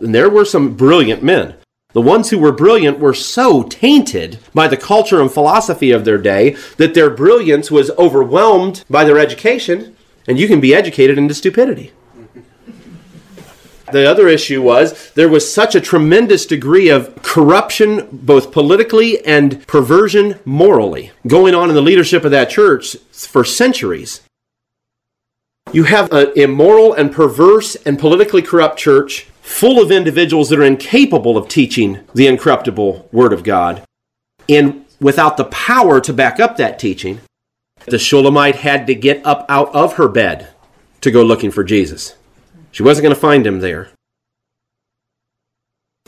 And 0.00 0.14
there 0.14 0.28
were 0.28 0.44
some 0.44 0.74
brilliant 0.74 1.22
men. 1.22 1.54
The 1.94 2.02
ones 2.02 2.28
who 2.28 2.38
were 2.38 2.52
brilliant 2.52 2.98
were 2.98 3.14
so 3.14 3.62
tainted 3.62 4.38
by 4.52 4.68
the 4.68 4.76
culture 4.76 5.22
and 5.22 5.32
philosophy 5.32 5.92
of 5.92 6.04
their 6.04 6.18
day 6.18 6.56
that 6.76 6.92
their 6.92 7.08
brilliance 7.08 7.70
was 7.70 7.90
overwhelmed 7.92 8.84
by 8.90 9.04
their 9.04 9.18
education, 9.18 9.96
and 10.26 10.38
you 10.38 10.46
can 10.46 10.60
be 10.60 10.74
educated 10.74 11.16
into 11.16 11.32
stupidity. 11.32 11.90
The 13.92 14.08
other 14.08 14.28
issue 14.28 14.62
was 14.62 15.12
there 15.12 15.28
was 15.28 15.52
such 15.52 15.74
a 15.74 15.80
tremendous 15.80 16.46
degree 16.46 16.88
of 16.88 17.22
corruption, 17.22 18.08
both 18.12 18.52
politically 18.52 19.24
and 19.24 19.66
perversion 19.66 20.38
morally, 20.44 21.12
going 21.26 21.54
on 21.54 21.68
in 21.68 21.74
the 21.74 21.82
leadership 21.82 22.24
of 22.24 22.30
that 22.30 22.50
church 22.50 22.96
for 23.12 23.44
centuries. 23.44 24.20
You 25.72 25.84
have 25.84 26.12
an 26.12 26.32
immoral 26.34 26.94
and 26.94 27.12
perverse 27.12 27.76
and 27.76 27.98
politically 27.98 28.42
corrupt 28.42 28.78
church 28.78 29.28
full 29.42 29.82
of 29.82 29.90
individuals 29.90 30.48
that 30.48 30.58
are 30.58 30.64
incapable 30.64 31.36
of 31.36 31.48
teaching 31.48 32.00
the 32.14 32.26
incorruptible 32.26 33.08
Word 33.12 33.32
of 33.32 33.42
God. 33.42 33.82
And 34.48 34.84
without 35.00 35.36
the 35.36 35.44
power 35.46 36.00
to 36.00 36.12
back 36.12 36.40
up 36.40 36.56
that 36.56 36.78
teaching, 36.78 37.20
the 37.86 37.98
Shulamite 37.98 38.56
had 38.56 38.86
to 38.86 38.94
get 38.94 39.24
up 39.24 39.46
out 39.48 39.74
of 39.74 39.94
her 39.94 40.08
bed 40.08 40.48
to 41.00 41.10
go 41.10 41.22
looking 41.22 41.50
for 41.50 41.64
Jesus. 41.64 42.14
She 42.78 42.84
wasn't 42.84 43.06
going 43.06 43.14
to 43.16 43.20
find 43.20 43.44
him 43.44 43.58
there. 43.58 43.90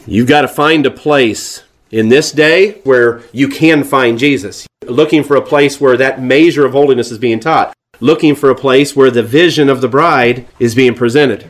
You've 0.07 0.29
got 0.29 0.43
to 0.43 0.47
find 0.47 0.87
a 0.87 0.91
place 0.93 1.65
in 1.91 2.11
this 2.11 2.31
day 2.31 2.81
where 2.85 3.23
you 3.33 3.49
can 3.49 3.83
find 3.83 4.21
Jesus. 4.21 4.69
Looking 4.85 5.25
for 5.25 5.35
a 5.35 5.43
place 5.43 5.81
where 5.81 5.97
that 5.97 6.23
measure 6.23 6.65
of 6.65 6.71
holiness 6.71 7.11
is 7.11 7.19
being 7.19 7.41
taught. 7.41 7.75
Looking 7.99 8.37
for 8.37 8.51
a 8.51 8.55
place 8.55 8.95
where 8.95 9.11
the 9.11 9.25
vision 9.25 9.69
of 9.69 9.81
the 9.81 9.89
bride 9.89 10.47
is 10.61 10.77
being 10.77 10.95
presented. 10.95 11.45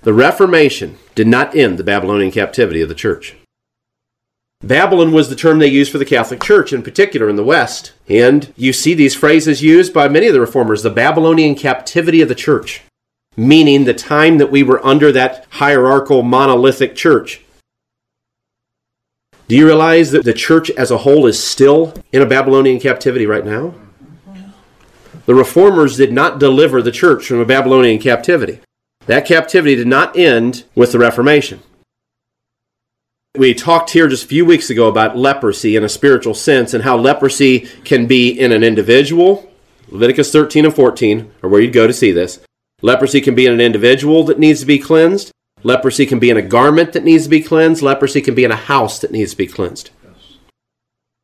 The 0.00 0.14
Reformation 0.14 0.96
did 1.14 1.26
not 1.26 1.54
end 1.54 1.78
the 1.78 1.84
Babylonian 1.84 2.32
captivity 2.32 2.80
of 2.80 2.88
the 2.88 2.94
church. 2.94 3.36
Babylon 4.62 5.12
was 5.12 5.28
the 5.28 5.36
term 5.36 5.58
they 5.58 5.66
used 5.66 5.92
for 5.92 5.98
the 5.98 6.06
Catholic 6.06 6.42
Church, 6.42 6.72
in 6.72 6.82
particular 6.82 7.28
in 7.28 7.36
the 7.36 7.44
West. 7.44 7.92
And 8.08 8.54
you 8.56 8.72
see 8.72 8.94
these 8.94 9.14
phrases 9.14 9.62
used 9.62 9.92
by 9.92 10.08
many 10.08 10.28
of 10.28 10.32
the 10.32 10.40
reformers 10.40 10.82
the 10.82 10.88
Babylonian 10.88 11.56
captivity 11.56 12.22
of 12.22 12.28
the 12.28 12.34
church, 12.34 12.80
meaning 13.36 13.84
the 13.84 13.94
time 13.94 14.38
that 14.38 14.50
we 14.50 14.62
were 14.62 14.84
under 14.84 15.12
that 15.12 15.46
hierarchical 15.50 16.22
monolithic 16.22 16.96
church. 16.96 17.42
Do 19.48 19.56
you 19.56 19.66
realize 19.66 20.10
that 20.10 20.24
the 20.24 20.32
church 20.32 20.70
as 20.70 20.90
a 20.90 20.98
whole 20.98 21.26
is 21.26 21.42
still 21.42 21.94
in 22.12 22.20
a 22.20 22.26
Babylonian 22.26 22.80
captivity 22.80 23.26
right 23.26 23.44
now? 23.44 23.74
The 25.26 25.34
reformers 25.34 25.96
did 25.96 26.12
not 26.12 26.38
deliver 26.38 26.82
the 26.82 26.92
church 26.92 27.26
from 27.26 27.40
a 27.40 27.44
Babylonian 27.44 28.00
captivity. 28.00 28.60
That 29.06 29.26
captivity 29.26 29.76
did 29.76 29.86
not 29.86 30.16
end 30.16 30.64
with 30.74 30.92
the 30.92 30.98
Reformation. 30.98 31.60
We 33.36 33.52
talked 33.52 33.90
here 33.90 34.08
just 34.08 34.24
a 34.24 34.28
few 34.28 34.44
weeks 34.44 34.70
ago 34.70 34.88
about 34.88 35.16
leprosy 35.16 35.76
in 35.76 35.84
a 35.84 35.88
spiritual 35.88 36.34
sense 36.34 36.74
and 36.74 36.82
how 36.82 36.96
leprosy 36.96 37.60
can 37.84 38.06
be 38.06 38.30
in 38.30 38.50
an 38.50 38.64
individual. 38.64 39.48
Leviticus 39.88 40.32
13 40.32 40.64
and 40.64 40.74
14 40.74 41.30
are 41.42 41.48
where 41.48 41.60
you'd 41.60 41.72
go 41.72 41.86
to 41.86 41.92
see 41.92 42.12
this. 42.12 42.40
Leprosy 42.82 43.20
can 43.20 43.34
be 43.34 43.46
in 43.46 43.52
an 43.52 43.60
individual 43.60 44.24
that 44.24 44.38
needs 44.38 44.60
to 44.60 44.66
be 44.66 44.78
cleansed. 44.78 45.32
Leprosy 45.62 46.04
can 46.04 46.18
be 46.18 46.30
in 46.30 46.36
a 46.36 46.42
garment 46.42 46.92
that 46.92 47.04
needs 47.04 47.24
to 47.24 47.30
be 47.30 47.40
cleansed. 47.40 47.82
Leprosy 47.82 48.20
can 48.20 48.34
be 48.34 48.44
in 48.44 48.52
a 48.52 48.56
house 48.56 48.98
that 48.98 49.10
needs 49.10 49.30
to 49.30 49.36
be 49.36 49.46
cleansed. 49.46 49.90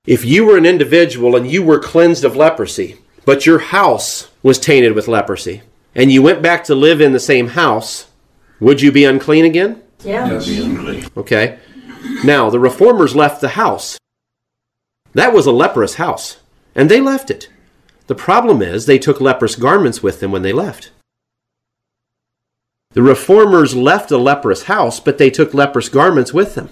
If 0.07 0.25
you 0.25 0.47
were 0.47 0.57
an 0.57 0.67
individual 0.67 1.37
and 1.37 1.49
you 1.49 1.63
were 1.63 1.79
cleansed 1.79 2.25
of 2.25 2.35
leprosy, 2.35 2.99
but 3.25 3.47
your 3.47 3.59
house 3.59 4.31
was 4.43 4.59
tainted 4.59 4.95
with 4.95 5.07
leprosy, 5.07 5.63
and 5.95 6.11
you 6.11 6.23
went 6.23 6.43
back 6.43 6.65
to 6.65 6.75
live 6.75 7.01
in 7.01 7.13
the 7.13 7.21
same 7.21 7.49
house, 7.49 8.11
would 8.59 8.81
you 8.81 8.91
be 8.91 9.05
unclean 9.05 9.45
again? 9.45 9.83
Yeah. 10.03 10.39
Be. 10.39 11.05
Okay. 11.17 11.59
Now, 12.25 12.51
the 12.51 12.59
reformers 12.59 13.15
left 13.15 13.41
the 13.41 13.51
house. 13.51 13.99
That 15.13 15.33
was 15.33 15.47
a 15.47 15.53
leprous 15.53 15.95
house, 15.95 16.39
and 16.75 16.91
they 16.91 17.01
left 17.01 17.31
it. 17.31 17.49
The 18.07 18.15
problem 18.15 18.63
is 18.63 18.87
they 18.87 18.99
took 18.99 19.21
leprous 19.21 19.55
garments 19.55 20.03
with 20.03 20.19
them 20.19 20.33
when 20.33 20.43
they 20.43 20.53
left. 20.53 20.91
The 22.95 23.03
reformers 23.03 23.75
left 23.75 24.11
a 24.11 24.19
leprous 24.19 24.65
house, 24.65 25.01
but 25.01 25.19
they 25.19 25.31
took 25.31 25.55
leprous 25.55 25.89
garments 25.89 26.33
with 26.33 26.55
them. 26.55 26.69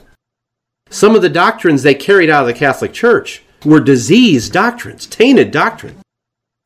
Some 0.90 1.14
of 1.14 1.22
the 1.22 1.28
doctrines 1.28 1.82
they 1.82 1.94
carried 1.94 2.28
out 2.28 2.42
of 2.42 2.46
the 2.48 2.54
Catholic 2.54 2.92
Church 2.92 3.42
were 3.64 3.80
diseased 3.80 4.52
doctrines, 4.52 5.06
tainted 5.06 5.50
doctrine. 5.50 5.96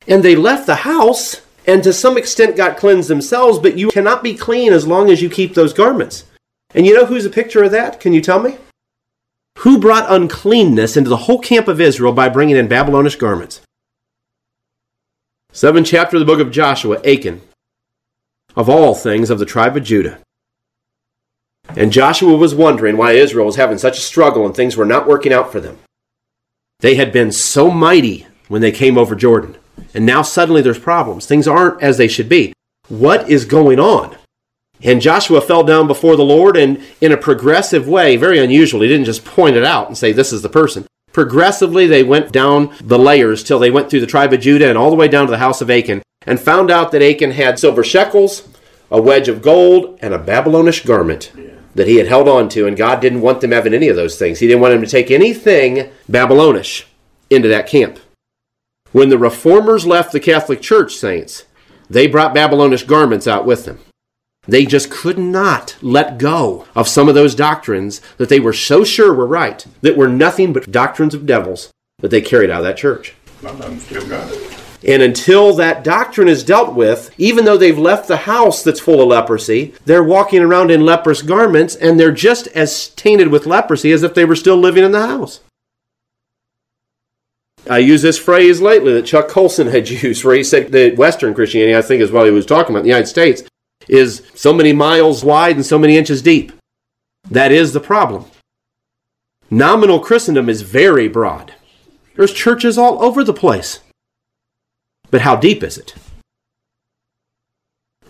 And 0.07 0.23
they 0.23 0.35
left 0.35 0.65
the 0.65 0.75
house 0.75 1.41
and 1.67 1.83
to 1.83 1.93
some 1.93 2.17
extent 2.17 2.55
got 2.55 2.77
cleansed 2.77 3.09
themselves, 3.09 3.59
but 3.59 3.77
you 3.77 3.89
cannot 3.89 4.23
be 4.23 4.35
clean 4.35 4.71
as 4.71 4.85
long 4.85 5.09
as 5.09 5.21
you 5.21 5.29
keep 5.29 5.53
those 5.53 5.73
garments. 5.73 6.25
And 6.73 6.85
you 6.85 6.93
know 6.93 7.05
who's 7.05 7.25
a 7.25 7.29
picture 7.29 7.63
of 7.63 7.71
that? 7.71 7.99
Can 7.99 8.13
you 8.13 8.21
tell 8.21 8.39
me? 8.39 8.57
Who 9.59 9.79
brought 9.79 10.11
uncleanness 10.11 10.97
into 10.97 11.09
the 11.09 11.17
whole 11.17 11.39
camp 11.39 11.67
of 11.67 11.81
Israel 11.81 12.11
by 12.11 12.29
bringing 12.29 12.57
in 12.57 12.67
Babylonish 12.67 13.15
garments? 13.15 13.61
Seventh 15.51 15.87
chapter 15.87 16.17
of 16.17 16.19
the 16.19 16.25
book 16.25 16.41
of 16.41 16.51
Joshua, 16.51 16.99
Achan, 17.05 17.41
of 18.55 18.69
all 18.69 18.95
things 18.95 19.29
of 19.29 19.39
the 19.39 19.45
tribe 19.45 19.75
of 19.75 19.83
Judah. 19.83 20.19
And 21.69 21.91
Joshua 21.91 22.35
was 22.35 22.55
wondering 22.55 22.95
why 22.95 23.13
Israel 23.13 23.45
was 23.45 23.55
having 23.55 23.77
such 23.77 23.97
a 23.97 24.01
struggle 24.01 24.45
and 24.45 24.55
things 24.55 24.77
were 24.77 24.85
not 24.85 25.07
working 25.07 25.33
out 25.33 25.51
for 25.51 25.59
them. 25.59 25.77
They 26.79 26.95
had 26.95 27.11
been 27.11 27.31
so 27.31 27.71
mighty 27.71 28.27
when 28.47 28.61
they 28.61 28.71
came 28.71 28.97
over 28.97 29.15
Jordan, 29.15 29.57
and 29.93 30.05
now 30.05 30.21
suddenly 30.21 30.61
there's 30.61 30.79
problems. 30.79 31.25
Things 31.25 31.47
aren't 31.47 31.81
as 31.81 31.97
they 31.97 32.07
should 32.07 32.29
be. 32.29 32.53
What 32.87 33.29
is 33.29 33.45
going 33.45 33.79
on? 33.79 34.15
And 34.83 35.01
Joshua 35.01 35.41
fell 35.41 35.63
down 35.63 35.87
before 35.87 36.15
the 36.15 36.23
Lord, 36.23 36.57
and 36.57 36.83
in 37.01 37.11
a 37.11 37.17
progressive 37.17 37.87
way, 37.87 38.17
very 38.17 38.39
unusual, 38.39 38.81
he 38.81 38.87
didn't 38.87 39.05
just 39.05 39.25
point 39.25 39.55
it 39.55 39.63
out 39.63 39.87
and 39.87 39.97
say, 39.97 40.11
This 40.11 40.33
is 40.33 40.41
the 40.41 40.49
person. 40.49 40.85
Progressively, 41.13 41.87
they 41.87 42.03
went 42.03 42.33
down 42.33 42.75
the 42.83 42.99
layers 42.99 43.41
till 43.41 43.57
they 43.57 43.71
went 43.71 43.89
through 43.89 44.01
the 44.01 44.05
tribe 44.05 44.33
of 44.33 44.41
Judah 44.41 44.67
and 44.67 44.77
all 44.77 44.89
the 44.89 44.97
way 44.97 45.07
down 45.07 45.25
to 45.25 45.31
the 45.31 45.37
house 45.37 45.61
of 45.61 45.71
Achan, 45.71 46.03
and 46.25 46.39
found 46.39 46.71
out 46.71 46.91
that 46.91 47.01
Achan 47.01 47.31
had 47.31 47.59
silver 47.59 47.83
shekels, 47.83 48.47
a 48.91 49.01
wedge 49.01 49.27
of 49.27 49.41
gold, 49.41 49.97
and 50.01 50.13
a 50.13 50.19
Babylonish 50.19 50.83
garment 50.85 51.31
that 51.75 51.87
he 51.87 51.97
had 51.97 52.07
held 52.07 52.27
on 52.27 52.47
to, 52.49 52.67
and 52.67 52.77
God 52.77 53.01
didn't 53.01 53.21
want 53.21 53.41
them 53.41 53.51
having 53.51 53.73
any 53.73 53.89
of 53.89 53.95
those 53.95 54.17
things. 54.17 54.39
He 54.39 54.47
didn't 54.47 54.61
want 54.61 54.73
them 54.73 54.81
to 54.81 54.89
take 54.89 55.11
anything 55.11 55.91
Babylonish 56.07 56.87
into 57.29 57.49
that 57.49 57.67
camp. 57.67 57.99
When 58.91 59.09
the 59.09 59.17
reformers 59.17 59.85
left 59.85 60.13
the 60.13 60.21
Catholic 60.21 60.61
Church, 60.61 60.95
saints, 60.95 61.43
they 61.89 62.07
brought 62.07 62.33
Babylonish 62.33 62.83
garments 62.83 63.27
out 63.27 63.45
with 63.45 63.65
them. 63.65 63.79
They 64.47 64.65
just 64.65 64.89
could 64.91 65.17
not 65.17 65.75
let 65.81 66.17
go 66.17 66.65
of 66.75 66.87
some 66.87 67.09
of 67.09 67.15
those 67.15 67.35
doctrines 67.35 67.99
that 68.17 68.29
they 68.29 68.39
were 68.39 68.53
so 68.53 68.83
sure 68.83 69.13
were 69.13 69.27
right, 69.27 69.65
that 69.81 69.97
were 69.97 70.07
nothing 70.07 70.53
but 70.53 70.71
doctrines 70.71 71.13
of 71.13 71.25
devils 71.25 71.71
that 71.99 72.09
they 72.09 72.21
carried 72.21 72.49
out 72.49 72.59
of 72.59 72.65
that 72.65 72.77
church. 72.77 73.15
Of 73.43 73.57
them 73.57 73.79
still 73.79 74.07
got 74.07 74.31
it. 74.31 74.64
And 74.85 75.01
until 75.01 75.53
that 75.55 75.83
doctrine 75.83 76.27
is 76.27 76.43
dealt 76.43 76.75
with, 76.75 77.13
even 77.17 77.43
though 77.43 77.57
they've 77.57 77.77
left 77.77 78.07
the 78.07 78.17
house 78.17 78.63
that's 78.63 78.79
full 78.79 79.01
of 79.01 79.07
leprosy, 79.07 79.73
they're 79.85 80.03
walking 80.03 80.43
around 80.43 80.69
in 80.69 80.85
leprous 80.85 81.23
garments 81.23 81.75
and 81.75 81.99
they're 81.99 82.11
just 82.11 82.47
as 82.47 82.89
tainted 82.89 83.29
with 83.29 83.47
leprosy 83.47 83.91
as 83.91 84.03
if 84.03 84.13
they 84.13 84.25
were 84.25 84.35
still 84.35 84.57
living 84.57 84.83
in 84.83 84.91
the 84.91 85.07
house. 85.07 85.39
I 87.67 87.79
use 87.79 88.03
this 88.03 88.19
phrase 88.19 88.61
lately 88.61 88.93
that 88.93 89.07
Chuck 89.07 89.27
Colson 89.27 89.67
had 89.67 89.89
used, 90.03 90.23
where 90.23 90.35
he 90.35 90.43
said 90.43 90.71
that 90.71 90.97
Western 90.97 91.33
Christianity, 91.33 91.75
I 91.75 91.81
think 91.81 92.01
is 92.01 92.11
what 92.11 92.25
he 92.25 92.31
was 92.31 92.45
talking 92.45 92.75
about, 92.75 92.83
the 92.83 92.89
United 92.89 93.07
States, 93.07 93.41
is 93.87 94.21
so 94.35 94.53
many 94.53 94.71
miles 94.71 95.23
wide 95.23 95.55
and 95.55 95.65
so 95.65 95.79
many 95.79 95.97
inches 95.97 96.21
deep. 96.21 96.51
That 97.31 97.51
is 97.51 97.73
the 97.73 97.79
problem. 97.79 98.25
Nominal 99.49 99.99
Christendom 99.99 100.47
is 100.47 100.61
very 100.61 101.07
broad. 101.07 101.53
There's 102.15 102.33
churches 102.33 102.77
all 102.77 103.03
over 103.03 103.23
the 103.23 103.33
place. 103.33 103.79
But 105.11 105.21
how 105.21 105.35
deep 105.35 105.63
is 105.63 105.77
it? 105.77 105.95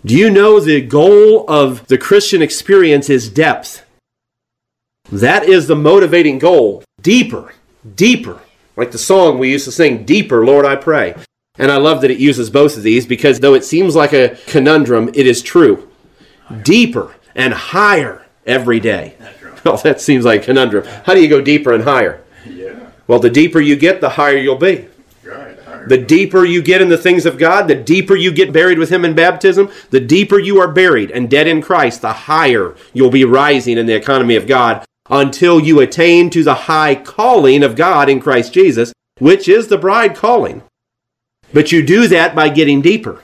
Do 0.04 0.16
you 0.16 0.30
know 0.30 0.60
the 0.60 0.80
goal 0.80 1.44
of 1.48 1.86
the 1.88 1.98
Christian 1.98 2.42
experience 2.42 3.10
is 3.10 3.28
depth? 3.28 3.84
That 5.10 5.44
is 5.44 5.66
the 5.66 5.76
motivating 5.76 6.38
goal. 6.38 6.84
Deeper, 7.00 7.54
deeper. 7.94 8.40
Like 8.76 8.90
the 8.92 8.98
song 8.98 9.38
we 9.38 9.50
used 9.50 9.64
to 9.64 9.72
sing, 9.72 10.04
Deeper, 10.04 10.44
Lord, 10.44 10.66
I 10.66 10.76
pray. 10.76 11.14
And 11.58 11.72
I 11.72 11.78
love 11.78 12.02
that 12.02 12.10
it 12.10 12.18
uses 12.18 12.50
both 12.50 12.76
of 12.76 12.82
these 12.82 13.06
because 13.06 13.40
though 13.40 13.54
it 13.54 13.64
seems 13.64 13.96
like 13.96 14.12
a 14.12 14.36
conundrum, 14.46 15.08
it 15.14 15.26
is 15.26 15.42
true. 15.42 15.88
Deeper 16.62 17.14
and 17.34 17.54
higher 17.54 18.26
every 18.46 18.80
day. 18.80 19.14
Well, 19.64 19.78
that 19.78 20.00
seems 20.00 20.24
like 20.24 20.42
a 20.42 20.44
conundrum. 20.44 20.86
How 21.04 21.14
do 21.14 21.20
you 21.20 21.28
go 21.28 21.40
deeper 21.40 21.72
and 21.72 21.82
higher? 21.82 22.22
Yeah, 22.48 22.90
Well, 23.08 23.18
the 23.18 23.30
deeper 23.30 23.60
you 23.60 23.74
get, 23.74 24.00
the 24.00 24.10
higher 24.10 24.36
you'll 24.36 24.54
be. 24.54 24.86
The 25.88 25.98
deeper 25.98 26.44
you 26.44 26.62
get 26.62 26.82
in 26.82 26.88
the 26.88 26.98
things 26.98 27.26
of 27.26 27.38
God, 27.38 27.68
the 27.68 27.74
deeper 27.74 28.16
you 28.16 28.32
get 28.32 28.52
buried 28.52 28.78
with 28.78 28.90
Him 28.90 29.04
in 29.04 29.14
baptism, 29.14 29.70
the 29.90 30.00
deeper 30.00 30.38
you 30.38 30.60
are 30.60 30.70
buried 30.70 31.10
and 31.10 31.30
dead 31.30 31.46
in 31.46 31.62
Christ, 31.62 32.02
the 32.02 32.12
higher 32.12 32.74
you'll 32.92 33.10
be 33.10 33.24
rising 33.24 33.78
in 33.78 33.86
the 33.86 33.94
economy 33.94 34.36
of 34.36 34.46
God 34.46 34.84
until 35.08 35.60
you 35.60 35.80
attain 35.80 36.30
to 36.30 36.42
the 36.42 36.54
high 36.54 36.94
calling 36.94 37.62
of 37.62 37.76
God 37.76 38.08
in 38.08 38.20
Christ 38.20 38.52
Jesus, 38.52 38.92
which 39.18 39.48
is 39.48 39.68
the 39.68 39.78
bride 39.78 40.16
calling. 40.16 40.62
But 41.52 41.70
you 41.70 41.86
do 41.86 42.08
that 42.08 42.34
by 42.34 42.48
getting 42.48 42.82
deeper. 42.82 43.22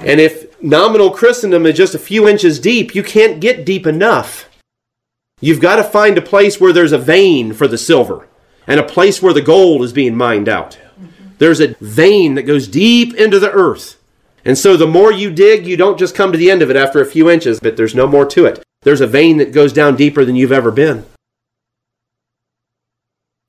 And 0.00 0.20
if 0.20 0.62
nominal 0.62 1.10
Christendom 1.10 1.66
is 1.66 1.76
just 1.76 1.94
a 1.94 1.98
few 1.98 2.28
inches 2.28 2.60
deep, 2.60 2.94
you 2.94 3.02
can't 3.02 3.40
get 3.40 3.64
deep 3.64 3.86
enough. 3.86 4.48
You've 5.40 5.60
got 5.60 5.76
to 5.76 5.84
find 5.84 6.18
a 6.18 6.22
place 6.22 6.60
where 6.60 6.72
there's 6.72 6.92
a 6.92 6.98
vein 6.98 7.52
for 7.52 7.66
the 7.66 7.78
silver 7.78 8.28
and 8.66 8.78
a 8.78 8.84
place 8.84 9.22
where 9.22 9.32
the 9.32 9.40
gold 9.40 9.82
is 9.82 9.92
being 9.92 10.16
mined 10.16 10.48
out. 10.48 10.78
There's 11.38 11.60
a 11.60 11.74
vein 11.80 12.34
that 12.34 12.42
goes 12.42 12.68
deep 12.68 13.14
into 13.14 13.38
the 13.38 13.50
earth. 13.50 13.96
And 14.44 14.56
so 14.56 14.76
the 14.76 14.86
more 14.86 15.12
you 15.12 15.30
dig, 15.30 15.66
you 15.66 15.76
don't 15.76 15.98
just 15.98 16.14
come 16.14 16.32
to 16.32 16.38
the 16.38 16.50
end 16.50 16.62
of 16.62 16.70
it 16.70 16.76
after 16.76 17.00
a 17.00 17.06
few 17.06 17.28
inches, 17.30 17.60
but 17.60 17.76
there's 17.76 17.94
no 17.94 18.06
more 18.06 18.26
to 18.26 18.46
it. 18.46 18.62
There's 18.82 19.00
a 19.00 19.06
vein 19.06 19.38
that 19.38 19.52
goes 19.52 19.72
down 19.72 19.96
deeper 19.96 20.24
than 20.24 20.36
you've 20.36 20.52
ever 20.52 20.70
been. 20.70 21.04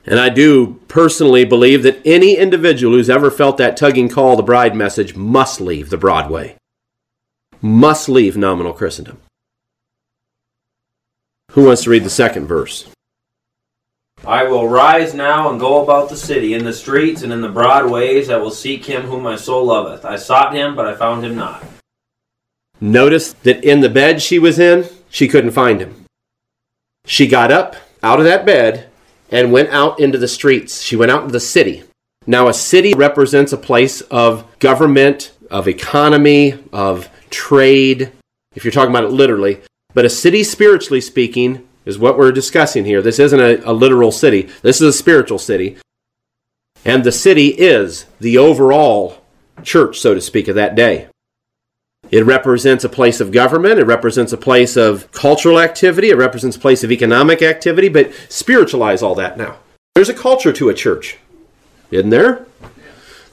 And 0.06 0.20
I 0.20 0.30
do 0.30 0.80
personally 0.88 1.46
believe 1.46 1.84
that 1.84 2.02
any 2.06 2.36
individual 2.36 2.96
who's 2.96 3.10
ever 3.10 3.30
felt 3.30 3.58
that 3.58 3.78
tugging 3.78 4.10
call, 4.10 4.36
the 4.36 4.44
bride 4.44 4.76
message, 4.76 5.16
must 5.16 5.62
leave 5.62 5.90
the 5.90 5.98
Broadway. 5.98 6.56
Must 7.62 8.10
leave 8.10 8.38
nominal 8.38 8.74
Christendom. 8.74 9.22
Who 11.52 11.66
wants 11.66 11.84
to 11.84 11.90
read 11.90 12.04
the 12.04 12.10
second 12.10 12.48
verse? 12.48 12.88
I 14.30 14.44
will 14.44 14.70
rise 14.70 15.16
now 15.16 15.50
and 15.50 15.60
go 15.60 15.84
about 15.84 16.08
the 16.08 16.16
city, 16.16 16.54
in 16.54 16.64
the 16.64 16.72
streets 16.72 17.24
and 17.24 17.34
in 17.34 17.42
the 17.42 17.50
broad 17.50 17.90
ways. 17.90 18.30
I 18.30 18.38
will 18.38 18.52
seek 18.52 18.86
him 18.86 19.02
whom 19.02 19.24
my 19.24 19.36
soul 19.36 19.66
loveth. 19.66 20.06
I 20.06 20.18
sought 20.18 20.54
him, 20.54 20.76
but 20.76 20.86
I 20.86 20.94
found 20.94 21.26
him 21.26 21.36
not. 21.36 21.66
Notice 22.80 23.34
that 23.34 23.64
in 23.64 23.80
the 23.80 23.90
bed 23.90 24.22
she 24.22 24.38
was 24.38 24.60
in, 24.60 24.88
she 25.10 25.28
couldn't 25.28 25.50
find 25.50 25.82
him. 25.82 26.06
She 27.08 27.26
got 27.26 27.52
up 27.52 27.76
out 28.04 28.20
of 28.20 28.26
that 28.26 28.46
bed 28.46 28.92
and 29.32 29.52
went 29.52 29.70
out 29.70 30.00
into 30.00 30.20
the 30.20 30.28
streets. 30.28 30.84
She 30.84 30.96
went 30.96 31.10
out 31.10 31.24
into 31.24 31.34
the 31.34 31.40
city. 31.40 31.86
Now, 32.28 32.50
a 32.50 32.54
city 32.54 32.94
represents 32.94 33.52
a 33.52 33.58
place 33.58 34.02
of 34.02 34.46
government, 34.60 35.32
of 35.50 35.68
economy, 35.68 36.54
of 36.72 37.10
trade, 37.32 38.12
if 38.54 38.64
you're 38.64 38.72
talking 38.72 38.92
about 38.92 39.06
it 39.06 39.12
literally. 39.12 39.62
But 39.96 40.06
a 40.06 40.10
city, 40.10 40.44
spiritually 40.44 41.02
speaking, 41.02 41.68
is 41.90 42.00
what 42.00 42.18
we're 42.18 42.32
discussing 42.32 42.86
here. 42.86 43.02
This 43.02 43.20
isn't 43.20 43.40
a, 43.40 43.70
a 43.70 43.74
literal 43.74 44.12
city, 44.12 44.44
this 44.62 44.80
is 44.80 44.96
a 44.96 44.98
spiritual 44.98 45.40
city. 45.40 45.78
And 46.86 47.04
the 47.04 47.12
city 47.12 47.48
is 47.48 48.06
the 48.22 48.38
overall 48.38 49.22
church, 49.64 50.00
so 50.00 50.14
to 50.14 50.22
speak, 50.22 50.48
of 50.48 50.56
that 50.56 50.76
day. 50.76 51.10
It 52.10 52.26
represents 52.26 52.84
a 52.84 52.90
place 52.90 53.20
of 53.20 53.32
government. 53.32 53.80
It 53.80 53.86
represents 53.86 54.32
a 54.32 54.38
place 54.38 54.78
of 54.78 55.12
cultural 55.12 55.60
activity. 55.60 56.10
It 56.10 56.16
represents 56.16 56.56
a 56.56 56.60
place 56.60 56.84
of 56.84 56.92
economic 56.92 57.42
activity. 57.42 57.90
But 57.90 58.14
spiritualize 58.30 59.04
all 59.04 59.16
that 59.16 59.38
now. 59.38 59.58
There's 59.94 60.10
a 60.10 60.14
culture 60.14 60.54
to 60.54 60.70
a 60.70 60.74
church, 60.74 61.18
isn't 61.92 62.10
there? 62.10 62.46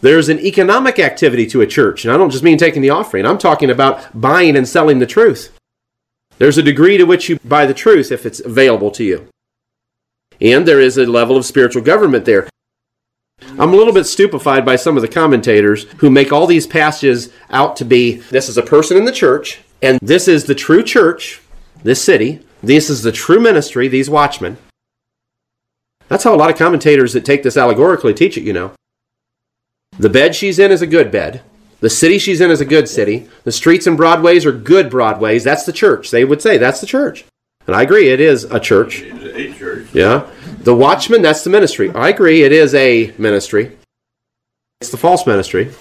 There's 0.01 0.29
an 0.29 0.41
economic 0.41 0.99
activity 0.99 1.47
to 1.47 1.63
a 1.63 1.67
church. 1.67 2.05
And 2.05 2.13
I 2.13 2.17
don't 2.17 2.31
just 2.31 2.45
mean 2.45 2.59
taking 2.59 2.83
the 2.83 2.91
offering, 2.91 3.25
I'm 3.25 3.39
talking 3.39 3.71
about 3.71 4.21
buying 4.21 4.57
and 4.57 4.69
selling 4.69 4.99
the 4.99 5.07
truth. 5.07 5.56
There's 6.39 6.59
a 6.59 6.62
degree 6.62 6.99
to 6.99 7.05
which 7.05 7.28
you 7.28 7.39
buy 7.45 7.66
the 7.66 7.74
truth 7.74 8.12
if 8.12 8.26
it's 8.26 8.41
available 8.41 8.91
to 8.93 9.05
you. 9.05 9.28
And 10.41 10.68
there 10.68 10.80
is 10.80 10.99
a 10.99 11.07
level 11.07 11.37
of 11.37 11.47
spiritual 11.47 11.82
government 11.82 12.24
there. 12.24 12.49
I'm 13.59 13.72
a 13.72 13.76
little 13.76 13.93
bit 13.93 14.05
stupefied 14.05 14.64
by 14.64 14.76
some 14.76 14.97
of 14.97 15.03
the 15.03 15.09
commentators 15.09 15.84
who 15.99 16.11
make 16.11 16.32
all 16.32 16.47
these 16.47 16.66
passages 16.66 17.32
out 17.51 17.76
to 17.76 17.84
be 17.84 18.16
this 18.16 18.49
is 18.49 18.59
a 18.59 18.62
person 18.62 18.97
in 18.97 19.05
the 19.05 19.12
church, 19.12 19.61
and 19.82 19.99
this 20.03 20.28
is 20.28 20.45
the 20.45 20.55
true 20.55 20.82
church, 20.82 21.41
this 21.82 22.03
city, 22.03 22.41
this 22.62 22.91
is 22.91 23.03
the 23.03 23.12
true 23.12 23.41
ministry, 23.41 23.89
these 23.89 24.11
watchmen. 24.11 24.59
That's 26.09 26.24
how 26.24 26.34
a 26.34 26.37
lot 26.37 26.51
of 26.51 26.57
commentators 26.57 27.12
that 27.12 27.24
take 27.24 27.43
this 27.43 27.57
allegorically 27.57 28.14
teach 28.14 28.37
it, 28.37 28.45
you 28.45 28.53
know. 28.53 28.72
The 29.99 30.11
bed 30.11 30.34
she's 30.34 30.59
in 30.59 30.70
is 30.70 30.82
a 30.82 30.87
good 30.87 31.11
bed. 31.11 31.43
The 31.81 31.91
city 31.91 32.18
she's 32.18 32.41
in 32.41 32.51
is 32.51 32.61
a 32.61 32.64
good 32.64 32.89
city. 32.89 33.29
The 33.45 33.53
streets 33.53 33.87
and 33.87 33.97
broadways 33.97 34.47
are 34.47 34.53
good 34.53 34.91
broadways. 34.91 35.45
That's 35.45 35.64
the 35.64 35.72
church. 35.72 36.11
They 36.11 36.24
would 36.24 36.41
say 36.41 36.57
that's 36.57 36.81
the 36.81 36.87
church. 36.87 37.24
And 37.66 37.77
I 37.77 37.83
agree, 37.83 38.09
it 38.09 38.20
is 38.20 38.45
a 38.45 38.61
church. 38.61 39.03
A 39.03 39.53
church. 39.53 39.89
Yeah. 39.93 40.31
The 40.61 40.74
watchman, 40.74 41.22
that's 41.22 41.45
the 41.45 41.51
ministry. 41.51 41.91
I 41.95 42.09
agree, 42.09 42.43
it 42.43 42.53
is 42.53 42.74
a 42.74 43.12
ministry. 43.18 43.77
It's 44.81 44.91
the 44.91 44.97
false 44.97 45.27
ministry. 45.27 45.72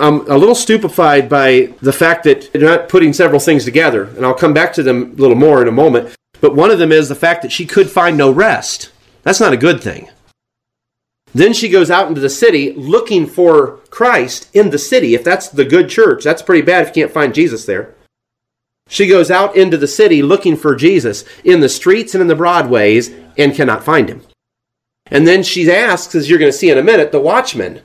I'm 0.00 0.30
a 0.30 0.36
little 0.36 0.54
stupefied 0.54 1.28
by 1.28 1.72
the 1.80 1.92
fact 1.92 2.24
that 2.24 2.52
they're 2.52 2.62
not 2.62 2.88
putting 2.88 3.12
several 3.12 3.40
things 3.40 3.64
together, 3.64 4.04
and 4.04 4.24
I'll 4.24 4.34
come 4.34 4.52
back 4.52 4.72
to 4.74 4.82
them 4.82 5.12
a 5.12 5.20
little 5.20 5.36
more 5.36 5.62
in 5.62 5.68
a 5.68 5.72
moment. 5.72 6.14
But 6.40 6.54
one 6.54 6.70
of 6.70 6.78
them 6.78 6.92
is 6.92 7.08
the 7.08 7.14
fact 7.14 7.42
that 7.42 7.52
she 7.52 7.66
could 7.66 7.90
find 7.90 8.16
no 8.16 8.30
rest. 8.30 8.90
That's 9.22 9.40
not 9.40 9.52
a 9.52 9.56
good 9.56 9.82
thing. 9.82 10.08
Then 11.34 11.52
she 11.52 11.68
goes 11.68 11.90
out 11.90 12.08
into 12.08 12.20
the 12.20 12.30
city 12.30 12.72
looking 12.72 13.26
for 13.26 13.78
Christ 13.90 14.48
in 14.54 14.70
the 14.70 14.78
city. 14.78 15.14
If 15.14 15.24
that's 15.24 15.48
the 15.48 15.64
good 15.64 15.88
church, 15.88 16.24
that's 16.24 16.42
pretty 16.42 16.62
bad 16.62 16.82
if 16.82 16.88
you 16.88 17.02
can't 17.02 17.12
find 17.12 17.34
Jesus 17.34 17.64
there. 17.66 17.94
She 18.88 19.06
goes 19.06 19.30
out 19.30 19.54
into 19.54 19.76
the 19.76 19.86
city 19.86 20.22
looking 20.22 20.56
for 20.56 20.74
Jesus 20.74 21.24
in 21.44 21.60
the 21.60 21.68
streets 21.68 22.14
and 22.14 22.22
in 22.22 22.28
the 22.28 22.34
broadways 22.34 23.10
and 23.36 23.54
cannot 23.54 23.84
find 23.84 24.08
him. 24.08 24.22
And 25.10 25.26
then 25.26 25.42
she 25.42 25.70
asks, 25.70 26.14
as 26.14 26.28
you're 26.28 26.38
going 26.38 26.50
to 26.50 26.56
see 26.56 26.70
in 26.70 26.78
a 26.78 26.82
minute, 26.82 27.12
the 27.12 27.20
watchmen, 27.20 27.82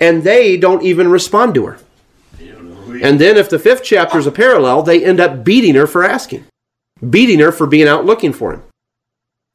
and 0.00 0.22
they 0.22 0.56
don't 0.56 0.82
even 0.82 1.08
respond 1.10 1.54
to 1.54 1.66
her. 1.66 1.78
And 3.02 3.20
then, 3.20 3.36
if 3.36 3.48
the 3.48 3.58
fifth 3.58 3.82
chapter 3.82 4.18
is 4.18 4.26
a 4.26 4.32
parallel, 4.32 4.82
they 4.82 5.04
end 5.04 5.18
up 5.18 5.42
beating 5.42 5.74
her 5.74 5.86
for 5.86 6.04
asking, 6.04 6.44
beating 7.08 7.40
her 7.40 7.50
for 7.50 7.66
being 7.66 7.88
out 7.88 8.04
looking 8.04 8.32
for 8.32 8.52
him. 8.52 8.62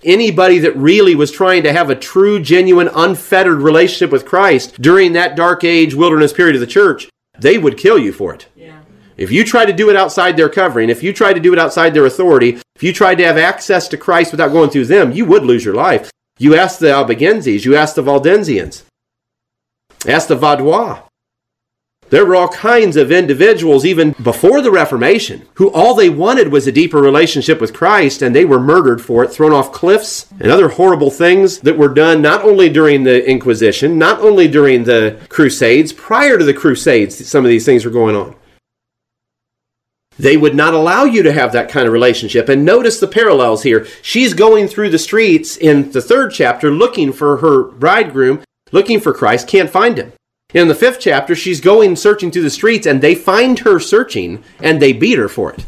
Anybody 0.04 0.60
that 0.60 0.78
really 0.78 1.16
was 1.16 1.32
trying 1.32 1.64
to 1.64 1.74
have 1.74 1.90
a 1.90 1.96
true, 1.96 2.40
genuine, 2.40 2.90
unfettered 2.94 3.62
relationship 3.62 4.12
with 4.12 4.26
Christ 4.26 4.80
during 4.80 5.14
that 5.14 5.36
dark 5.36 5.64
age 5.64 5.96
wilderness 5.96 6.32
period 6.32 6.56
of 6.56 6.62
the 6.62 6.68
church, 6.68 7.10
they 7.40 7.58
would 7.58 7.78
kill 7.78 7.98
you 7.98 8.14
for 8.14 8.34
it. 8.34 8.48
If 9.18 9.32
you 9.32 9.44
try 9.44 9.66
to 9.66 9.74
do 9.74 9.90
it 9.90 9.96
outside 9.96 10.38
their 10.38 10.50
covering, 10.50 10.92
if 10.92 11.02
you 11.02 11.12
try 11.12 11.34
to 11.34 11.40
do 11.40 11.52
it 11.52 11.58
outside 11.58 11.96
their 11.96 12.06
authority, 12.06 12.62
if 12.76 12.84
you 12.84 12.94
tried 12.94 13.16
to 13.16 13.26
have 13.26 13.38
access 13.38 13.88
to 13.88 13.98
Christ 13.98 14.32
without 14.32 14.52
going 14.52 14.70
through 14.70 14.86
them, 14.86 15.12
you 15.12 15.26
would 15.26 15.44
lose 15.44 15.66
your 15.66 15.74
life. 15.74 16.12
You 16.38 16.56
ask 16.56 16.78
the 16.78 16.92
Albigenses, 16.92 17.66
you 17.66 17.76
ask 17.76 17.96
the 17.96 18.04
Valdensians, 18.04 18.84
ask 20.08 20.28
the 20.28 20.38
Vaudois. 20.38 21.02
There 22.10 22.26
were 22.26 22.36
all 22.36 22.48
kinds 22.48 22.96
of 22.96 23.12
individuals, 23.12 23.86
even 23.86 24.16
before 24.24 24.62
the 24.62 24.72
Reformation, 24.72 25.46
who 25.56 25.70
all 25.72 25.94
they 25.94 26.10
wanted 26.10 26.52
was 26.52 26.66
a 26.66 26.72
deeper 26.72 27.00
relationship 27.00 27.60
with 27.60 27.74
Christ, 27.74 28.22
and 28.22 28.34
they 28.34 28.46
were 28.46 28.60
murdered 28.60 29.02
for 29.02 29.24
it, 29.24 29.32
thrown 29.32 29.52
off 29.52 29.74
cliffs, 29.74 30.28
and 30.40 30.50
other 30.50 30.70
horrible 30.70 31.12
things 31.12 31.60
that 31.60 31.78
were 31.78 31.94
done 31.94 32.22
not 32.22 32.44
only 32.44 32.70
during 32.70 33.04
the 33.04 33.28
Inquisition, 33.30 33.98
not 33.98 34.22
only 34.22 34.48
during 34.48 34.86
the 34.86 35.20
Crusades, 35.28 35.92
prior 35.92 36.38
to 36.38 36.46
the 36.46 36.54
Crusades, 36.54 37.28
some 37.28 37.44
of 37.44 37.50
these 37.50 37.66
things 37.66 37.84
were 37.84 37.92
going 37.92 38.16
on. 38.16 38.36
They 40.20 40.38
would 40.38 40.56
not 40.56 40.74
allow 40.74 41.04
you 41.04 41.22
to 41.24 41.32
have 41.32 41.52
that 41.52 41.70
kind 41.70 41.86
of 41.86 41.94
relationship. 41.94 42.50
And 42.50 42.66
notice 42.66 43.00
the 43.00 43.08
parallels 43.08 43.64
here. 43.64 43.86
She's 44.02 44.34
going 44.34 44.68
through 44.68 44.90
the 44.90 44.98
streets 44.98 45.58
in 45.58 45.92
the 45.92 46.02
third 46.02 46.32
chapter 46.32 46.72
looking 46.72 47.14
for 47.14 47.38
her 47.38 47.64
bridegroom, 47.64 48.44
looking 48.72 49.00
for 49.00 49.14
Christ, 49.14 49.48
can't 49.48 49.70
find 49.70 49.98
him. 49.98 50.14
In 50.54 50.70
the 50.70 50.76
fifth 50.76 51.00
chapter, 51.02 51.36
she's 51.36 51.60
going 51.60 51.96
searching 51.96 52.32
through 52.32 52.44
the 52.44 52.50
streets 52.50 52.88
and 52.88 53.02
they 53.02 53.16
find 53.16 53.60
her 53.60 53.80
searching 53.80 54.44
and 54.60 54.82
they 54.82 54.94
beat 54.94 55.18
her 55.18 55.28
for 55.28 55.52
it. 55.52 55.66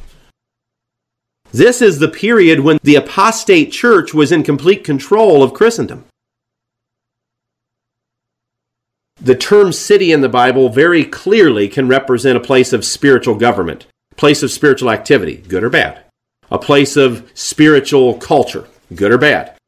This 1.51 1.81
is 1.81 1.99
the 1.99 2.07
period 2.07 2.61
when 2.61 2.79
the 2.83 2.95
apostate 2.95 3.71
church 3.71 4.13
was 4.13 4.31
in 4.31 4.43
complete 4.43 4.83
control 4.83 5.43
of 5.43 5.53
Christendom. 5.53 6.05
The 9.21 9.35
term 9.35 9.73
city 9.73 10.13
in 10.13 10.21
the 10.21 10.29
Bible 10.29 10.69
very 10.69 11.03
clearly 11.03 11.67
can 11.67 11.89
represent 11.89 12.37
a 12.37 12.41
place 12.41 12.71
of 12.71 12.85
spiritual 12.85 13.35
government, 13.35 13.85
place 14.15 14.43
of 14.43 14.51
spiritual 14.51 14.91
activity, 14.91 15.37
good 15.37 15.63
or 15.63 15.69
bad, 15.69 16.03
a 16.49 16.57
place 16.57 16.95
of 16.95 17.29
spiritual 17.33 18.13
culture, 18.13 18.65
good 18.95 19.11
or 19.11 19.17
bad. 19.17 19.58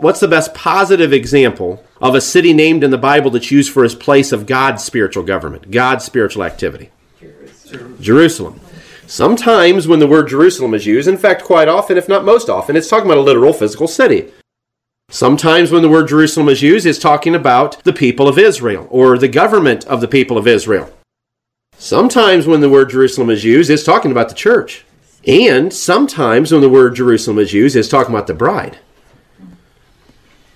What's 0.00 0.20
the 0.20 0.28
best 0.28 0.54
positive 0.54 1.12
example 1.12 1.84
of 2.00 2.14
a 2.14 2.22
city 2.22 2.54
named 2.54 2.82
in 2.82 2.90
the 2.90 2.96
Bible 2.96 3.30
that's 3.30 3.50
used 3.50 3.70
for 3.70 3.84
its 3.84 3.94
place 3.94 4.32
of 4.32 4.46
God's 4.46 4.82
spiritual 4.82 5.24
government, 5.24 5.70
God's 5.70 6.06
spiritual 6.06 6.42
activity? 6.42 6.90
Jerusalem. 8.00 8.60
Sometimes 9.06 9.86
when 9.86 9.98
the 9.98 10.06
word 10.06 10.28
Jerusalem 10.28 10.72
is 10.72 10.86
used, 10.86 11.06
in 11.06 11.18
fact, 11.18 11.44
quite 11.44 11.68
often, 11.68 11.98
if 11.98 12.08
not 12.08 12.24
most 12.24 12.48
often, 12.48 12.76
it's 12.76 12.88
talking 12.88 13.06
about 13.06 13.18
a 13.18 13.22
literal 13.22 13.52
physical 13.52 13.86
city. 13.86 14.32
Sometimes 15.10 15.70
when 15.70 15.82
the 15.82 15.88
word 15.88 16.08
Jerusalem 16.08 16.48
is 16.48 16.62
used, 16.62 16.86
it's 16.86 16.98
talking 16.98 17.34
about 17.34 17.82
the 17.84 17.92
people 17.92 18.26
of 18.26 18.38
Israel 18.38 18.86
or 18.90 19.18
the 19.18 19.28
government 19.28 19.84
of 19.86 20.00
the 20.00 20.08
people 20.08 20.38
of 20.38 20.46
Israel. 20.46 20.90
Sometimes 21.76 22.46
when 22.46 22.60
the 22.60 22.70
word 22.70 22.88
Jerusalem 22.88 23.28
is 23.28 23.44
used, 23.44 23.68
it's 23.68 23.84
talking 23.84 24.12
about 24.12 24.30
the 24.30 24.34
church. 24.34 24.86
And 25.26 25.72
sometimes 25.72 26.52
when 26.52 26.62
the 26.62 26.70
word 26.70 26.94
Jerusalem 26.94 27.38
is 27.38 27.52
used, 27.52 27.76
it's 27.76 27.88
talking 27.88 28.14
about 28.14 28.28
the 28.28 28.34
bride. 28.34 28.78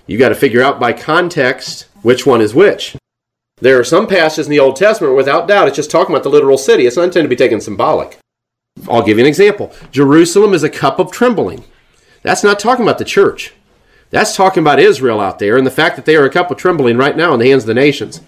You 0.07 0.17
got 0.17 0.29
to 0.29 0.35
figure 0.35 0.61
out 0.61 0.79
by 0.79 0.93
context 0.93 1.87
which 2.01 2.25
one 2.25 2.41
is 2.41 2.53
which. 2.53 2.95
There 3.57 3.79
are 3.79 3.83
some 3.83 4.05
passages 4.05 4.47
in 4.47 4.51
the 4.51 4.59
Old 4.59 4.75
Testament, 4.75 5.15
without 5.15 5.47
doubt, 5.47 5.67
it's 5.67 5.77
just 5.77 5.89
talking 5.89 6.13
about 6.13 6.23
the 6.23 6.29
literal 6.29 6.57
city. 6.57 6.85
It's 6.85 6.97
not 6.97 7.05
intended 7.05 7.29
to 7.29 7.35
be 7.35 7.37
taken 7.37 7.61
symbolic. 7.61 8.19
I'll 8.89 9.01
give 9.01 9.17
you 9.17 9.23
an 9.23 9.29
example. 9.29 9.73
Jerusalem 9.91 10.53
is 10.53 10.63
a 10.63 10.69
cup 10.69 10.99
of 10.99 11.11
trembling. 11.11 11.63
That's 12.21 12.43
not 12.43 12.59
talking 12.59 12.83
about 12.83 12.97
the 12.97 13.05
church. 13.05 13.53
That's 14.09 14.35
talking 14.35 14.61
about 14.61 14.79
Israel 14.79 15.19
out 15.19 15.39
there 15.39 15.57
and 15.57 15.65
the 15.65 15.71
fact 15.71 15.95
that 15.95 16.05
they 16.05 16.15
are 16.15 16.25
a 16.25 16.29
cup 16.29 16.51
of 16.51 16.57
trembling 16.57 16.97
right 16.97 17.15
now 17.15 17.33
in 17.33 17.39
the 17.39 17.49
hands 17.49 17.63
of 17.63 17.67
the 17.67 17.73
nations. 17.73 18.21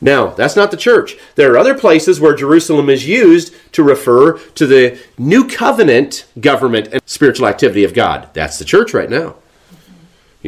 Now, 0.00 0.28
that's 0.28 0.56
not 0.56 0.70
the 0.70 0.76
church. 0.76 1.16
There 1.34 1.52
are 1.52 1.58
other 1.58 1.76
places 1.76 2.20
where 2.20 2.34
Jerusalem 2.34 2.88
is 2.88 3.06
used 3.06 3.54
to 3.72 3.82
refer 3.82 4.38
to 4.38 4.66
the 4.66 4.98
new 5.18 5.46
covenant 5.48 6.26
government 6.40 6.88
and 6.92 7.02
spiritual 7.04 7.48
activity 7.48 7.84
of 7.84 7.94
God. 7.94 8.28
That's 8.32 8.58
the 8.58 8.64
church 8.64 8.94
right 8.94 9.10
now. 9.10 9.36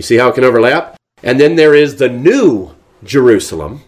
You 0.01 0.03
see 0.03 0.16
how 0.16 0.30
it 0.30 0.34
can 0.34 0.44
overlap? 0.44 0.96
And 1.22 1.38
then 1.38 1.57
there 1.57 1.74
is 1.74 1.96
the 1.96 2.09
new 2.09 2.74
Jerusalem. 3.05 3.82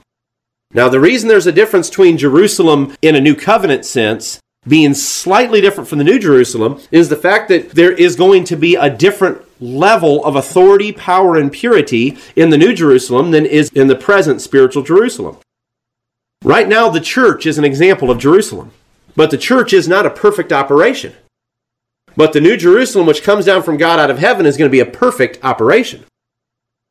Now, 0.75 0.91
the 0.91 1.01
reason 1.01 1.27
there's 1.27 1.47
a 1.47 1.53
difference 1.53 1.89
between 1.89 2.19
Jerusalem 2.19 2.95
in 3.01 3.17
a 3.17 3.21
new 3.21 3.35
covenant 3.35 3.87
sense 3.87 4.39
being 4.69 4.93
slightly 4.93 5.63
different 5.63 5.89
from 5.89 5.97
the 5.97 6.05
new 6.05 6.19
Jerusalem 6.19 6.83
is 6.91 7.09
the 7.09 7.17
fact 7.17 7.49
that 7.49 7.71
there 7.71 7.93
is 7.93 8.15
going 8.15 8.45
to 8.45 8.57
be 8.57 8.77
a 8.77 8.91
different 8.91 9.41
level 9.59 10.23
of 10.27 10.37
authority, 10.37 10.93
power, 10.93 11.39
and 11.39 11.51
purity 11.51 12.19
in 12.37 12.51
the 12.51 12.59
new 12.59 12.75
Jerusalem 12.75 13.31
than 13.31 13.47
is 13.47 13.71
in 13.71 13.87
the 13.87 13.97
present 13.97 14.43
spiritual 14.43 14.83
Jerusalem. 14.83 15.39
Right 16.45 16.69
now, 16.69 16.91
the 16.91 17.01
church 17.01 17.47
is 17.47 17.57
an 17.57 17.65
example 17.65 18.11
of 18.11 18.19
Jerusalem, 18.19 18.73
but 19.17 19.31
the 19.31 19.39
church 19.39 19.73
is 19.73 19.89
not 19.89 20.05
a 20.05 20.11
perfect 20.11 20.53
operation. 20.53 21.15
But 22.17 22.33
the 22.33 22.41
new 22.41 22.57
Jerusalem, 22.57 23.07
which 23.07 23.23
comes 23.23 23.47
down 23.47 23.63
from 23.63 23.77
God 23.77 23.99
out 23.99 24.11
of 24.11 24.19
heaven, 24.19 24.47
is 24.47 24.57
going 24.57 24.69
to 24.69 24.73
be 24.73 24.81
a 24.81 24.87
perfect 24.87 25.43
operation. 25.45 26.05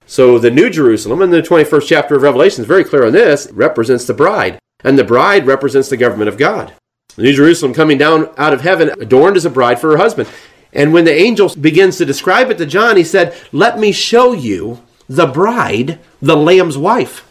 So 0.06 0.40
the 0.40 0.52
new 0.52 0.70
Jerusalem 0.70 1.22
in 1.22 1.30
the 1.30 1.42
21st 1.42 1.88
chapter 1.88 2.16
of 2.16 2.22
Revelation 2.22 2.62
is 2.62 2.68
very 2.68 2.84
clear 2.84 3.06
on 3.06 3.14
this, 3.14 3.50
represents 3.52 4.06
the 4.06 4.14
bride. 4.14 4.60
And 4.84 4.98
the 4.98 5.04
bride 5.04 5.46
represents 5.46 5.90
the 5.90 5.98
government 5.98 6.30
of 6.30 6.38
God. 6.38 6.74
The 7.16 7.24
new 7.24 7.34
Jerusalem 7.34 7.74
coming 7.74 7.98
down 7.98 8.30
out 8.38 8.54
of 8.54 8.62
heaven, 8.62 8.90
adorned 9.00 9.38
as 9.38 9.46
a 9.46 9.50
bride 9.50 9.80
for 9.80 9.92
her 9.92 9.98
husband. 9.98 10.28
And 10.74 10.94
when 10.94 11.06
the 11.06 11.14
angel 11.14 11.50
begins 11.50 11.98
to 11.98 12.06
describe 12.06 12.50
it 12.50 12.58
to 12.58 12.66
John, 12.66 12.98
he 12.98 13.04
said, 13.04 13.36
Let 13.52 13.78
me 13.78 13.92
show 13.92 14.34
you 14.34 14.82
the 15.08 15.28
bride, 15.28 16.00
the 16.22 16.38
Lamb's 16.38 16.78
wife. 16.78 17.30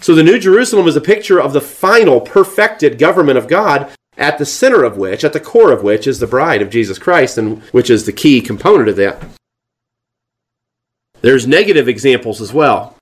So 0.00 0.14
the 0.14 0.22
New 0.22 0.38
Jerusalem 0.38 0.86
is 0.86 0.94
a 0.94 1.00
picture 1.00 1.40
of 1.40 1.52
the 1.52 1.60
final, 1.60 2.20
perfected 2.20 2.98
government 2.98 3.36
of 3.36 3.48
God, 3.48 3.92
at 4.18 4.36
the 4.36 4.44
center 4.44 4.82
of 4.82 4.96
which, 4.96 5.24
at 5.24 5.32
the 5.32 5.40
core 5.40 5.72
of 5.72 5.82
which, 5.82 6.06
is 6.06 6.18
the 6.18 6.26
bride 6.26 6.60
of 6.60 6.70
Jesus 6.70 6.98
Christ, 6.98 7.38
and 7.38 7.62
which 7.72 7.88
is 7.88 8.04
the 8.04 8.12
key 8.12 8.40
component 8.40 8.88
of 8.88 8.96
that. 8.96 9.24
There's 11.20 11.46
negative 11.46 11.88
examples 11.88 12.40
as 12.40 12.52
well. 12.52 12.96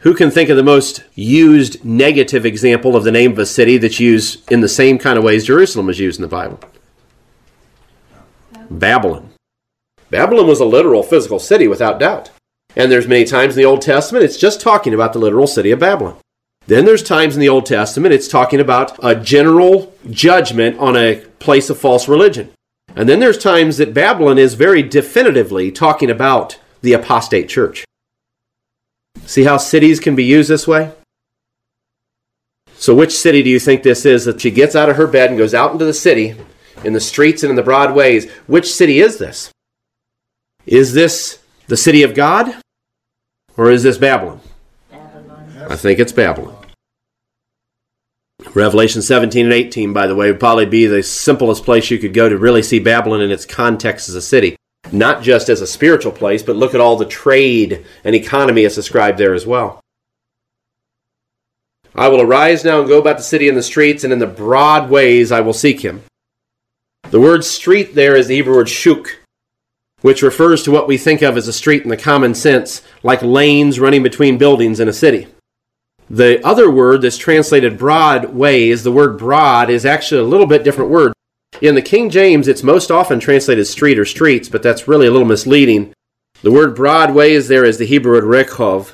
Who 0.00 0.14
can 0.14 0.30
think 0.30 0.48
of 0.48 0.56
the 0.56 0.62
most 0.62 1.04
used 1.14 1.84
negative 1.84 2.44
example 2.44 2.94
of 2.94 3.04
the 3.04 3.10
name 3.10 3.32
of 3.32 3.38
a 3.38 3.46
city 3.46 3.78
that's 3.78 3.98
used 3.98 4.50
in 4.50 4.60
the 4.60 4.68
same 4.68 4.98
kind 4.98 5.18
of 5.18 5.24
ways 5.24 5.46
Jerusalem 5.46 5.88
is 5.88 5.98
used 5.98 6.18
in 6.18 6.22
the 6.22 6.28
Bible? 6.28 6.60
Babylon. 8.70 9.30
Babylon 10.10 10.46
was 10.46 10.60
a 10.60 10.64
literal 10.64 11.02
physical 11.02 11.38
city 11.38 11.66
without 11.66 11.98
doubt. 11.98 12.30
And 12.76 12.92
there's 12.92 13.08
many 13.08 13.24
times 13.24 13.56
in 13.56 13.62
the 13.62 13.68
Old 13.68 13.82
Testament 13.82 14.24
it's 14.24 14.36
just 14.36 14.60
talking 14.60 14.94
about 14.94 15.12
the 15.12 15.18
literal 15.18 15.46
city 15.46 15.70
of 15.70 15.80
Babylon. 15.80 16.16
Then 16.68 16.84
there's 16.84 17.02
times 17.02 17.34
in 17.34 17.40
the 17.40 17.48
Old 17.48 17.64
Testament 17.64 18.12
it's 18.12 18.28
talking 18.28 18.60
about 18.60 19.02
a 19.02 19.14
general 19.14 19.94
judgment 20.10 20.78
on 20.78 20.98
a 20.98 21.16
place 21.38 21.70
of 21.70 21.78
false 21.78 22.06
religion. 22.08 22.52
And 22.94 23.08
then 23.08 23.20
there's 23.20 23.38
times 23.38 23.78
that 23.78 23.94
Babylon 23.94 24.36
is 24.36 24.52
very 24.52 24.82
definitively 24.82 25.72
talking 25.72 26.10
about 26.10 26.58
the 26.82 26.92
apostate 26.92 27.48
church. 27.48 27.86
See 29.24 29.44
how 29.44 29.56
cities 29.56 29.98
can 29.98 30.14
be 30.14 30.24
used 30.24 30.50
this 30.50 30.68
way? 30.68 30.92
So, 32.74 32.94
which 32.94 33.16
city 33.16 33.42
do 33.42 33.48
you 33.48 33.58
think 33.58 33.82
this 33.82 34.04
is 34.04 34.26
that 34.26 34.42
she 34.42 34.50
gets 34.50 34.76
out 34.76 34.90
of 34.90 34.96
her 34.96 35.06
bed 35.06 35.30
and 35.30 35.38
goes 35.38 35.54
out 35.54 35.72
into 35.72 35.86
the 35.86 35.94
city, 35.94 36.36
in 36.84 36.92
the 36.92 37.00
streets 37.00 37.42
and 37.42 37.48
in 37.48 37.56
the 37.56 37.62
broad 37.62 37.94
ways? 37.94 38.30
Which 38.46 38.70
city 38.70 39.00
is 39.00 39.16
this? 39.16 39.50
Is 40.66 40.92
this 40.92 41.38
the 41.66 41.78
city 41.78 42.02
of 42.02 42.14
God? 42.14 42.54
Or 43.56 43.70
is 43.70 43.82
this 43.82 43.96
Babylon? 43.96 44.40
I 44.92 45.76
think 45.76 45.98
it's 45.98 46.12
Babylon. 46.12 46.57
Revelation 48.54 49.02
17 49.02 49.46
and 49.46 49.52
18, 49.52 49.92
by 49.92 50.06
the 50.06 50.14
way, 50.14 50.30
would 50.30 50.40
probably 50.40 50.66
be 50.66 50.86
the 50.86 51.02
simplest 51.02 51.64
place 51.64 51.90
you 51.90 51.98
could 51.98 52.14
go 52.14 52.28
to 52.28 52.38
really 52.38 52.62
see 52.62 52.78
Babylon 52.78 53.20
in 53.20 53.30
its 53.30 53.44
context 53.44 54.08
as 54.08 54.14
a 54.14 54.22
city. 54.22 54.56
Not 54.92 55.22
just 55.22 55.48
as 55.48 55.60
a 55.60 55.66
spiritual 55.66 56.12
place, 56.12 56.42
but 56.42 56.56
look 56.56 56.74
at 56.74 56.80
all 56.80 56.96
the 56.96 57.04
trade 57.04 57.84
and 58.04 58.14
economy 58.14 58.62
that's 58.62 58.76
described 58.76 59.18
there 59.18 59.34
as 59.34 59.46
well. 59.46 59.80
I 61.94 62.08
will 62.08 62.20
arise 62.20 62.64
now 62.64 62.78
and 62.78 62.88
go 62.88 63.00
about 63.00 63.16
the 63.16 63.24
city 63.24 63.48
in 63.48 63.56
the 63.56 63.62
streets, 63.62 64.04
and 64.04 64.12
in 64.12 64.20
the 64.20 64.26
broad 64.26 64.88
ways 64.88 65.32
I 65.32 65.40
will 65.40 65.52
seek 65.52 65.80
him. 65.80 66.02
The 67.10 67.20
word 67.20 67.44
street 67.44 67.94
there 67.94 68.16
is 68.16 68.28
the 68.28 68.36
Hebrew 68.36 68.54
word 68.54 68.68
shuk, 68.68 69.20
which 70.00 70.22
refers 70.22 70.62
to 70.62 70.70
what 70.70 70.86
we 70.86 70.96
think 70.96 71.22
of 71.22 71.36
as 71.36 71.48
a 71.48 71.52
street 71.52 71.82
in 71.82 71.88
the 71.88 71.96
common 71.96 72.34
sense, 72.34 72.82
like 73.02 73.20
lanes 73.20 73.80
running 73.80 74.04
between 74.04 74.38
buildings 74.38 74.78
in 74.78 74.88
a 74.88 74.92
city. 74.92 75.26
The 76.10 76.44
other 76.44 76.70
word 76.70 77.02
that's 77.02 77.18
translated 77.18 77.78
broad 77.78 78.34
ways, 78.34 78.82
the 78.82 78.92
word 78.92 79.18
broad, 79.18 79.68
is 79.68 79.84
actually 79.84 80.20
a 80.22 80.24
little 80.24 80.46
bit 80.46 80.64
different 80.64 80.90
word. 80.90 81.12
In 81.60 81.74
the 81.74 81.82
King 81.82 82.08
James, 82.08 82.48
it's 82.48 82.62
most 82.62 82.90
often 82.90 83.20
translated 83.20 83.66
street 83.66 83.98
or 83.98 84.04
streets, 84.04 84.48
but 84.48 84.62
that's 84.62 84.88
really 84.88 85.06
a 85.06 85.10
little 85.10 85.26
misleading. 85.26 85.92
The 86.42 86.52
word 86.52 86.74
broad 86.74 87.14
ways 87.14 87.48
there 87.48 87.64
is 87.64 87.78
the 87.78 87.84
Hebrew 87.84 88.12
word 88.12 88.24
rekhov. 88.24 88.92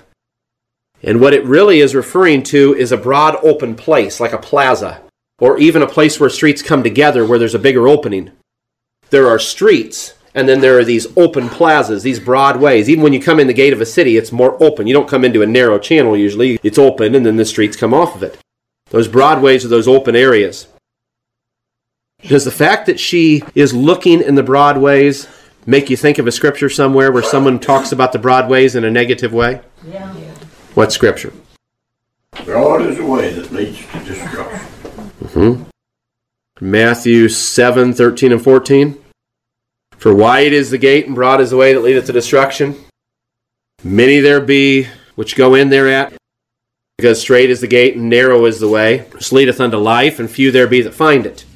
And 1.03 1.21
what 1.21 1.35
it 1.35 1.45
really 1.45 1.81
is 1.81 1.95
referring 1.95 2.43
to 2.45 2.75
is 2.75 2.91
a 2.91 2.97
broad 2.97 3.37
open 3.45 3.75
place, 3.75 4.19
like 4.19 4.33
a 4.33 4.39
plaza, 4.39 5.03
or 5.39 5.59
even 5.59 5.83
a 5.83 5.87
place 5.87 6.19
where 6.19 6.31
streets 6.31 6.63
come 6.63 6.83
together 6.83 7.25
where 7.27 7.39
there's 7.39 7.55
a 7.55 7.59
bigger 7.59 7.87
opening. 7.87 8.31
There 9.11 9.29
are 9.29 9.39
streets, 9.39 10.15
and 10.35 10.49
then 10.49 10.61
there 10.61 10.79
are 10.79 10.85
these 10.85 11.07
open 11.17 11.49
plazas, 11.49 12.03
these 12.03 12.19
broad 12.19 12.61
ways. 12.61 12.91
Even 12.91 13.05
when 13.05 13.13
you 13.13 13.21
come 13.23 13.39
in 13.39 13.47
the 13.47 13.53
gate 13.53 13.73
of 13.73 13.81
a 13.81 13.87
city, 13.87 14.17
it's 14.17 14.33
more 14.33 14.61
open. 14.63 14.87
You 14.87 14.95
don't 14.95 15.09
come 15.09 15.25
into 15.25 15.43
a 15.43 15.47
narrow 15.47 15.79
channel 15.79 16.17
usually. 16.17 16.59
It's 16.63 16.79
open 16.79 17.15
and 17.15 17.25
then 17.25 17.37
the 17.37 17.45
streets 17.45 17.77
come 17.77 17.95
off 17.95 18.17
of 18.17 18.23
it. 18.23 18.39
Those 18.91 19.09
broad 19.09 19.41
ways 19.41 19.65
are 19.65 19.69
those 19.69 19.89
open 19.89 20.17
areas. 20.17 20.67
Does 22.23 22.45
the 22.45 22.51
fact 22.51 22.87
that 22.87 22.99
she 22.99 23.43
is 23.55 23.75
looking 23.75 24.23
in 24.23 24.35
the 24.35 24.43
broad 24.43 24.79
ways 24.79 25.29
make 25.67 25.89
you 25.89 25.97
think 25.97 26.19
of 26.19 26.27
a 26.27 26.33
scripture 26.33 26.69
somewhere 26.71 27.13
where 27.13 27.23
someone 27.23 27.59
talks 27.61 27.93
about 27.93 28.13
the 28.13 28.19
broad 28.19 28.49
ways 28.49 28.75
in 28.75 28.85
a 28.85 28.91
negative 28.91 29.33
way? 29.33 29.61
Yeah. 29.87 30.13
What 30.75 30.93
scripture? 30.93 31.33
Broad 32.45 32.83
is 32.83 32.97
the 32.97 33.07
way 33.07 33.33
that 33.33 33.53
leads 33.53 33.87
to 33.87 33.99
destruction. 34.05 34.59
hmm 35.29 35.63
Matthew 36.61 37.29
7 37.29 37.93
13 37.93 38.33
and 38.33 38.43
14. 38.43 39.04
For 40.05 40.15
wide 40.15 40.53
is 40.53 40.69
the 40.69 40.77
gate 40.77 41.07
and 41.07 41.15
broad 41.15 41.41
is 41.41 41.49
the 41.49 41.57
way 41.57 41.73
that 41.73 41.81
leadeth 41.81 42.05
to 42.05 42.13
destruction. 42.13 42.77
Many 43.83 44.21
there 44.21 44.43
be 44.43 44.87
which 45.15 45.35
go 45.35 45.55
in 45.55 45.71
thereat, 45.71 46.13
because 46.99 47.19
straight 47.19 47.49
is 47.49 47.63
the 47.63 47.67
gate 47.67 47.97
and 47.97 48.11
narrow 48.11 48.45
is 48.45 48.61
the 48.61 48.69
way, 48.69 49.07
which 49.15 49.33
leadeth 49.33 49.63
unto 49.63 49.79
life, 49.79 50.19
and 50.19 50.31
few 50.31 50.51
there 50.51 50.67
be 50.67 50.83
that 50.83 50.93
find 50.93 51.25
it. 51.25 51.47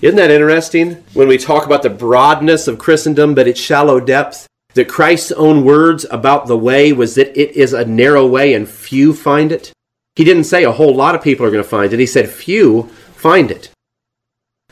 Isn't 0.00 0.14
that 0.14 0.30
interesting 0.30 1.02
when 1.12 1.26
we 1.26 1.36
talk 1.36 1.66
about 1.66 1.82
the 1.82 1.90
broadness 1.90 2.68
of 2.68 2.78
Christendom, 2.78 3.34
but 3.34 3.48
its 3.48 3.58
shallow 3.58 3.98
depth? 3.98 4.46
That 4.74 4.88
Christ's 4.88 5.32
own 5.32 5.64
words 5.64 6.06
about 6.08 6.46
the 6.46 6.56
way 6.56 6.92
was 6.92 7.16
that 7.16 7.36
it 7.36 7.56
is 7.56 7.72
a 7.72 7.84
narrow 7.84 8.24
way 8.24 8.54
and 8.54 8.68
few 8.68 9.12
find 9.12 9.50
it. 9.50 9.72
He 10.14 10.22
didn't 10.22 10.44
say 10.44 10.62
a 10.62 10.70
whole 10.70 10.94
lot 10.94 11.16
of 11.16 11.22
people 11.22 11.44
are 11.44 11.50
going 11.50 11.64
to 11.64 11.68
find 11.68 11.92
it. 11.92 11.98
He 11.98 12.06
said 12.06 12.28
few 12.28 12.84
find 13.16 13.50
it. 13.50 13.70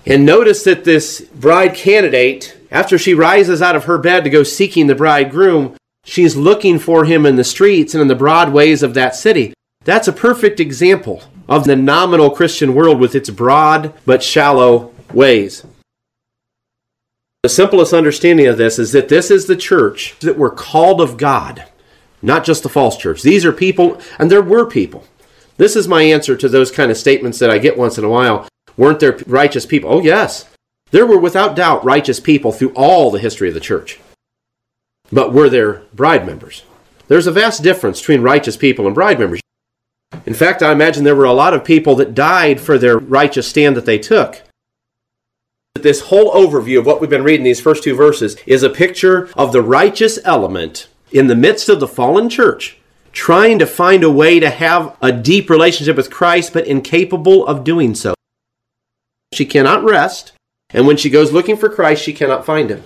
And 0.06 0.24
notice 0.24 0.62
that 0.62 0.84
this 0.84 1.20
bride 1.22 1.74
candidate, 1.74 2.56
after 2.70 2.98
she 2.98 3.14
rises 3.14 3.60
out 3.60 3.76
of 3.76 3.84
her 3.84 3.98
bed 3.98 4.24
to 4.24 4.30
go 4.30 4.42
seeking 4.42 4.86
the 4.86 4.94
bridegroom, 4.94 5.76
she's 6.04 6.36
looking 6.36 6.78
for 6.78 7.04
him 7.04 7.26
in 7.26 7.36
the 7.36 7.44
streets 7.44 7.94
and 7.94 8.02
in 8.02 8.08
the 8.08 8.14
broad 8.14 8.52
ways 8.52 8.82
of 8.82 8.94
that 8.94 9.16
city. 9.16 9.52
That's 9.84 10.08
a 10.08 10.12
perfect 10.12 10.60
example 10.60 11.22
of 11.48 11.64
the 11.64 11.76
nominal 11.76 12.30
Christian 12.30 12.74
world 12.74 13.00
with 13.00 13.14
its 13.14 13.30
broad 13.30 13.94
but 14.06 14.22
shallow 14.22 14.94
ways. 15.12 15.64
The 17.42 17.48
simplest 17.48 17.94
understanding 17.94 18.46
of 18.46 18.58
this 18.58 18.78
is 18.78 18.92
that 18.92 19.08
this 19.08 19.30
is 19.30 19.46
the 19.46 19.56
church 19.56 20.14
that 20.20 20.36
were 20.36 20.50
called 20.50 21.00
of 21.00 21.16
God, 21.16 21.64
not 22.20 22.44
just 22.44 22.62
the 22.62 22.68
false 22.68 22.98
church. 22.98 23.22
These 23.22 23.46
are 23.46 23.52
people, 23.52 23.98
and 24.18 24.30
there 24.30 24.42
were 24.42 24.66
people. 24.66 25.04
This 25.56 25.74
is 25.74 25.88
my 25.88 26.02
answer 26.02 26.36
to 26.36 26.48
those 26.48 26.70
kind 26.70 26.90
of 26.90 26.98
statements 26.98 27.38
that 27.38 27.50
I 27.50 27.58
get 27.58 27.78
once 27.78 27.96
in 27.96 28.04
a 28.04 28.10
while. 28.10 28.46
Weren't 28.76 29.00
there 29.00 29.18
righteous 29.26 29.64
people? 29.64 29.90
Oh, 29.90 30.02
yes. 30.02 30.46
There 30.90 31.06
were 31.06 31.18
without 31.18 31.54
doubt 31.54 31.84
righteous 31.84 32.20
people 32.20 32.52
through 32.52 32.72
all 32.74 33.10
the 33.10 33.20
history 33.20 33.48
of 33.48 33.54
the 33.54 33.60
church. 33.60 34.00
But 35.12 35.32
were 35.32 35.48
there 35.48 35.82
bride 35.92 36.26
members? 36.26 36.64
There's 37.08 37.26
a 37.26 37.32
vast 37.32 37.62
difference 37.62 38.00
between 38.00 38.22
righteous 38.22 38.56
people 38.56 38.86
and 38.86 38.94
bride 38.94 39.18
members. 39.18 39.40
In 40.26 40.34
fact, 40.34 40.62
I 40.62 40.72
imagine 40.72 41.04
there 41.04 41.16
were 41.16 41.24
a 41.24 41.32
lot 41.32 41.54
of 41.54 41.64
people 41.64 41.94
that 41.96 42.14
died 42.14 42.60
for 42.60 42.78
their 42.78 42.98
righteous 42.98 43.48
stand 43.48 43.76
that 43.76 43.86
they 43.86 43.98
took. 43.98 44.42
This 45.74 46.02
whole 46.02 46.32
overview 46.32 46.78
of 46.78 46.86
what 46.86 47.00
we've 47.00 47.08
been 47.08 47.24
reading, 47.24 47.44
these 47.44 47.60
first 47.60 47.84
two 47.84 47.94
verses, 47.94 48.36
is 48.44 48.62
a 48.62 48.70
picture 48.70 49.30
of 49.36 49.52
the 49.52 49.62
righteous 49.62 50.18
element 50.24 50.88
in 51.12 51.28
the 51.28 51.36
midst 51.36 51.68
of 51.68 51.80
the 51.80 51.88
fallen 51.88 52.28
church, 52.28 52.78
trying 53.12 53.58
to 53.58 53.66
find 53.66 54.02
a 54.02 54.10
way 54.10 54.40
to 54.40 54.50
have 54.50 54.96
a 55.00 55.12
deep 55.12 55.48
relationship 55.48 55.96
with 55.96 56.10
Christ, 56.10 56.52
but 56.52 56.66
incapable 56.66 57.46
of 57.46 57.64
doing 57.64 57.94
so. 57.94 58.14
She 59.32 59.46
cannot 59.46 59.84
rest, 59.84 60.32
and 60.72 60.86
when 60.86 60.96
she 60.96 61.10
goes 61.10 61.32
looking 61.32 61.56
for 61.56 61.68
Christ, 61.68 62.02
she 62.02 62.12
cannot 62.12 62.46
find 62.46 62.70
him. 62.70 62.82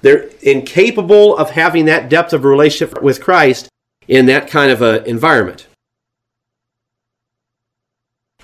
They're 0.00 0.30
incapable 0.42 1.36
of 1.36 1.50
having 1.50 1.86
that 1.86 2.08
depth 2.08 2.32
of 2.32 2.44
relationship 2.44 3.02
with 3.02 3.22
Christ 3.22 3.68
in 4.06 4.26
that 4.26 4.48
kind 4.48 4.70
of 4.70 4.80
an 4.82 5.04
environment. 5.06 5.66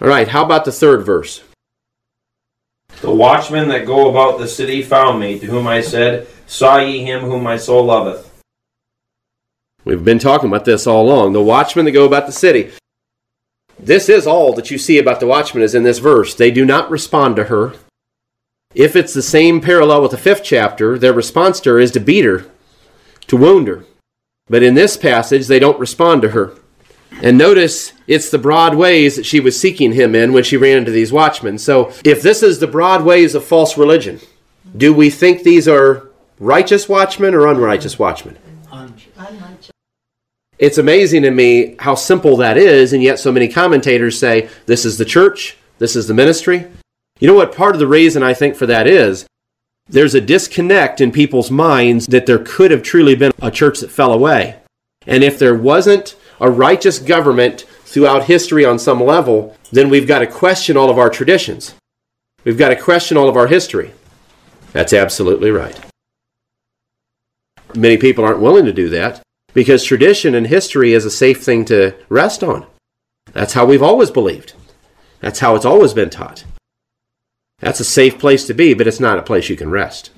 All 0.00 0.08
right, 0.08 0.28
how 0.28 0.44
about 0.44 0.64
the 0.64 0.72
third 0.72 1.06
verse? 1.06 1.42
The 3.00 3.14
watchmen 3.14 3.68
that 3.68 3.86
go 3.86 4.10
about 4.10 4.38
the 4.38 4.48
city 4.48 4.82
found 4.82 5.20
me, 5.20 5.38
to 5.38 5.46
whom 5.46 5.66
I 5.66 5.80
said, 5.80 6.26
Saw 6.46 6.78
ye 6.78 7.04
him 7.04 7.20
whom 7.20 7.42
my 7.42 7.56
soul 7.56 7.84
loveth? 7.84 8.30
We've 9.84 10.04
been 10.04 10.18
talking 10.18 10.48
about 10.48 10.64
this 10.64 10.86
all 10.86 11.04
along. 11.04 11.32
The 11.32 11.42
watchmen 11.42 11.84
that 11.84 11.92
go 11.92 12.06
about 12.06 12.26
the 12.26 12.32
city. 12.32 12.72
This 13.78 14.08
is 14.08 14.26
all 14.26 14.52
that 14.54 14.70
you 14.70 14.78
see 14.78 14.98
about 14.98 15.20
the 15.20 15.26
watchmen 15.26 15.62
is 15.62 15.74
in 15.74 15.82
this 15.82 15.98
verse. 15.98 16.34
They 16.34 16.50
do 16.50 16.64
not 16.64 16.90
respond 16.90 17.36
to 17.36 17.44
her. 17.44 17.74
If 18.74 18.96
it's 18.96 19.14
the 19.14 19.22
same 19.22 19.60
parallel 19.60 20.02
with 20.02 20.10
the 20.10 20.18
fifth 20.18 20.42
chapter, 20.42 20.98
their 20.98 21.12
response 21.12 21.60
to 21.60 21.70
her 21.70 21.78
is 21.78 21.92
to 21.92 22.00
beat 22.00 22.24
her, 22.24 22.46
to 23.28 23.36
wound 23.36 23.68
her. 23.68 23.84
But 24.48 24.62
in 24.62 24.74
this 24.74 24.96
passage, 24.96 25.46
they 25.46 25.58
don't 25.58 25.78
respond 25.78 26.22
to 26.22 26.30
her. 26.30 26.54
And 27.22 27.38
notice 27.38 27.92
it's 28.06 28.30
the 28.30 28.38
broad 28.38 28.74
ways 28.74 29.16
that 29.16 29.26
she 29.26 29.38
was 29.38 29.58
seeking 29.58 29.92
him 29.92 30.14
in 30.14 30.32
when 30.32 30.42
she 30.42 30.56
ran 30.56 30.78
into 30.78 30.90
these 30.90 31.12
watchmen. 31.12 31.58
So 31.58 31.92
if 32.04 32.20
this 32.20 32.42
is 32.42 32.58
the 32.58 32.66
broad 32.66 33.04
ways 33.04 33.34
of 33.34 33.44
false 33.44 33.78
religion, 33.78 34.20
do 34.76 34.92
we 34.92 35.10
think 35.10 35.42
these 35.42 35.68
are 35.68 36.10
righteous 36.40 36.88
watchmen 36.88 37.34
or 37.34 37.46
unrighteous 37.46 37.98
watchmen? 37.98 38.36
It's 40.58 40.78
amazing 40.78 41.22
to 41.22 41.30
me 41.30 41.76
how 41.78 41.94
simple 41.94 42.36
that 42.38 42.56
is, 42.56 42.92
and 42.92 43.02
yet 43.02 43.18
so 43.18 43.30
many 43.30 43.48
commentators 43.48 44.18
say 44.18 44.48
this 44.66 44.84
is 44.84 44.98
the 44.98 45.04
church, 45.04 45.56
this 45.78 45.94
is 45.94 46.08
the 46.08 46.14
ministry. 46.14 46.66
You 47.20 47.28
know 47.28 47.34
what 47.34 47.54
part 47.54 47.74
of 47.74 47.78
the 47.78 47.86
reason 47.86 48.22
I 48.22 48.34
think 48.34 48.56
for 48.56 48.66
that 48.66 48.86
is? 48.86 49.26
There's 49.86 50.14
a 50.14 50.20
disconnect 50.20 51.00
in 51.00 51.12
people's 51.12 51.50
minds 51.50 52.06
that 52.08 52.26
there 52.26 52.38
could 52.38 52.70
have 52.70 52.82
truly 52.82 53.14
been 53.14 53.32
a 53.40 53.50
church 53.50 53.80
that 53.80 53.90
fell 53.90 54.12
away. 54.12 54.56
And 55.06 55.22
if 55.22 55.38
there 55.38 55.54
wasn't 55.54 56.16
a 56.40 56.50
righteous 56.50 56.98
government 56.98 57.66
throughout 57.84 58.24
history 58.24 58.64
on 58.64 58.78
some 58.78 59.02
level, 59.02 59.56
then 59.70 59.90
we've 59.90 60.08
got 60.08 60.20
to 60.20 60.26
question 60.26 60.76
all 60.76 60.90
of 60.90 60.98
our 60.98 61.10
traditions. 61.10 61.74
We've 62.44 62.58
got 62.58 62.70
to 62.70 62.76
question 62.76 63.16
all 63.16 63.28
of 63.28 63.36
our 63.36 63.46
history. 63.46 63.92
That's 64.72 64.92
absolutely 64.92 65.50
right. 65.50 65.78
Many 67.76 67.96
people 67.96 68.24
aren't 68.24 68.40
willing 68.40 68.64
to 68.64 68.72
do 68.72 68.88
that 68.88 69.22
because 69.52 69.84
tradition 69.84 70.34
and 70.34 70.46
history 70.46 70.92
is 70.92 71.04
a 71.04 71.10
safe 71.10 71.42
thing 71.44 71.64
to 71.66 71.94
rest 72.08 72.42
on. 72.42 72.66
That's 73.32 73.52
how 73.52 73.66
we've 73.66 73.82
always 73.82 74.10
believed. 74.10 74.54
That's 75.20 75.40
how 75.40 75.54
it's 75.54 75.64
always 75.64 75.94
been 75.94 76.10
taught. 76.10 76.44
That's 77.60 77.80
a 77.80 77.84
safe 77.84 78.18
place 78.18 78.46
to 78.46 78.54
be, 78.54 78.74
but 78.74 78.86
it's 78.86 79.00
not 79.00 79.18
a 79.18 79.22
place 79.22 79.48
you 79.48 79.56
can 79.56 79.70
rest. 79.70 80.10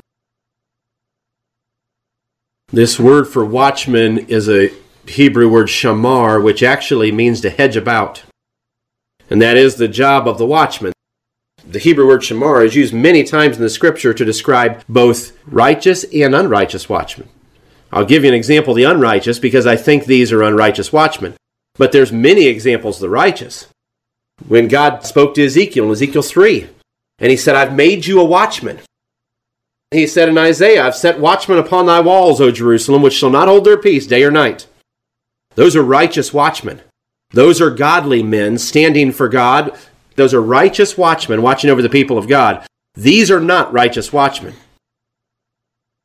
This 2.72 2.98
word 2.98 3.28
for 3.28 3.44
watchman 3.44 4.18
is 4.26 4.48
a 4.48 4.72
Hebrew 5.06 5.48
word 5.48 5.68
shamar, 5.68 6.42
which 6.42 6.62
actually 6.62 7.12
means 7.12 7.40
to 7.40 7.50
hedge 7.50 7.76
about. 7.76 8.24
And 9.30 9.40
that 9.40 9.56
is 9.56 9.76
the 9.76 9.88
job 9.88 10.26
of 10.26 10.38
the 10.38 10.46
watchman. 10.46 10.92
The 11.64 11.78
Hebrew 11.78 12.06
word 12.06 12.22
shamar 12.22 12.64
is 12.64 12.74
used 12.74 12.92
many 12.92 13.24
times 13.24 13.56
in 13.56 13.62
the 13.62 13.70
scripture 13.70 14.14
to 14.14 14.24
describe 14.24 14.84
both 14.88 15.32
righteous 15.46 16.04
and 16.12 16.34
unrighteous 16.34 16.88
watchmen. 16.88 17.28
I'll 17.92 18.04
give 18.04 18.24
you 18.24 18.28
an 18.28 18.34
example 18.34 18.72
of 18.72 18.76
the 18.76 18.84
unrighteous 18.84 19.38
because 19.38 19.66
I 19.66 19.76
think 19.76 20.04
these 20.04 20.32
are 20.32 20.42
unrighteous 20.42 20.92
watchmen. 20.92 21.34
But 21.74 21.92
there's 21.92 22.12
many 22.12 22.46
examples 22.46 22.96
of 22.96 23.02
the 23.02 23.10
righteous. 23.10 23.68
When 24.46 24.68
God 24.68 25.04
spoke 25.04 25.34
to 25.34 25.44
Ezekiel 25.44 25.86
in 25.86 25.92
Ezekiel 25.92 26.22
3, 26.22 26.68
and 27.18 27.30
he 27.30 27.36
said, 27.36 27.56
I've 27.56 27.74
made 27.74 28.06
you 28.06 28.20
a 28.20 28.24
watchman. 28.24 28.80
He 29.90 30.06
said 30.06 30.28
in 30.28 30.36
Isaiah, 30.36 30.84
I've 30.84 30.96
set 30.96 31.20
watchmen 31.20 31.58
upon 31.58 31.86
thy 31.86 32.00
walls, 32.00 32.40
O 32.40 32.50
Jerusalem, 32.50 33.02
which 33.02 33.14
shall 33.14 33.30
not 33.30 33.48
hold 33.48 33.64
their 33.64 33.78
peace 33.78 34.06
day 34.06 34.24
or 34.24 34.30
night. 34.30 34.66
Those 35.54 35.76
are 35.76 35.82
righteous 35.82 36.34
watchmen. 36.34 36.82
Those 37.30 37.60
are 37.60 37.70
godly 37.70 38.22
men 38.22 38.58
standing 38.58 39.12
for 39.12 39.28
God. 39.28 39.76
Those 40.16 40.34
are 40.34 40.42
righteous 40.42 40.98
watchmen 40.98 41.42
watching 41.42 41.70
over 41.70 41.82
the 41.82 41.88
people 41.88 42.18
of 42.18 42.28
God. 42.28 42.66
These 42.94 43.30
are 43.30 43.40
not 43.40 43.72
righteous 43.72 44.12
watchmen. 44.12 44.54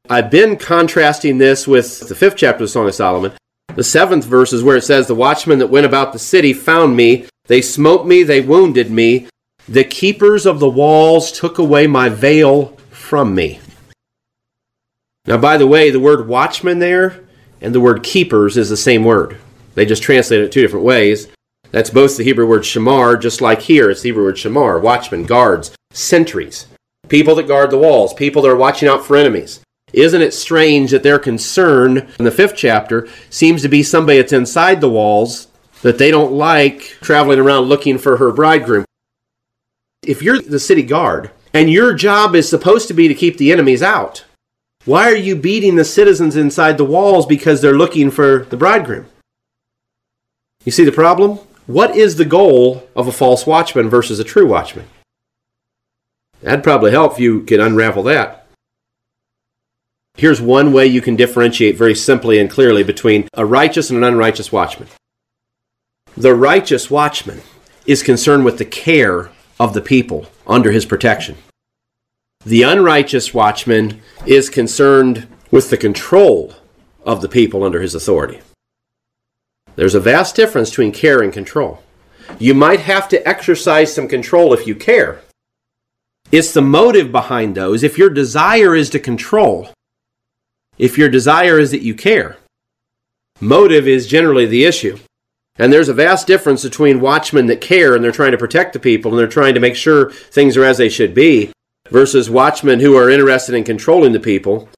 I've 0.09 0.30
been 0.30 0.57
contrasting 0.57 1.38
this 1.38 1.68
with 1.68 2.07
the 2.07 2.16
fifth 2.16 2.36
chapter 2.36 2.64
of 2.64 2.70
the 2.70 2.74
Song 2.74 2.88
of 2.88 2.95
Solomon. 2.95 3.34
The 3.76 3.84
seventh 3.84 4.26
verse 4.26 4.51
is 4.51 4.64
where 4.64 4.76
it 4.76 4.84
says, 4.84 5.07
The 5.07 5.16
watchmen 5.16 5.59
that 5.59 5.68
went 5.68 5.86
about 5.86 6.12
the 6.12 6.20
city 6.20 6.53
found 6.53 6.95
me. 6.97 7.28
They 7.45 7.62
smote 7.62 8.05
me, 8.05 8.24
they 8.24 8.41
wounded 8.41 8.91
me. 8.91 9.28
The 9.70 9.84
keepers 9.84 10.45
of 10.45 10.59
the 10.59 10.70
walls 10.70 11.32
took 11.32 11.57
away 11.57 11.88
my 11.88 12.09
veil 12.09 12.78
from 12.89 13.36
me. 13.36 13.59
Now, 15.26 15.38
by 15.38 15.57
the 15.57 15.68
way, 15.68 15.91
the 15.91 15.99
word 15.99 16.28
watchman 16.28 16.80
there 16.80 17.24
and 17.62 17.76
the 17.76 17.80
word 17.80 18.03
keepers 18.03 18.57
is 18.57 18.70
the 18.70 18.78
same 18.78 19.03
word. 19.03 19.38
They 19.76 19.86
just 19.86 20.03
translate 20.03 20.41
it 20.41 20.51
two 20.51 20.62
different 20.62 20.86
ways. 20.86 21.28
That's 21.70 21.89
both 21.89 22.18
the 22.18 22.24
Hebrew 22.24 22.47
word 22.47 22.64
shamar, 22.64 23.22
just 23.22 23.39
like 23.39 23.62
here, 23.62 23.89
it's 23.89 24.01
the 24.01 24.09
Hebrew 24.09 24.26
word 24.26 24.36
shamar, 24.36 24.82
watchmen, 24.82 25.24
guards, 25.24 25.72
sentries, 25.91 26.68
people 27.07 27.36
that 27.36 27.47
guard 27.47 27.70
the 27.70 27.78
walls, 27.78 28.14
people 28.14 28.41
that 28.41 28.49
are 28.49 28.57
watching 28.57 28.89
out 28.89 29.05
for 29.05 29.16
enemies. 29.16 29.62
Isn't 29.93 30.22
it 30.22 30.34
strange 30.34 30.91
that 30.91 31.03
their 31.03 31.20
concern 31.20 32.09
in 32.18 32.26
the 32.26 32.32
fifth 32.32 32.55
chapter 32.55 33.07
seems 33.30 33.62
to 33.62 33.70
be 33.70 33.84
somebody 33.84 34.18
that's 34.18 34.34
inside 34.34 34.82
the 34.82 34.89
walls 34.89 35.47
that 35.82 35.97
they 35.97 36.12
don't 36.12 36.34
like 36.34 36.82
traveling 37.01 37.39
around 37.39 37.64
looking 37.64 37.97
for 37.97 38.18
her 38.18 38.32
bridegroom? 38.32 38.86
If 40.04 40.24
you're 40.24 40.41
the 40.41 40.60
city 40.60 40.82
guard 40.82 41.30
and 41.54 41.70
your 41.70 41.93
job 41.93 42.36
is 42.36 42.49
supposed 42.49 42.88
to 42.88 42.93
be 42.93 43.08
to 43.08 43.14
keep 43.14 43.38
the 43.38 43.52
enemies 43.52 43.84
out, 43.84 44.26
why 44.86 45.12
are 45.12 45.16
you 45.16 45.36
beating 45.36 45.76
the 45.76 45.86
citizens 45.86 46.36
inside 46.36 46.78
the 46.78 46.86
walls 46.86 47.28
because 47.28 47.62
they're 47.62 47.78
looking 47.78 48.10
for 48.10 48.45
the 48.49 48.58
bridegroom? 48.58 49.06
You 50.66 50.72
see 50.72 50.84
the 50.84 50.91
problem? 50.91 51.38
What 51.68 51.95
is 51.95 52.16
the 52.16 52.26
goal 52.26 52.88
of 52.95 53.08
a 53.08 53.12
false 53.12 53.45
watchman 53.45 53.89
versus 53.89 54.20
a 54.20 54.24
true 54.24 54.47
watchman? 54.47 54.88
That'd 56.41 56.64
probably 56.64 56.89
help 56.89 57.14
if 57.14 57.20
you 57.20 57.41
could 57.41 57.60
unravel 57.60 58.02
that. 58.04 58.47
Here's 60.16 60.41
one 60.41 60.74
way 60.74 60.88
you 60.88 61.02
can 61.02 61.16
differentiate 61.16 61.78
very 61.78 61.95
simply 61.95 62.39
and 62.39 62.49
clearly 62.49 62.84
between 62.84 63.28
a 63.36 63.45
righteous 63.45 63.91
and 63.91 63.97
an 63.97 64.04
unrighteous 64.04 64.52
watchman. 64.52 64.88
The 66.18 66.34
righteous 66.34 66.89
watchman 66.89 67.41
is 67.86 68.02
concerned 68.02 68.45
with 68.45 68.58
the 68.58 68.66
care 68.66 69.30
of 69.62 69.76
the 69.76 69.82
people 69.95 70.26
under 70.47 70.72
his 70.72 70.88
protection. 70.88 71.38
The 72.43 72.64
unrighteous 72.64 73.32
watchman 73.32 74.01
is 74.26 74.49
concerned 74.49 75.28
with 75.51 75.70
the 75.70 75.78
control 75.78 76.55
of 77.05 77.22
the 77.22 77.30
people 77.30 77.64
under 77.64 77.80
his 77.80 77.93
authority. 77.93 78.41
There's 79.76 79.93
a 79.93 79.99
vast 79.99 80.36
difference 80.36 80.72
between 80.72 80.91
care 80.91 81.22
and 81.22 81.32
control. 81.32 81.84
You 82.39 82.55
might 82.55 82.80
have 82.80 83.07
to 83.09 83.28
exercise 83.28 83.93
some 83.93 84.07
control 84.07 84.51
if 84.51 84.66
you 84.66 84.74
care. 84.74 85.22
It's 86.32 86.53
the 86.53 86.64
motive 86.64 87.12
behind 87.12 87.53
those. 87.53 87.84
If 87.84 87.99
your 87.99 88.09
desire 88.09 88.76
is 88.76 88.89
to 88.89 88.99
control, 88.99 89.70
if 90.80 90.97
your 90.97 91.09
desire 91.09 91.59
is 91.59 91.70
that 91.70 91.84
you 91.84 91.93
care, 91.93 92.38
motive 93.39 93.88
is 93.88 94.07
generally 94.07 94.47
the 94.47 94.66
issue. 94.66 94.97
And 95.58 95.72
there's 95.72 95.89
a 95.89 95.93
vast 95.93 96.28
difference 96.28 96.64
between 96.64 97.02
watchmen 97.02 97.47
that 97.47 97.62
care 97.62 97.93
and 97.93 98.04
they're 98.04 98.12
trying 98.12 98.32
to 98.32 98.38
protect 98.38 98.74
the 98.74 98.80
people 98.80 99.12
and 99.12 99.20
they're 99.20 99.28
trying 99.28 99.54
to 99.54 99.60
make 99.60 99.76
sure 99.76 100.12
things 100.12 100.56
are 100.58 100.64
as 100.64 100.78
they 100.78 100.89
should 100.89 101.14
be 101.14 101.52
versus 101.89 102.30
watchmen 102.30 102.80
who 102.80 102.95
are 102.95 103.10
interested 103.10 103.54
in 103.54 103.64
controlling 103.64 104.14
the 104.14 104.20
people. 104.20 104.70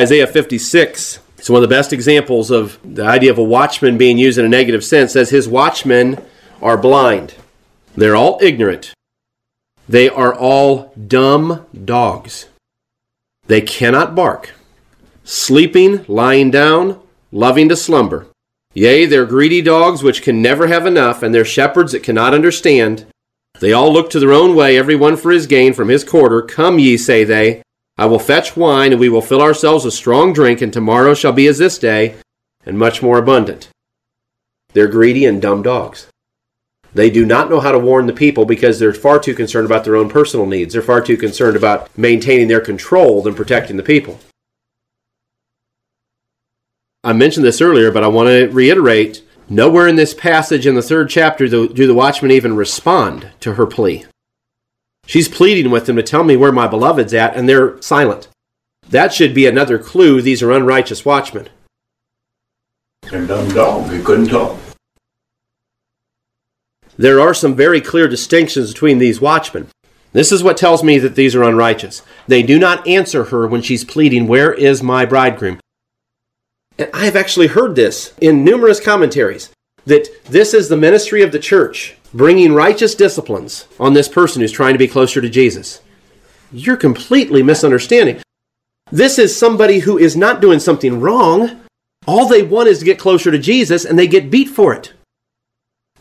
Isaiah 0.00 0.26
56 0.26 1.18
is 1.38 1.50
one 1.50 1.62
of 1.62 1.68
the 1.68 1.74
best 1.74 1.92
examples 1.92 2.50
of 2.50 2.78
the 2.84 3.04
idea 3.04 3.30
of 3.30 3.38
a 3.38 3.42
watchman 3.42 3.98
being 3.98 4.18
used 4.18 4.38
in 4.38 4.44
a 4.44 4.48
negative 4.48 4.84
sense. 4.84 5.12
Says 5.12 5.30
his 5.30 5.48
watchmen 5.48 6.22
are 6.60 6.76
blind. 6.76 7.34
They're 7.96 8.16
all 8.16 8.38
ignorant. 8.42 8.94
They 9.88 10.08
are 10.08 10.34
all 10.34 10.92
dumb 10.94 11.66
dogs. 11.84 12.48
They 13.46 13.60
cannot 13.60 14.14
bark. 14.14 14.52
Sleeping, 15.24 16.04
lying 16.06 16.50
down, 16.50 17.00
loving 17.30 17.68
to 17.68 17.76
slumber. 17.76 18.26
Yea, 18.74 19.04
they're 19.04 19.26
greedy 19.26 19.60
dogs 19.60 20.02
which 20.02 20.22
can 20.22 20.40
never 20.40 20.66
have 20.66 20.86
enough, 20.86 21.22
and 21.22 21.34
they're 21.34 21.44
shepherds 21.44 21.92
that 21.92 22.02
cannot 22.02 22.32
understand. 22.32 23.04
They 23.60 23.72
all 23.72 23.92
look 23.92 24.08
to 24.10 24.20
their 24.20 24.32
own 24.32 24.54
way, 24.54 24.78
every 24.78 24.96
one 24.96 25.16
for 25.16 25.30
his 25.30 25.46
gain 25.46 25.74
from 25.74 25.88
his 25.88 26.04
quarter. 26.04 26.42
Come 26.42 26.78
ye, 26.78 26.96
say 26.96 27.24
they. 27.24 27.62
I 27.98 28.06
will 28.06 28.18
fetch 28.18 28.56
wine, 28.56 28.92
and 28.92 29.00
we 29.00 29.10
will 29.10 29.20
fill 29.20 29.42
ourselves 29.42 29.84
with 29.84 29.94
strong 29.94 30.32
drink, 30.32 30.62
and 30.62 30.72
tomorrow 30.72 31.12
shall 31.12 31.32
be 31.32 31.46
as 31.46 31.58
this 31.58 31.78
day, 31.78 32.16
and 32.64 32.78
much 32.78 33.02
more 33.02 33.18
abundant. 33.18 33.68
They're 34.72 34.88
greedy 34.88 35.26
and 35.26 35.42
dumb 35.42 35.62
dogs. 35.62 36.08
They 36.94 37.10
do 37.10 37.24
not 37.26 37.50
know 37.50 37.60
how 37.60 37.72
to 37.72 37.78
warn 37.78 38.06
the 38.06 38.12
people 38.12 38.44
because 38.44 38.78
they're 38.78 38.92
far 38.92 39.18
too 39.18 39.34
concerned 39.34 39.66
about 39.66 39.84
their 39.84 39.96
own 39.96 40.08
personal 40.08 40.46
needs. 40.46 40.72
They're 40.72 40.82
far 40.82 41.00
too 41.00 41.16
concerned 41.16 41.56
about 41.56 41.88
maintaining 41.96 42.48
their 42.48 42.60
control 42.60 43.22
than 43.22 43.34
protecting 43.34 43.76
the 43.76 43.82
people. 43.82 44.18
I 47.04 47.12
mentioned 47.12 47.44
this 47.44 47.60
earlier, 47.60 47.90
but 47.90 48.04
I 48.04 48.08
want 48.08 48.28
to 48.28 48.48
reiterate 48.48 49.24
nowhere 49.48 49.88
in 49.88 49.96
this 49.96 50.14
passage 50.14 50.66
in 50.66 50.76
the 50.76 50.82
third 50.82 51.10
chapter 51.10 51.48
do, 51.48 51.66
the 51.68 51.94
watchmen 51.94 52.30
even 52.30 52.54
respond 52.54 53.30
to 53.40 53.54
her 53.54 53.66
plea. 53.66 54.06
She's 55.06 55.28
pleading 55.28 55.72
with 55.72 55.86
them 55.86 55.96
to 55.96 56.02
tell 56.02 56.22
me 56.22 56.36
where 56.36 56.52
my 56.52 56.68
beloved's 56.68 57.12
at, 57.12 57.34
and 57.34 57.48
they're 57.48 57.80
silent. 57.82 58.28
That 58.88 59.12
should 59.12 59.34
be 59.34 59.46
another 59.46 59.78
clue 59.78 60.22
these 60.22 60.42
are 60.44 60.52
unrighteous 60.52 61.04
watchmen. 61.04 61.48
They're 63.10 63.26
dumb 63.26 63.48
dog. 63.48 63.90
They 63.90 64.00
couldn't 64.00 64.28
talk. 64.28 64.58
There 66.96 67.20
are 67.20 67.34
some 67.34 67.56
very 67.56 67.80
clear 67.80 68.06
distinctions 68.06 68.72
between 68.72 68.98
these 68.98 69.20
watchmen. 69.20 69.68
This 70.12 70.30
is 70.30 70.42
what 70.42 70.56
tells 70.56 70.84
me 70.84 70.98
that 70.98 71.16
these 71.16 71.34
are 71.34 71.42
unrighteous. 71.42 72.02
They 72.28 72.42
do 72.44 72.60
not 72.60 72.86
answer 72.86 73.24
her 73.24 73.46
when 73.48 73.62
she's 73.62 73.84
pleading, 73.84 74.28
Where 74.28 74.52
is 74.52 74.84
my 74.84 75.04
bridegroom? 75.04 75.58
And 76.78 76.90
I 76.94 77.04
have 77.04 77.16
actually 77.16 77.48
heard 77.48 77.76
this 77.76 78.14
in 78.20 78.44
numerous 78.44 78.80
commentaries 78.80 79.50
that 79.84 80.08
this 80.24 80.54
is 80.54 80.68
the 80.68 80.76
ministry 80.76 81.22
of 81.22 81.32
the 81.32 81.38
church, 81.38 81.96
bringing 82.14 82.52
righteous 82.52 82.94
disciplines 82.94 83.66
on 83.80 83.94
this 83.94 84.08
person 84.08 84.40
who's 84.40 84.52
trying 84.52 84.74
to 84.74 84.78
be 84.78 84.88
closer 84.88 85.20
to 85.20 85.28
Jesus. 85.28 85.80
You're 86.52 86.76
completely 86.76 87.42
misunderstanding. 87.42 88.22
This 88.90 89.18
is 89.18 89.36
somebody 89.36 89.80
who 89.80 89.98
is 89.98 90.16
not 90.16 90.40
doing 90.40 90.60
something 90.60 91.00
wrong. 91.00 91.62
All 92.06 92.26
they 92.26 92.42
want 92.42 92.68
is 92.68 92.78
to 92.80 92.84
get 92.84 92.98
closer 92.98 93.30
to 93.30 93.38
Jesus, 93.38 93.84
and 93.84 93.98
they 93.98 94.06
get 94.06 94.30
beat 94.30 94.48
for 94.48 94.74
it. 94.74 94.92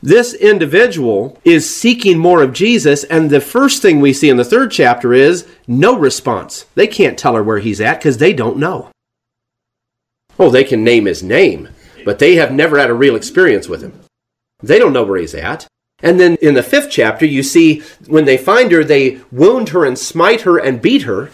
This 0.03 0.33
individual 0.33 1.39
is 1.45 1.75
seeking 1.75 2.17
more 2.17 2.41
of 2.41 2.53
Jesus, 2.53 3.03
and 3.05 3.29
the 3.29 3.39
first 3.39 3.81
thing 3.81 3.99
we 3.99 4.13
see 4.13 4.29
in 4.29 4.37
the 4.37 4.43
third 4.43 4.71
chapter 4.71 5.13
is 5.13 5.47
no 5.67 5.97
response. 5.97 6.65
They 6.75 6.87
can't 6.87 7.17
tell 7.17 7.35
her 7.35 7.43
where 7.43 7.59
he's 7.59 7.79
at 7.79 7.99
because 7.99 8.17
they 8.17 8.33
don't 8.33 8.57
know. 8.57 8.90
Oh, 10.41 10.49
they 10.49 10.63
can 10.63 10.83
name 10.83 11.05
his 11.05 11.21
name, 11.21 11.69
but 12.03 12.17
they 12.17 12.33
have 12.37 12.51
never 12.51 12.79
had 12.79 12.89
a 12.89 12.95
real 12.95 13.15
experience 13.15 13.69
with 13.69 13.83
him. 13.83 13.93
They 14.63 14.79
don't 14.79 14.91
know 14.91 15.03
where 15.03 15.19
he's 15.19 15.35
at. 15.35 15.67
And 16.01 16.19
then 16.19 16.35
in 16.41 16.55
the 16.55 16.63
fifth 16.63 16.89
chapter, 16.89 17.27
you 17.27 17.43
see 17.43 17.83
when 18.07 18.25
they 18.25 18.37
find 18.37 18.71
her, 18.71 18.83
they 18.83 19.19
wound 19.31 19.69
her 19.69 19.85
and 19.85 19.99
smite 19.99 20.41
her 20.41 20.57
and 20.57 20.81
beat 20.81 21.03
her. 21.03 21.29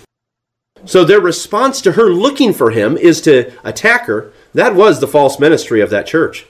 So 0.84 1.06
their 1.06 1.22
response 1.22 1.80
to 1.84 1.94
her 1.94 2.10
looking 2.10 2.52
for 2.52 2.72
him 2.72 2.98
is 2.98 3.22
to 3.22 3.54
attack 3.66 4.08
her. 4.08 4.34
That 4.54 4.76
was 4.76 5.00
the 5.00 5.08
false 5.08 5.40
ministry 5.40 5.80
of 5.80 5.90
that 5.92 6.06
church. 6.06 6.46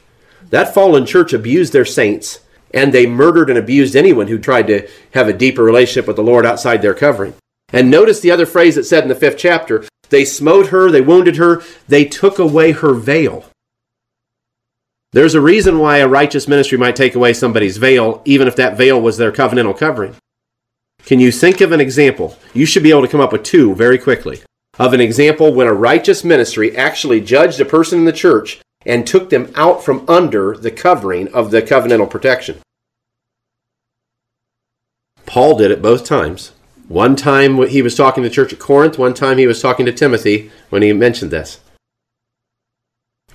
That 0.50 0.74
fallen 0.74 1.06
church 1.06 1.34
abused 1.34 1.74
their 1.74 1.86
saints, 1.86 2.40
and 2.74 2.92
they 2.92 3.06
murdered 3.06 3.52
and 3.52 3.60
abused 3.60 3.96
anyone 3.96 4.30
who 4.30 4.40
tried 4.40 4.66
to 4.66 4.90
have 5.14 5.28
a 5.28 5.34
deeper 5.34 5.62
relationship 5.62 6.08
with 6.08 6.16
the 6.16 6.24
Lord 6.24 6.44
outside 6.44 6.82
their 6.82 6.96
covering. 6.96 7.36
And 7.72 7.92
notice 7.92 8.20
the 8.20 8.32
other 8.32 8.48
phrase 8.48 8.78
it 8.78 8.86
said 8.86 9.04
in 9.04 9.10
the 9.10 9.16
fifth 9.16 9.38
chapter 9.38 9.86
they 10.10 10.26
smote 10.26 10.68
her, 10.68 10.90
they 10.90 11.02
wounded 11.02 11.38
her, 11.38 11.62
they 11.88 12.06
took 12.06 12.40
away 12.40 12.72
her 12.72 12.94
veil. 12.94 13.46
There's 15.14 15.36
a 15.36 15.42
reason 15.42 15.80
why 15.80 15.98
a 15.98 16.08
righteous 16.08 16.48
ministry 16.48 16.78
might 16.78 16.96
take 16.96 17.16
away 17.16 17.34
somebody's 17.34 17.78
veil, 17.78 18.22
even 18.26 18.48
if 18.48 18.56
that 18.58 18.78
veil 18.78 19.02
was 19.02 19.18
their 19.18 19.32
covenantal 19.32 19.78
covering. 19.78 20.16
Can 21.06 21.20
you 21.20 21.32
think 21.32 21.62
of 21.62 21.72
an 21.72 21.80
example? 21.80 22.38
You 22.54 22.66
should 22.66 22.84
be 22.84 22.90
able 22.90 23.04
to 23.04 23.08
come 23.08 23.22
up 23.22 23.32
with 23.32 23.44
two 23.44 23.74
very 23.76 23.98
quickly 23.98 24.42
of 24.78 24.94
an 24.94 25.02
example 25.02 25.54
when 25.54 25.68
a 25.68 25.74
righteous 25.74 26.24
ministry 26.24 26.76
actually 26.76 27.22
judged 27.22 27.60
a 27.60 27.66
person 27.66 28.00
in 28.00 28.06
the 28.06 28.12
church 28.12 28.60
and 28.86 29.06
took 29.06 29.30
them 29.30 29.52
out 29.56 29.84
from 29.84 30.06
under 30.08 30.56
the 30.56 30.72
covering 30.72 31.34
of 31.34 31.52
the 31.52 31.62
covenantal 31.62 32.10
protection. 32.10 32.60
Paul 35.26 35.58
did 35.58 35.72
it 35.72 35.82
both 35.82 36.06
times. 36.06 36.52
One 36.88 37.18
time 37.18 37.68
he 37.68 37.82
was 37.82 37.96
talking 37.96 38.24
to 38.24 38.30
the 38.30 38.34
church 38.34 38.54
at 38.54 38.60
Corinth, 38.60 38.98
one 38.98 39.14
time 39.14 39.38
he 39.38 39.48
was 39.48 39.62
talking 39.62 39.86
to 39.86 39.92
Timothy 39.92 40.52
when 40.70 40.82
he 40.82 40.94
mentioned 40.94 41.32
this. 41.32 41.60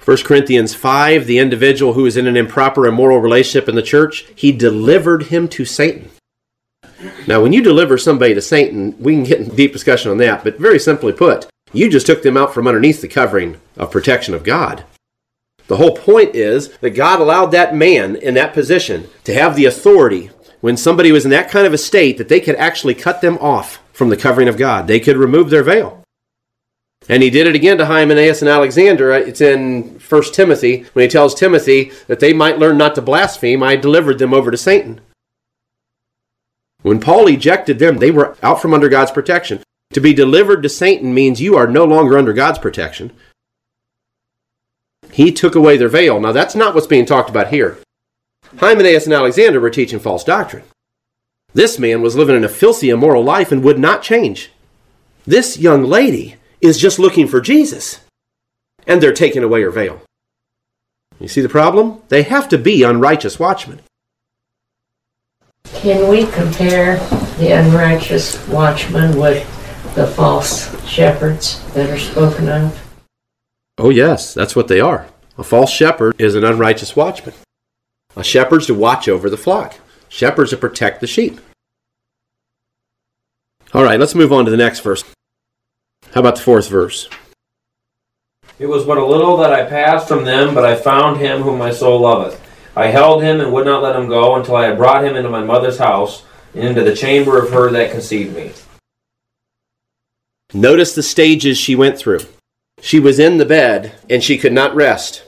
1 0.05 0.17
Corinthians 0.25 0.75
5, 0.75 1.27
the 1.27 1.39
individual 1.39 1.93
who 1.93 2.07
is 2.07 2.17
in 2.17 2.27
an 2.27 2.37
improper 2.37 2.87
immoral 2.87 3.19
relationship 3.19 3.69
in 3.69 3.77
the 3.77 3.83
church, 3.83 4.27
he 4.35 4.51
delivered 4.51 5.25
him 5.25 5.47
to 5.49 5.65
Satan. 5.65 6.11
Now, 7.27 7.41
when 7.41 7.53
you 7.53 7.63
deliver 7.63 7.99
somebody 7.99 8.35
to 8.35 8.41
Satan, 8.41 8.97
we 8.99 9.15
can 9.15 9.25
get 9.25 9.41
in 9.41 9.55
deep 9.55 9.73
discussion 9.73 10.11
on 10.11 10.17
that, 10.19 10.43
but 10.43 10.59
very 10.59 10.79
simply 10.79 11.13
put, 11.13 11.47
you 11.73 11.91
just 11.91 12.07
took 12.07 12.23
them 12.23 12.37
out 12.37 12.53
from 12.53 12.67
underneath 12.67 13.01
the 13.01 13.09
covering 13.09 13.61
of 13.77 13.91
protection 13.91 14.35
of 14.35 14.45
God. 14.45 14.85
The 15.69 15.77
whole 15.77 15.97
point 15.97 16.35
is 16.35 16.77
that 16.79 16.91
God 16.91 17.21
allowed 17.21 17.47
that 17.47 17.75
man 17.75 18.17
in 18.17 18.35
that 18.35 18.55
position 18.55 19.09
to 19.25 19.35
have 19.35 19.57
the 19.57 19.67
authority 19.67 20.31
when 20.63 20.77
somebody 20.77 21.11
was 21.11 21.25
in 21.25 21.31
that 21.33 21.51
kind 21.51 21.67
of 21.67 21.75
a 21.75 21.79
state 21.79 22.17
that 22.17 22.29
they 22.29 22.41
could 22.41 22.55
actually 22.55 22.95
cut 22.95 23.21
them 23.21 23.37
off 23.39 23.83
from 23.93 24.09
the 24.09 24.17
covering 24.17 24.49
of 24.49 24.57
God. 24.57 24.87
They 24.87 25.01
could 25.01 25.17
remove 25.17 25.51
their 25.51 25.65
veil. 25.65 26.03
And 27.09 27.21
he 27.21 27.31
did 27.31 27.49
it 27.49 27.57
again 27.57 27.79
to 27.79 27.87
Hymenaeus 27.87 28.43
and 28.43 28.49
Alexander. 28.49 29.11
It's 29.11 29.41
in 29.41 29.99
1 29.99 30.23
Timothy 30.33 30.87
when 30.93 31.03
he 31.03 31.09
tells 31.09 31.35
Timothy 31.35 31.91
that 32.07 32.21
they 32.21 32.33
might 32.33 32.61
learn 32.61 32.79
not 32.79 32.95
to 32.95 33.03
blaspheme. 33.03 33.61
I 33.61 33.75
delivered 33.75 34.21
them 34.21 34.33
over 34.33 34.53
to 34.53 34.57
Satan. 34.57 35.01
When 36.83 37.01
Paul 37.01 37.27
ejected 37.27 37.81
them, 37.81 37.99
they 37.99 38.13
were 38.13 38.37
out 38.41 38.63
from 38.63 38.73
under 38.73 38.89
God's 38.89 39.11
protection. 39.11 39.65
To 39.95 40.01
be 40.01 40.15
delivered 40.15 40.63
to 40.63 40.69
Satan 40.69 41.13
means 41.13 41.41
you 41.41 41.57
are 41.57 41.67
no 41.67 41.85
longer 41.85 42.17
under 42.17 42.33
God's 42.33 42.61
protection. 42.61 43.11
He 45.11 45.33
took 45.33 45.57
away 45.57 45.77
their 45.77 45.89
veil. 45.89 46.21
Now, 46.21 46.31
that's 46.31 46.55
not 46.55 46.73
what's 46.73 46.87
being 46.87 47.05
talked 47.05 47.29
about 47.29 47.49
here. 47.49 47.79
Hymenaeus 48.59 49.05
and 49.05 49.15
Alexander 49.15 49.61
were 49.61 49.71
teaching 49.71 49.99
false 49.99 50.25
doctrine. 50.25 50.65
This 51.55 51.79
man 51.79 52.01
was 52.03 52.17
living 52.17 52.37
in 52.37 52.45
a 52.45 52.49
filthy, 52.49 52.91
immoral 52.91 53.25
life 53.25 53.53
and 53.53 53.63
would 53.63 53.79
not 53.79 54.03
change. 54.03 54.51
This 55.27 55.59
young 55.59 55.85
lady 55.85 56.37
is 56.61 56.79
just 56.79 56.99
looking 56.99 57.29
for 57.29 57.41
Jesus, 57.41 58.01
and 58.87 59.03
they're 59.03 59.13
taking 59.13 59.43
away 59.43 59.63
her 59.63 59.71
veil. 59.71 60.03
You 61.21 61.29
see 61.29 61.41
the 61.41 61.49
problem? 61.49 62.03
They 62.09 62.23
have 62.23 62.49
to 62.49 62.59
be 62.59 62.83
unrighteous 62.83 63.39
watchmen. 63.39 63.81
Can 65.65 66.09
we 66.09 66.27
compare 66.27 66.99
the 67.39 67.53
unrighteous 67.53 68.47
watchmen 68.49 69.19
with 69.19 69.47
the 69.95 70.07
false 70.07 70.71
shepherds 70.87 71.63
that 71.75 71.91
are 71.91 71.99
spoken 71.99 72.49
of? 72.49 72.79
Oh, 73.79 73.91
yes, 73.91 74.35
that's 74.35 74.57
what 74.57 74.69
they 74.69 74.81
are. 74.81 75.07
A 75.39 75.43
false 75.43 75.71
shepherd 75.71 76.21
is 76.21 76.35
an 76.35 76.45
unrighteous 76.45 76.95
watchman. 76.95 77.35
A 78.17 78.25
shepherd's 78.25 78.67
to 78.67 78.75
watch 78.75 79.09
over 79.09 79.31
the 79.31 79.37
flock, 79.37 79.79
shepherds 80.09 80.51
to 80.51 80.57
protect 80.57 81.01
the 81.01 81.07
sheep. 81.07 81.41
All 83.75 83.83
right, 83.83 83.99
let's 83.99 84.15
move 84.15 84.33
on 84.33 84.45
to 84.45 84.51
the 84.51 84.57
next 84.57 84.81
verse. 84.81 85.03
How 86.13 86.21
about 86.21 86.37
the 86.37 86.43
fourth 86.43 86.69
verse? 86.69 87.09
It 88.59 88.67
was 88.67 88.85
but 88.85 88.99
a 88.99 89.07
little 89.07 89.39
that 89.39 89.53
I 89.53 89.65
passed 89.65 90.09
from 90.09 90.25
them, 90.25 90.55
but 90.55 90.65
I 90.65 90.77
found 90.77 91.17
him 91.17 91.41
whom 91.41 91.59
my 91.59 91.71
soul 91.71 92.01
loveth. 92.01 92.41
I 92.77 92.89
held 92.89 93.23
him 93.23 93.41
and 93.41 93.53
would 93.53 93.65
not 93.65 93.83
let 93.83 93.97
him 93.97 94.09
go 94.09 94.37
until 94.37 94.57
I 94.57 94.67
had 94.67 94.77
brought 94.77 95.05
him 95.05 95.17
into 95.17 95.31
my 95.31 95.43
mother's 95.43 95.79
house 95.79 96.25
and 96.55 96.65
into 96.65 96.85
the 96.85 96.95
chamber 96.95 97.43
of 97.43 97.51
her 97.51 97.71
that 97.71 97.93
conceived 97.93 98.37
me. 98.37 98.53
Notice 100.55 100.95
the 100.95 101.03
stages 101.03 101.57
she 101.57 101.75
went 101.75 101.99
through. 101.99 102.21
She 102.81 103.01
was 103.01 103.19
in 103.19 103.39
the 103.39 103.47
bed 103.47 103.95
and 104.11 104.23
she 104.23 104.37
could 104.37 104.53
not 104.53 104.75
rest. 104.75 105.25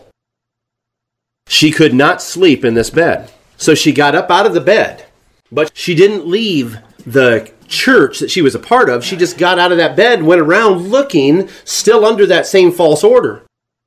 She 1.46 1.70
could 1.70 1.94
not 1.94 2.22
sleep 2.22 2.64
in 2.64 2.74
this 2.74 2.90
bed. 2.90 3.30
So 3.56 3.74
she 3.74 3.92
got 3.92 4.14
up 4.14 4.30
out 4.30 4.46
of 4.46 4.54
the 4.54 4.60
bed, 4.60 5.06
but 5.52 5.70
she 5.74 5.94
didn't 5.94 6.26
leave 6.26 6.78
the 7.06 7.52
church 7.68 8.18
that 8.18 8.30
she 8.30 8.42
was 8.42 8.54
a 8.54 8.58
part 8.58 8.88
of. 8.88 9.04
She 9.04 9.16
just 9.16 9.38
got 9.38 9.58
out 9.58 9.72
of 9.72 9.78
that 9.78 9.96
bed, 9.96 10.22
went 10.22 10.40
around 10.40 10.88
looking, 10.88 11.48
still 11.64 12.04
under 12.04 12.26
that 12.26 12.46
same 12.46 12.72
false 12.72 13.04
order. 13.04 13.42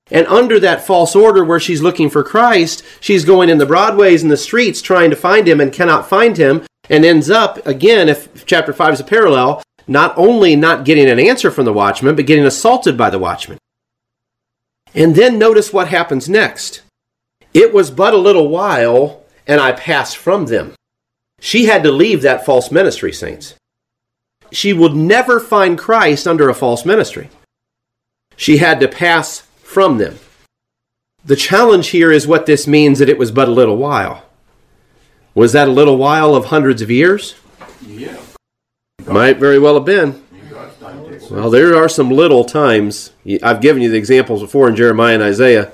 And 0.10 0.26
under 0.28 0.60
that 0.60 0.86
false 0.86 1.16
order 1.16 1.44
where 1.44 1.60
she's 1.60 1.82
looking 1.82 2.10
for 2.10 2.24
Christ, 2.24 2.84
she's 3.02 3.26
going 3.26 3.50
in 3.50 3.58
the 3.58 3.66
broadways 3.66 4.24
and 4.24 4.32
the 4.32 4.38
streets 4.38 4.82
trying 4.82 5.10
to 5.10 5.16
find 5.16 5.48
him 5.48 5.60
and 5.60 5.74
cannot 5.74 6.08
find 6.08 6.38
him, 6.38 6.66
and 6.90 7.04
ends 7.04 7.30
up, 7.30 7.66
again, 7.68 8.08
if 8.08 8.46
chapter 8.46 8.72
5 8.72 8.94
is 8.94 9.00
a 9.02 9.04
parallel, 9.04 9.62
not 9.86 10.18
only 10.18 10.56
not 10.56 10.86
getting 10.86 11.10
an 11.10 11.20
answer 11.20 11.52
from 11.52 11.66
the 11.66 11.74
watchman, 11.74 12.16
but 12.16 12.26
getting 12.26 12.46
assaulted 12.46 12.98
by 12.98 13.10
the 13.10 13.20
watchman. 13.20 13.58
And 14.94 15.16
then 15.16 15.38
notice 15.38 15.74
what 15.74 15.90
happens 15.90 16.30
next. 16.30 16.82
It 17.58 17.74
was 17.74 17.90
but 17.90 18.14
a 18.14 18.18
little 18.18 18.50
while, 18.50 19.24
and 19.48 19.60
I 19.60 19.72
passed 19.72 20.16
from 20.16 20.46
them. 20.46 20.76
She 21.40 21.66
had 21.66 21.82
to 21.82 21.92
leave 21.92 22.22
that 22.22 22.46
false 22.46 22.72
ministry, 22.72 23.12
saints. 23.12 23.56
She 24.52 24.74
would 24.74 24.94
never 24.94 25.40
find 25.40 25.76
Christ 25.76 26.28
under 26.28 26.50
a 26.50 26.54
false 26.54 26.86
ministry. 26.86 27.32
She 28.36 28.58
had 28.58 28.80
to 28.82 28.88
pass 28.88 29.40
from 29.64 29.98
them. 29.98 30.20
The 31.26 31.36
challenge 31.36 31.88
here 31.88 32.12
is 32.12 32.28
what 32.28 32.46
this 32.46 32.68
means 32.68 33.00
that 33.00 33.10
it 33.10 33.18
was 33.18 33.32
but 33.32 33.48
a 33.48 33.60
little 33.60 33.78
while. 33.78 34.24
Was 35.34 35.52
that 35.54 35.68
a 35.68 35.72
little 35.72 35.98
while 35.98 36.36
of 36.36 36.46
hundreds 36.46 36.84
of 36.84 36.92
years? 36.92 37.34
Yeah. 37.88 38.20
Might 39.08 39.38
very 39.38 39.58
well 39.58 39.74
have 39.74 39.86
been. 39.86 40.24
Well, 41.32 41.50
there 41.50 41.76
are 41.76 41.90
some 41.90 42.12
little 42.12 42.46
times. 42.46 43.14
I've 43.42 43.62
given 43.62 43.82
you 43.82 43.90
the 43.90 43.98
examples 43.98 44.44
before 44.44 44.70
in 44.70 44.76
Jeremiah 44.76 45.16
and 45.16 45.24
Isaiah. 45.24 45.72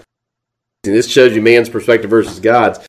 And 0.84 0.94
this 0.94 1.10
shows 1.10 1.34
you 1.34 1.42
man's 1.42 1.70
perspective 1.70 2.10
versus 2.10 2.40
God's. 2.40 2.86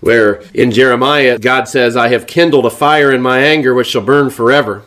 Where 0.00 0.42
in 0.54 0.70
Jeremiah, 0.70 1.38
God 1.38 1.68
says, 1.68 1.96
I 1.96 2.08
have 2.08 2.26
kindled 2.26 2.66
a 2.66 2.70
fire 2.70 3.12
in 3.12 3.22
my 3.22 3.38
anger 3.40 3.74
which 3.74 3.88
shall 3.88 4.02
burn 4.02 4.30
forever. 4.30 4.84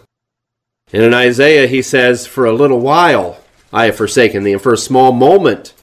And 0.91 1.03
in 1.03 1.13
Isaiah, 1.13 1.67
he 1.67 1.81
says, 1.81 2.27
For 2.27 2.45
a 2.45 2.53
little 2.53 2.79
while 2.79 3.39
I 3.71 3.85
have 3.85 3.95
forsaken 3.95 4.43
thee, 4.43 4.53
and 4.53 4.61
for 4.61 4.73
a 4.73 4.77
small 4.77 5.11
moment. 5.11 5.73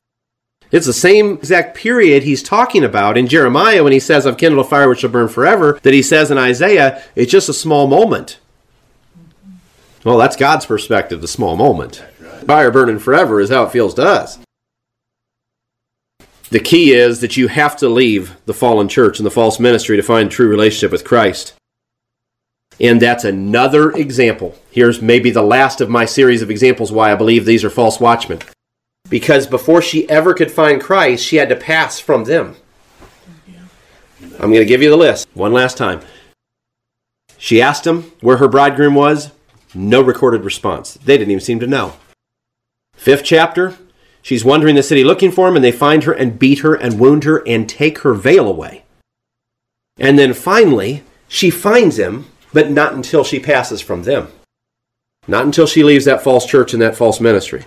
It's 0.70 0.86
the 0.86 0.92
same 0.92 1.34
exact 1.34 1.76
period 1.76 2.22
he's 2.22 2.44
talking 2.44 2.84
about 2.84 3.18
in 3.18 3.26
Jeremiah 3.26 3.82
when 3.82 3.92
he 3.92 3.98
says, 3.98 4.24
I've 4.26 4.36
kindled 4.36 4.64
a 4.64 4.68
fire 4.68 4.88
which 4.88 5.00
shall 5.00 5.10
burn 5.10 5.28
forever, 5.28 5.80
that 5.82 5.94
he 5.94 6.02
says 6.02 6.30
in 6.30 6.38
Isaiah, 6.38 7.02
it's 7.16 7.32
just 7.32 7.48
a 7.48 7.52
small 7.54 7.88
moment. 7.88 8.38
Well, 10.04 10.18
that's 10.18 10.36
God's 10.36 10.66
perspective, 10.66 11.20
the 11.20 11.28
small 11.28 11.56
moment. 11.56 12.04
Fire 12.46 12.70
burning 12.70 13.00
forever 13.00 13.40
is 13.40 13.50
how 13.50 13.64
it 13.64 13.72
feels 13.72 13.94
to 13.94 14.04
us. 14.04 14.38
The 16.50 16.60
key 16.60 16.92
is 16.92 17.20
that 17.20 17.36
you 17.36 17.46
have 17.48 17.76
to 17.76 17.88
leave 17.88 18.36
the 18.44 18.54
fallen 18.54 18.88
church 18.88 19.18
and 19.18 19.26
the 19.26 19.30
false 19.30 19.60
ministry 19.60 19.96
to 19.96 20.02
find 20.02 20.30
true 20.30 20.48
relationship 20.48 20.90
with 20.90 21.04
Christ. 21.04 21.54
And 22.80 23.00
that's 23.00 23.24
another 23.24 23.92
example. 23.92 24.56
Here's 24.70 25.00
maybe 25.00 25.30
the 25.30 25.42
last 25.42 25.80
of 25.80 25.88
my 25.88 26.06
series 26.06 26.42
of 26.42 26.50
examples 26.50 26.90
why 26.90 27.12
I 27.12 27.14
believe 27.14 27.44
these 27.44 27.62
are 27.62 27.70
false 27.70 28.00
watchmen. 28.00 28.40
Because 29.08 29.46
before 29.46 29.80
she 29.80 30.08
ever 30.08 30.34
could 30.34 30.50
find 30.50 30.80
Christ, 30.80 31.24
she 31.24 31.36
had 31.36 31.48
to 31.50 31.56
pass 31.56 32.00
from 32.00 32.24
them. 32.24 32.56
I'm 34.40 34.50
going 34.50 34.54
to 34.62 34.64
give 34.64 34.82
you 34.82 34.90
the 34.90 34.96
list 34.96 35.28
one 35.34 35.52
last 35.52 35.76
time. 35.76 36.00
She 37.36 37.60
asked 37.62 37.86
him 37.86 38.12
where 38.20 38.38
her 38.38 38.48
bridegroom 38.48 38.94
was. 38.94 39.30
No 39.74 40.00
recorded 40.00 40.44
response. 40.44 40.94
They 40.94 41.16
didn't 41.16 41.30
even 41.30 41.44
seem 41.44 41.60
to 41.60 41.66
know. 41.66 41.94
Fifth 42.94 43.24
chapter, 43.24 43.76
she's 44.22 44.44
wandering 44.44 44.74
the 44.74 44.82
city 44.82 45.04
looking 45.04 45.30
for 45.30 45.48
him, 45.48 45.56
and 45.56 45.64
they 45.64 45.72
find 45.72 46.04
her 46.04 46.12
and 46.12 46.38
beat 46.38 46.60
her 46.60 46.74
and 46.74 46.98
wound 47.00 47.24
her 47.24 47.46
and 47.46 47.68
take 47.68 47.98
her 47.98 48.14
veil 48.14 48.46
away. 48.46 48.84
And 49.98 50.18
then 50.18 50.32
finally, 50.32 51.02
she 51.28 51.50
finds 51.50 51.98
him, 51.98 52.26
but 52.52 52.70
not 52.70 52.94
until 52.94 53.22
she 53.22 53.38
passes 53.38 53.80
from 53.80 54.02
them. 54.04 54.28
Not 55.28 55.44
until 55.44 55.66
she 55.66 55.84
leaves 55.84 56.06
that 56.06 56.22
false 56.22 56.46
church 56.46 56.72
and 56.72 56.82
that 56.82 56.96
false 56.96 57.20
ministry. 57.20 57.64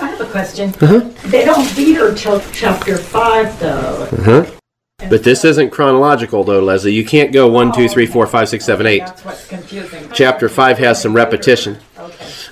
I 0.00 0.06
have 0.06 0.20
a 0.20 0.26
question. 0.30 0.70
Uh-huh. 0.80 1.10
They 1.28 1.44
don't 1.44 1.76
beat 1.76 1.94
her 1.94 2.14
till 2.14 2.40
chapter 2.52 2.96
five, 2.96 3.58
though. 3.60 4.08
Uh-huh. 4.12 4.46
But 5.10 5.24
this 5.24 5.44
isn't 5.44 5.70
chronological, 5.70 6.44
though, 6.44 6.60
Leslie. 6.60 6.92
You 6.92 7.04
can't 7.04 7.32
go 7.32 7.48
1, 7.48 7.72
2, 7.72 7.88
3, 7.88 8.06
4, 8.06 8.26
5, 8.26 8.48
6, 8.48 8.64
7, 8.64 8.86
8. 8.86 8.98
That's 8.98 9.24
what's 9.24 9.46
confusing. 9.48 10.08
Chapter 10.12 10.48
5 10.48 10.78
has 10.78 11.02
some 11.02 11.14
repetition. 11.14 11.78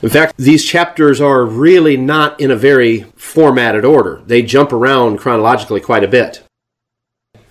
In 0.02 0.08
fact, 0.08 0.34
these 0.38 0.64
chapters 0.64 1.20
are 1.20 1.44
really 1.44 1.96
not 1.96 2.40
in 2.40 2.50
a 2.50 2.56
very 2.56 3.02
formatted 3.16 3.84
order. 3.84 4.22
They 4.24 4.42
jump 4.42 4.72
around 4.72 5.18
chronologically 5.18 5.80
quite 5.80 6.04
a 6.04 6.08
bit. 6.08 6.42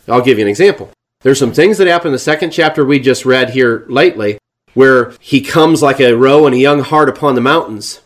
I'll 0.07 0.21
give 0.21 0.39
you 0.39 0.45
an 0.45 0.49
example. 0.49 0.89
There's 1.21 1.37
some 1.37 1.53
things 1.53 1.77
that 1.77 1.87
happen 1.87 2.07
in 2.07 2.13
the 2.13 2.19
second 2.19 2.51
chapter 2.51 2.83
we 2.83 2.99
just 2.99 3.25
read 3.25 3.51
here 3.51 3.85
lately 3.87 4.39
where 4.73 5.13
he 5.19 5.41
comes 5.41 5.81
like 5.81 5.99
a 5.99 6.13
roe 6.13 6.45
and 6.45 6.55
a 6.55 6.59
young 6.59 6.79
hart 6.79 7.09
upon 7.09 7.35
the 7.35 7.41
mountains 7.41 8.01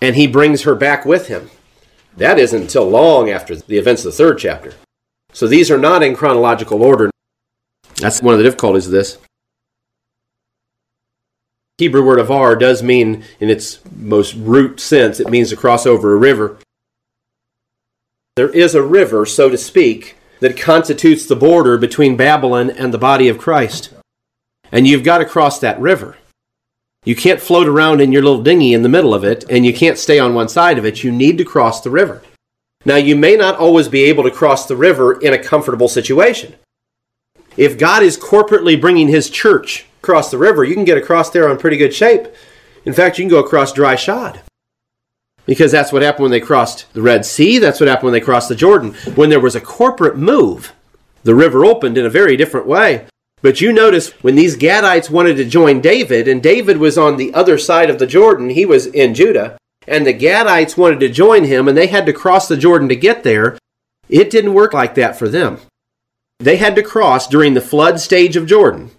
and 0.00 0.16
he 0.16 0.26
brings 0.26 0.62
her 0.62 0.74
back 0.74 1.04
with 1.04 1.28
him. 1.28 1.50
That 2.16 2.38
isn't 2.38 2.62
until 2.62 2.88
long 2.88 3.30
after 3.30 3.54
the 3.54 3.78
events 3.78 4.04
of 4.04 4.12
the 4.12 4.16
third 4.16 4.38
chapter. 4.38 4.74
So 5.32 5.46
these 5.46 5.70
are 5.70 5.78
not 5.78 6.02
in 6.02 6.16
chronological 6.16 6.82
order. 6.82 7.10
That's 7.96 8.22
one 8.22 8.34
of 8.34 8.38
the 8.38 8.44
difficulties 8.44 8.86
of 8.86 8.92
this. 8.92 9.18
Hebrew 11.78 12.04
word 12.04 12.18
avar 12.18 12.56
does 12.56 12.82
mean, 12.82 13.22
in 13.38 13.50
its 13.50 13.80
most 13.94 14.34
root 14.34 14.80
sense, 14.80 15.20
it 15.20 15.28
means 15.28 15.50
to 15.50 15.56
cross 15.56 15.84
over 15.84 16.14
a 16.14 16.16
river. 16.16 16.58
There 18.36 18.48
is 18.48 18.74
a 18.74 18.82
river, 18.82 19.26
so 19.26 19.50
to 19.50 19.58
speak, 19.58 20.16
that 20.40 20.56
constitutes 20.56 21.26
the 21.26 21.36
border 21.36 21.76
between 21.76 22.16
Babylon 22.16 22.70
and 22.70 22.92
the 22.92 22.98
body 22.98 23.28
of 23.28 23.38
Christ. 23.38 23.90
And 24.72 24.86
you've 24.86 25.04
got 25.04 25.18
to 25.18 25.24
cross 25.26 25.58
that 25.60 25.78
river. 25.78 26.16
You 27.04 27.14
can't 27.14 27.40
float 27.40 27.68
around 27.68 28.00
in 28.00 28.10
your 28.10 28.22
little 28.22 28.42
dinghy 28.42 28.74
in 28.74 28.82
the 28.82 28.88
middle 28.88 29.14
of 29.14 29.22
it, 29.22 29.44
and 29.48 29.64
you 29.64 29.72
can't 29.72 29.98
stay 29.98 30.18
on 30.18 30.34
one 30.34 30.48
side 30.48 30.78
of 30.78 30.84
it. 30.84 31.04
You 31.04 31.12
need 31.12 31.38
to 31.38 31.44
cross 31.44 31.80
the 31.80 31.90
river. 31.90 32.22
Now, 32.84 32.96
you 32.96 33.16
may 33.16 33.36
not 33.36 33.58
always 33.58 33.88
be 33.88 34.04
able 34.04 34.24
to 34.24 34.30
cross 34.30 34.66
the 34.66 34.76
river 34.76 35.20
in 35.20 35.32
a 35.32 35.42
comfortable 35.42 35.88
situation. 35.88 36.54
If 37.56 37.78
God 37.78 38.02
is 38.02 38.18
corporately 38.18 38.80
bringing 38.80 39.08
his 39.08 39.30
church 39.30 39.86
across 40.06 40.30
the 40.30 40.38
river, 40.38 40.62
you 40.62 40.74
can 40.74 40.84
get 40.84 40.96
across 40.96 41.30
there 41.30 41.48
on 41.48 41.58
pretty 41.58 41.76
good 41.76 41.92
shape. 41.92 42.28
In 42.84 42.92
fact, 42.92 43.18
you 43.18 43.24
can 43.24 43.30
go 43.30 43.40
across 43.40 43.72
dry 43.72 43.96
shod. 43.96 44.40
Because 45.46 45.72
that's 45.72 45.92
what 45.92 46.02
happened 46.02 46.22
when 46.22 46.30
they 46.30 46.40
crossed 46.40 46.92
the 46.92 47.02
Red 47.02 47.26
Sea. 47.26 47.58
That's 47.58 47.80
what 47.80 47.88
happened 47.88 48.04
when 48.04 48.12
they 48.12 48.20
crossed 48.20 48.48
the 48.48 48.54
Jordan. 48.54 48.94
When 49.16 49.30
there 49.30 49.40
was 49.40 49.56
a 49.56 49.60
corporate 49.60 50.16
move, 50.16 50.72
the 51.24 51.34
river 51.34 51.64
opened 51.64 51.98
in 51.98 52.06
a 52.06 52.10
very 52.10 52.36
different 52.36 52.68
way. 52.68 53.06
But 53.42 53.60
you 53.60 53.72
notice 53.72 54.10
when 54.22 54.36
these 54.36 54.56
Gadites 54.56 55.10
wanted 55.10 55.36
to 55.38 55.44
join 55.44 55.80
David, 55.80 56.28
and 56.28 56.40
David 56.40 56.78
was 56.78 56.96
on 56.96 57.16
the 57.16 57.34
other 57.34 57.58
side 57.58 57.90
of 57.90 57.98
the 57.98 58.06
Jordan, 58.06 58.50
he 58.50 58.64
was 58.64 58.86
in 58.86 59.12
Judah, 59.12 59.58
and 59.88 60.06
the 60.06 60.14
Gadites 60.14 60.76
wanted 60.76 61.00
to 61.00 61.08
join 61.08 61.44
him, 61.44 61.66
and 61.66 61.76
they 61.76 61.88
had 61.88 62.06
to 62.06 62.12
cross 62.12 62.46
the 62.46 62.56
Jordan 62.56 62.88
to 62.88 62.96
get 62.96 63.24
there. 63.24 63.58
It 64.08 64.30
didn't 64.30 64.54
work 64.54 64.72
like 64.72 64.94
that 64.94 65.18
for 65.18 65.28
them. 65.28 65.58
They 66.38 66.56
had 66.56 66.76
to 66.76 66.82
cross 66.82 67.26
during 67.26 67.54
the 67.54 67.60
flood 67.60 67.98
stage 67.98 68.36
of 68.36 68.46
Jordan. 68.46 68.90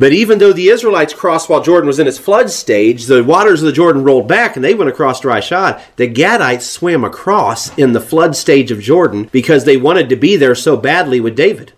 But 0.00 0.14
even 0.14 0.38
though 0.38 0.54
the 0.54 0.70
Israelites 0.70 1.12
crossed 1.12 1.50
while 1.50 1.62
Jordan 1.62 1.86
was 1.86 1.98
in 1.98 2.06
its 2.06 2.16
flood 2.16 2.48
stage, 2.48 3.04
the 3.04 3.22
waters 3.22 3.60
of 3.60 3.66
the 3.66 3.72
Jordan 3.72 4.02
rolled 4.02 4.26
back 4.26 4.56
and 4.56 4.64
they 4.64 4.74
went 4.74 4.88
across 4.88 5.20
dry 5.20 5.40
shod. 5.40 5.78
The 5.96 6.08
Gadites 6.08 6.62
swam 6.62 7.04
across 7.04 7.76
in 7.76 7.92
the 7.92 8.00
flood 8.00 8.34
stage 8.34 8.70
of 8.70 8.80
Jordan 8.80 9.24
because 9.24 9.66
they 9.66 9.76
wanted 9.76 10.08
to 10.08 10.16
be 10.16 10.36
there 10.36 10.54
so 10.54 10.78
badly 10.78 11.20
with 11.20 11.36
David. 11.36 11.74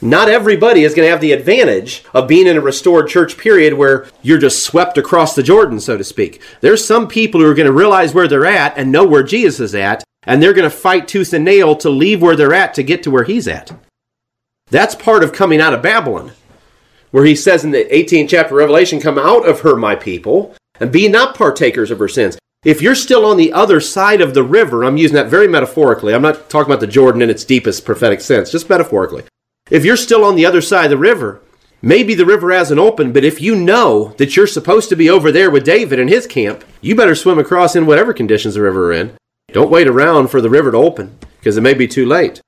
Not 0.00 0.28
everybody 0.28 0.84
is 0.84 0.94
going 0.94 1.06
to 1.06 1.10
have 1.10 1.20
the 1.20 1.32
advantage 1.32 2.04
of 2.14 2.28
being 2.28 2.46
in 2.46 2.56
a 2.56 2.60
restored 2.60 3.08
church 3.08 3.36
period 3.36 3.74
where 3.74 4.06
you're 4.22 4.38
just 4.38 4.62
swept 4.62 4.96
across 4.98 5.34
the 5.34 5.42
Jordan, 5.42 5.80
so 5.80 5.98
to 5.98 6.04
speak. 6.04 6.40
There's 6.60 6.84
some 6.84 7.08
people 7.08 7.40
who 7.40 7.50
are 7.50 7.54
going 7.54 7.66
to 7.66 7.72
realize 7.72 8.14
where 8.14 8.28
they're 8.28 8.46
at 8.46 8.78
and 8.78 8.92
know 8.92 9.04
where 9.04 9.24
Jesus 9.24 9.58
is 9.58 9.74
at, 9.74 10.04
and 10.22 10.40
they're 10.40 10.52
going 10.52 10.70
to 10.70 10.76
fight 10.76 11.08
tooth 11.08 11.32
and 11.32 11.44
nail 11.44 11.74
to 11.74 11.90
leave 11.90 12.22
where 12.22 12.36
they're 12.36 12.54
at 12.54 12.72
to 12.74 12.84
get 12.84 13.02
to 13.02 13.10
where 13.10 13.24
he's 13.24 13.48
at. 13.48 13.72
That's 14.68 14.96
part 14.96 15.22
of 15.22 15.32
coming 15.32 15.60
out 15.60 15.74
of 15.74 15.82
Babylon, 15.82 16.32
where 17.12 17.24
he 17.24 17.36
says 17.36 17.64
in 17.64 17.70
the 17.70 17.84
18th 17.84 18.28
chapter 18.28 18.54
of 18.54 18.58
Revelation, 18.58 19.00
Come 19.00 19.16
out 19.16 19.48
of 19.48 19.60
her, 19.60 19.76
my 19.76 19.94
people, 19.94 20.56
and 20.80 20.90
be 20.90 21.08
not 21.08 21.36
partakers 21.36 21.92
of 21.92 22.00
her 22.00 22.08
sins. 22.08 22.36
If 22.64 22.82
you're 22.82 22.96
still 22.96 23.24
on 23.24 23.36
the 23.36 23.52
other 23.52 23.80
side 23.80 24.20
of 24.20 24.34
the 24.34 24.42
river, 24.42 24.82
I'm 24.82 24.96
using 24.96 25.14
that 25.14 25.28
very 25.28 25.46
metaphorically. 25.46 26.12
I'm 26.12 26.22
not 26.22 26.50
talking 26.50 26.72
about 26.72 26.80
the 26.80 26.88
Jordan 26.88 27.22
in 27.22 27.30
its 27.30 27.44
deepest 27.44 27.84
prophetic 27.84 28.20
sense, 28.20 28.50
just 28.50 28.68
metaphorically. 28.68 29.22
If 29.70 29.84
you're 29.84 29.96
still 29.96 30.24
on 30.24 30.34
the 30.34 30.46
other 30.46 30.60
side 30.60 30.86
of 30.86 30.90
the 30.90 30.96
river, 30.96 31.40
maybe 31.80 32.14
the 32.14 32.26
river 32.26 32.50
hasn't 32.50 32.80
opened, 32.80 33.14
but 33.14 33.24
if 33.24 33.40
you 33.40 33.54
know 33.54 34.14
that 34.18 34.36
you're 34.36 34.48
supposed 34.48 34.88
to 34.88 34.96
be 34.96 35.08
over 35.08 35.30
there 35.30 35.50
with 35.50 35.64
David 35.64 36.00
in 36.00 36.08
his 36.08 36.26
camp, 36.26 36.64
you 36.80 36.96
better 36.96 37.14
swim 37.14 37.38
across 37.38 37.76
in 37.76 37.86
whatever 37.86 38.12
conditions 38.12 38.54
the 38.54 38.62
river 38.62 38.88
are 38.88 38.94
in. 38.94 39.16
Don't 39.52 39.70
wait 39.70 39.86
around 39.86 40.28
for 40.28 40.40
the 40.40 40.50
river 40.50 40.72
to 40.72 40.76
open, 40.76 41.16
because 41.38 41.56
it 41.56 41.62
may 41.62 41.74
be 41.74 41.86
too 41.86 42.04
late. 42.04 42.40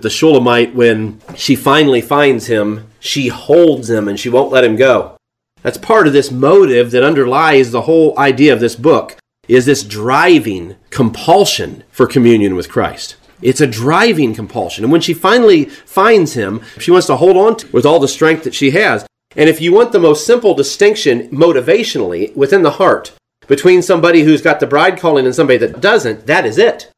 The 0.00 0.10
Shulamite, 0.10 0.74
when 0.74 1.20
she 1.34 1.56
finally 1.56 2.00
finds 2.00 2.46
him, 2.46 2.88
she 3.00 3.28
holds 3.28 3.90
him 3.90 4.06
and 4.06 4.18
she 4.18 4.28
won't 4.28 4.52
let 4.52 4.64
him 4.64 4.76
go. 4.76 5.16
That's 5.62 5.78
part 5.78 6.06
of 6.06 6.12
this 6.12 6.30
motive 6.30 6.92
that 6.92 7.02
underlies 7.02 7.70
the 7.70 7.82
whole 7.82 8.16
idea 8.18 8.52
of 8.52 8.60
this 8.60 8.76
book 8.76 9.16
is 9.48 9.66
this 9.66 9.82
driving 9.82 10.76
compulsion 10.90 11.82
for 11.90 12.06
communion 12.06 12.54
with 12.54 12.70
Christ. 12.70 13.16
It's 13.42 13.60
a 13.60 13.66
driving 13.66 14.34
compulsion. 14.34 14.84
And 14.84 14.92
when 14.92 15.00
she 15.00 15.14
finally 15.14 15.64
finds 15.64 16.34
him, 16.34 16.60
she 16.78 16.90
wants 16.90 17.06
to 17.08 17.16
hold 17.16 17.36
on 17.36 17.56
to 17.56 17.68
with 17.72 17.86
all 17.86 17.98
the 17.98 18.08
strength 18.08 18.44
that 18.44 18.54
she 18.54 18.70
has. 18.72 19.06
And 19.36 19.48
if 19.48 19.60
you 19.60 19.72
want 19.72 19.92
the 19.92 20.00
most 20.00 20.26
simple 20.26 20.54
distinction 20.54 21.28
motivationally 21.30 22.34
within 22.36 22.62
the 22.62 22.72
heart 22.72 23.12
between 23.46 23.82
somebody 23.82 24.22
who's 24.22 24.42
got 24.42 24.60
the 24.60 24.66
bride 24.66 24.98
calling 24.98 25.24
and 25.24 25.34
somebody 25.34 25.58
that 25.58 25.80
doesn't, 25.80 26.26
that 26.26 26.44
is 26.44 26.58
it. 26.58 26.90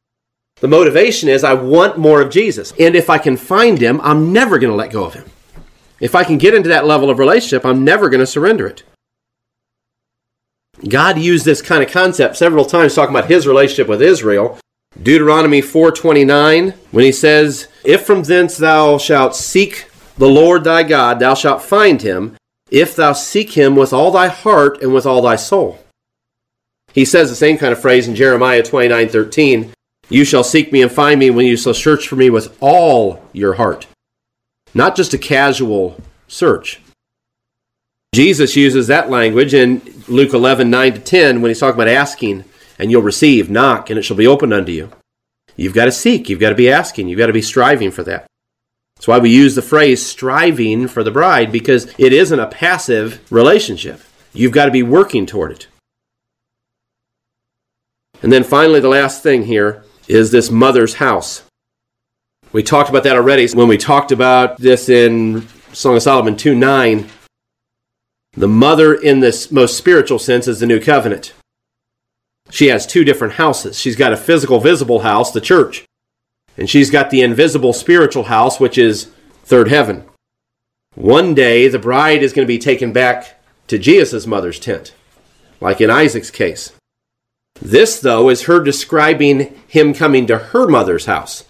The 0.60 0.68
motivation 0.68 1.28
is 1.28 1.42
I 1.42 1.54
want 1.54 1.98
more 1.98 2.20
of 2.20 2.30
Jesus. 2.30 2.72
And 2.78 2.94
if 2.94 3.10
I 3.10 3.18
can 3.18 3.36
find 3.36 3.80
him, 3.80 4.00
I'm 4.02 4.32
never 4.32 4.58
going 4.58 4.70
to 4.70 4.76
let 4.76 4.92
go 4.92 5.04
of 5.04 5.14
him. 5.14 5.24
If 6.00 6.14
I 6.14 6.24
can 6.24 6.38
get 6.38 6.54
into 6.54 6.68
that 6.68 6.86
level 6.86 7.10
of 7.10 7.18
relationship, 7.18 7.64
I'm 7.64 7.84
never 7.84 8.08
going 8.08 8.20
to 8.20 8.26
surrender 8.26 8.66
it. 8.66 8.82
God 10.88 11.18
used 11.18 11.44
this 11.44 11.60
kind 11.60 11.82
of 11.82 11.90
concept 11.90 12.36
several 12.36 12.64
times 12.64 12.94
talking 12.94 13.14
about 13.14 13.30
his 13.30 13.46
relationship 13.46 13.88
with 13.88 14.00
Israel 14.00 14.58
Deuteronomy 15.00 15.62
4:29 15.62 16.74
when 16.90 17.04
he 17.04 17.12
says, 17.12 17.68
"If 17.84 18.02
from 18.02 18.24
thence 18.24 18.56
thou 18.56 18.98
shalt 18.98 19.36
seek 19.36 19.86
the 20.18 20.28
Lord 20.28 20.64
thy 20.64 20.82
God, 20.82 21.20
thou 21.20 21.34
shalt 21.34 21.62
find 21.62 22.02
him, 22.02 22.36
if 22.70 22.96
thou 22.96 23.12
seek 23.12 23.52
him 23.52 23.76
with 23.76 23.92
all 23.92 24.10
thy 24.10 24.28
heart 24.28 24.82
and 24.82 24.92
with 24.92 25.06
all 25.06 25.22
thy 25.22 25.36
soul." 25.36 25.78
He 26.92 27.04
says 27.04 27.30
the 27.30 27.36
same 27.36 27.56
kind 27.56 27.72
of 27.72 27.80
phrase 27.80 28.08
in 28.08 28.16
Jeremiah 28.16 28.62
29:13, 28.62 29.70
"You 30.10 30.24
shall 30.24 30.44
seek 30.44 30.70
me 30.72 30.82
and 30.82 30.92
find 30.92 31.18
me 31.18 31.30
when 31.30 31.46
you 31.46 31.56
shall 31.56 31.72
search 31.72 32.06
for 32.06 32.16
me 32.16 32.28
with 32.28 32.54
all 32.60 33.24
your 33.32 33.54
heart." 33.54 33.86
Not 34.74 34.96
just 34.96 35.14
a 35.14 35.18
casual 35.18 36.00
search. 36.28 36.80
Jesus 38.14 38.56
uses 38.56 38.88
that 38.88 39.08
language 39.08 39.54
in 39.54 39.80
Luke 40.08 40.32
11:9 40.32 40.94
to 40.94 41.00
10 41.00 41.40
when 41.40 41.48
he's 41.50 41.60
talking 41.60 41.80
about 41.80 41.88
asking 41.88 42.44
and 42.78 42.90
you'll 42.90 43.02
receive. 43.02 43.50
Knock, 43.50 43.90
and 43.90 43.98
it 43.98 44.02
shall 44.02 44.16
be 44.16 44.26
opened 44.26 44.52
unto 44.52 44.72
you. 44.72 44.90
You've 45.56 45.74
got 45.74 45.84
to 45.84 45.92
seek. 45.92 46.28
You've 46.28 46.40
got 46.40 46.48
to 46.50 46.54
be 46.54 46.70
asking. 46.70 47.08
You've 47.08 47.18
got 47.18 47.26
to 47.26 47.32
be 47.32 47.42
striving 47.42 47.90
for 47.90 48.02
that. 48.04 48.26
That's 48.96 49.06
why 49.08 49.18
we 49.18 49.30
use 49.30 49.54
the 49.54 49.62
phrase 49.62 50.04
striving 50.04 50.88
for 50.88 51.04
the 51.04 51.10
bride 51.10 51.52
because 51.52 51.92
it 51.98 52.12
isn't 52.12 52.40
a 52.40 52.46
passive 52.46 53.20
relationship. 53.30 54.00
You've 54.32 54.52
got 54.52 54.66
to 54.66 54.70
be 54.70 54.82
working 54.82 55.26
toward 55.26 55.52
it. 55.52 55.66
And 58.22 58.32
then 58.32 58.44
finally, 58.44 58.80
the 58.80 58.88
last 58.88 59.22
thing 59.22 59.44
here 59.44 59.84
is 60.10 60.30
this 60.30 60.50
mother's 60.50 60.94
house. 60.94 61.42
We 62.52 62.62
talked 62.62 62.90
about 62.90 63.04
that 63.04 63.16
already 63.16 63.48
when 63.54 63.68
we 63.68 63.78
talked 63.78 64.12
about 64.12 64.58
this 64.58 64.88
in 64.88 65.46
Song 65.72 65.96
of 65.96 66.02
Solomon 66.02 66.36
2 66.36 66.54
9. 66.54 67.08
The 68.34 68.48
mother, 68.48 68.94
in 68.94 69.20
this 69.20 69.50
most 69.50 69.76
spiritual 69.76 70.18
sense, 70.18 70.46
is 70.46 70.60
the 70.60 70.66
new 70.66 70.80
covenant 70.80 71.32
she 72.50 72.66
has 72.66 72.86
two 72.86 73.04
different 73.04 73.34
houses. 73.34 73.78
She's 73.78 73.96
got 73.96 74.12
a 74.12 74.16
physical, 74.16 74.60
visible 74.60 75.00
house, 75.00 75.32
the 75.32 75.40
church, 75.40 75.84
and 76.56 76.68
she's 76.68 76.90
got 76.90 77.10
the 77.10 77.22
invisible, 77.22 77.72
spiritual 77.72 78.24
house, 78.24 78.60
which 78.60 78.76
is 78.76 79.10
third 79.44 79.68
heaven. 79.68 80.04
One 80.94 81.34
day, 81.34 81.68
the 81.68 81.78
bride 81.78 82.22
is 82.22 82.32
going 82.32 82.46
to 82.46 82.52
be 82.52 82.58
taken 82.58 82.92
back 82.92 83.40
to 83.68 83.78
Jesus' 83.78 84.26
mother's 84.26 84.58
tent, 84.58 84.92
like 85.60 85.80
in 85.80 85.90
Isaac's 85.90 86.30
case. 86.30 86.72
This, 87.62 88.00
though, 88.00 88.30
is 88.30 88.42
her 88.42 88.60
describing 88.60 89.60
him 89.68 89.92
coming 89.92 90.26
to 90.26 90.38
her 90.38 90.66
mother's 90.66 91.06
house. 91.06 91.44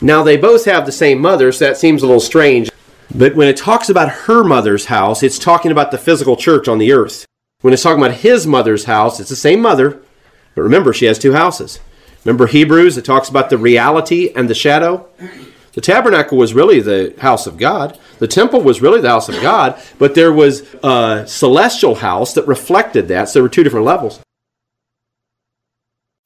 Now, 0.00 0.22
they 0.22 0.36
both 0.36 0.64
have 0.64 0.86
the 0.86 0.92
same 0.92 1.20
mother, 1.20 1.52
so 1.52 1.66
that 1.66 1.76
seems 1.76 2.02
a 2.02 2.06
little 2.06 2.20
strange. 2.20 2.70
But 3.14 3.36
when 3.36 3.48
it 3.48 3.56
talks 3.56 3.88
about 3.88 4.10
her 4.10 4.42
mother's 4.42 4.86
house, 4.86 5.22
it's 5.22 5.38
talking 5.38 5.70
about 5.70 5.90
the 5.90 5.98
physical 5.98 6.36
church 6.36 6.66
on 6.66 6.78
the 6.78 6.92
earth. 6.92 7.24
When 7.60 7.72
it's 7.72 7.82
talking 7.82 8.02
about 8.02 8.18
his 8.18 8.46
mother's 8.46 8.84
house, 8.84 9.20
it's 9.20 9.30
the 9.30 9.36
same 9.36 9.60
mother, 9.60 10.02
but 10.54 10.62
remember, 10.62 10.92
she 10.92 11.06
has 11.06 11.18
two 11.18 11.32
houses. 11.32 11.78
Remember 12.24 12.46
Hebrews, 12.46 12.98
it 12.98 13.04
talks 13.04 13.28
about 13.28 13.50
the 13.50 13.58
reality 13.58 14.32
and 14.34 14.50
the 14.50 14.54
shadow? 14.54 15.08
The 15.72 15.80
tabernacle 15.80 16.38
was 16.38 16.54
really 16.54 16.80
the 16.80 17.14
house 17.18 17.46
of 17.46 17.56
God. 17.56 17.98
The 18.18 18.28
temple 18.28 18.62
was 18.62 18.82
really 18.82 19.00
the 19.00 19.08
house 19.08 19.28
of 19.28 19.40
God, 19.40 19.80
but 19.98 20.14
there 20.14 20.32
was 20.32 20.62
a 20.82 21.24
celestial 21.26 21.96
house 21.96 22.34
that 22.34 22.46
reflected 22.46 23.08
that. 23.08 23.28
So 23.28 23.34
there 23.34 23.42
were 23.42 23.48
two 23.48 23.64
different 23.64 23.86
levels. 23.86 24.20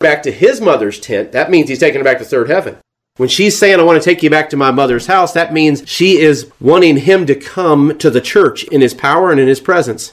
Back 0.01 0.23
to 0.23 0.31
his 0.31 0.61
mother's 0.61 1.01
tent, 1.01 1.33
that 1.33 1.51
means 1.51 1.69
he's 1.69 1.81
taking 1.81 2.01
her 2.01 2.05
back 2.05 2.19
to 2.19 2.25
third 2.25 2.49
heaven. 2.49 2.77
When 3.17 3.29
she's 3.29 3.59
saying, 3.59 3.81
I 3.81 3.83
want 3.83 4.01
to 4.01 4.05
take 4.09 4.23
you 4.23 4.31
back 4.31 4.49
to 4.51 4.57
my 4.57 4.71
mother's 4.71 5.07
house, 5.07 5.33
that 5.33 5.53
means 5.53 5.83
she 5.87 6.21
is 6.21 6.51
wanting 6.61 6.99
him 6.99 7.27
to 7.27 7.35
come 7.35 7.99
to 7.99 8.11
the 8.11 8.21
church 8.21 8.63
in 8.65 8.81
his 8.81 8.95
power 8.95 9.33
and 9.33 9.41
in 9.41 9.49
his 9.49 9.59
presence. 9.59 10.13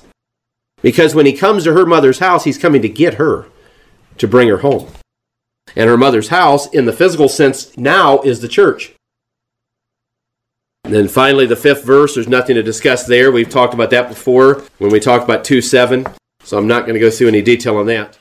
Because 0.81 1.13
when 1.13 1.27
he 1.27 1.33
comes 1.33 1.63
to 1.63 1.73
her 1.73 1.85
mother's 1.85 2.17
house, 2.17 2.45
he's 2.45 2.57
coming 2.57 2.81
to 2.81 2.89
get 2.89 3.15
her 3.15 3.45
to 4.17 4.27
bring 4.27 4.47
her 4.47 4.57
home. 4.57 4.91
And 5.75 5.87
her 5.87 5.97
mother's 5.97 6.29
house, 6.29 6.67
in 6.67 6.85
the 6.85 6.93
physical 6.93 7.29
sense, 7.29 7.77
now 7.77 8.21
is 8.21 8.39
the 8.39 8.47
church. 8.47 8.93
And 10.83 10.93
then 10.93 11.07
finally, 11.07 11.45
the 11.45 11.55
fifth 11.55 11.83
verse, 11.83 12.15
there's 12.15 12.27
nothing 12.27 12.55
to 12.55 12.63
discuss 12.63 13.05
there. 13.05 13.31
We've 13.31 13.49
talked 13.49 13.73
about 13.73 13.91
that 13.91 14.09
before 14.09 14.63
when 14.79 14.91
we 14.91 14.99
talked 14.99 15.23
about 15.23 15.43
2 15.43 15.61
7. 15.61 16.07
So 16.43 16.57
I'm 16.57 16.67
not 16.67 16.85
going 16.85 16.93
to 16.93 16.99
go 16.99 17.09
through 17.09 17.27
any 17.27 17.41
detail 17.41 17.77
on 17.77 17.87
that. 17.87 18.17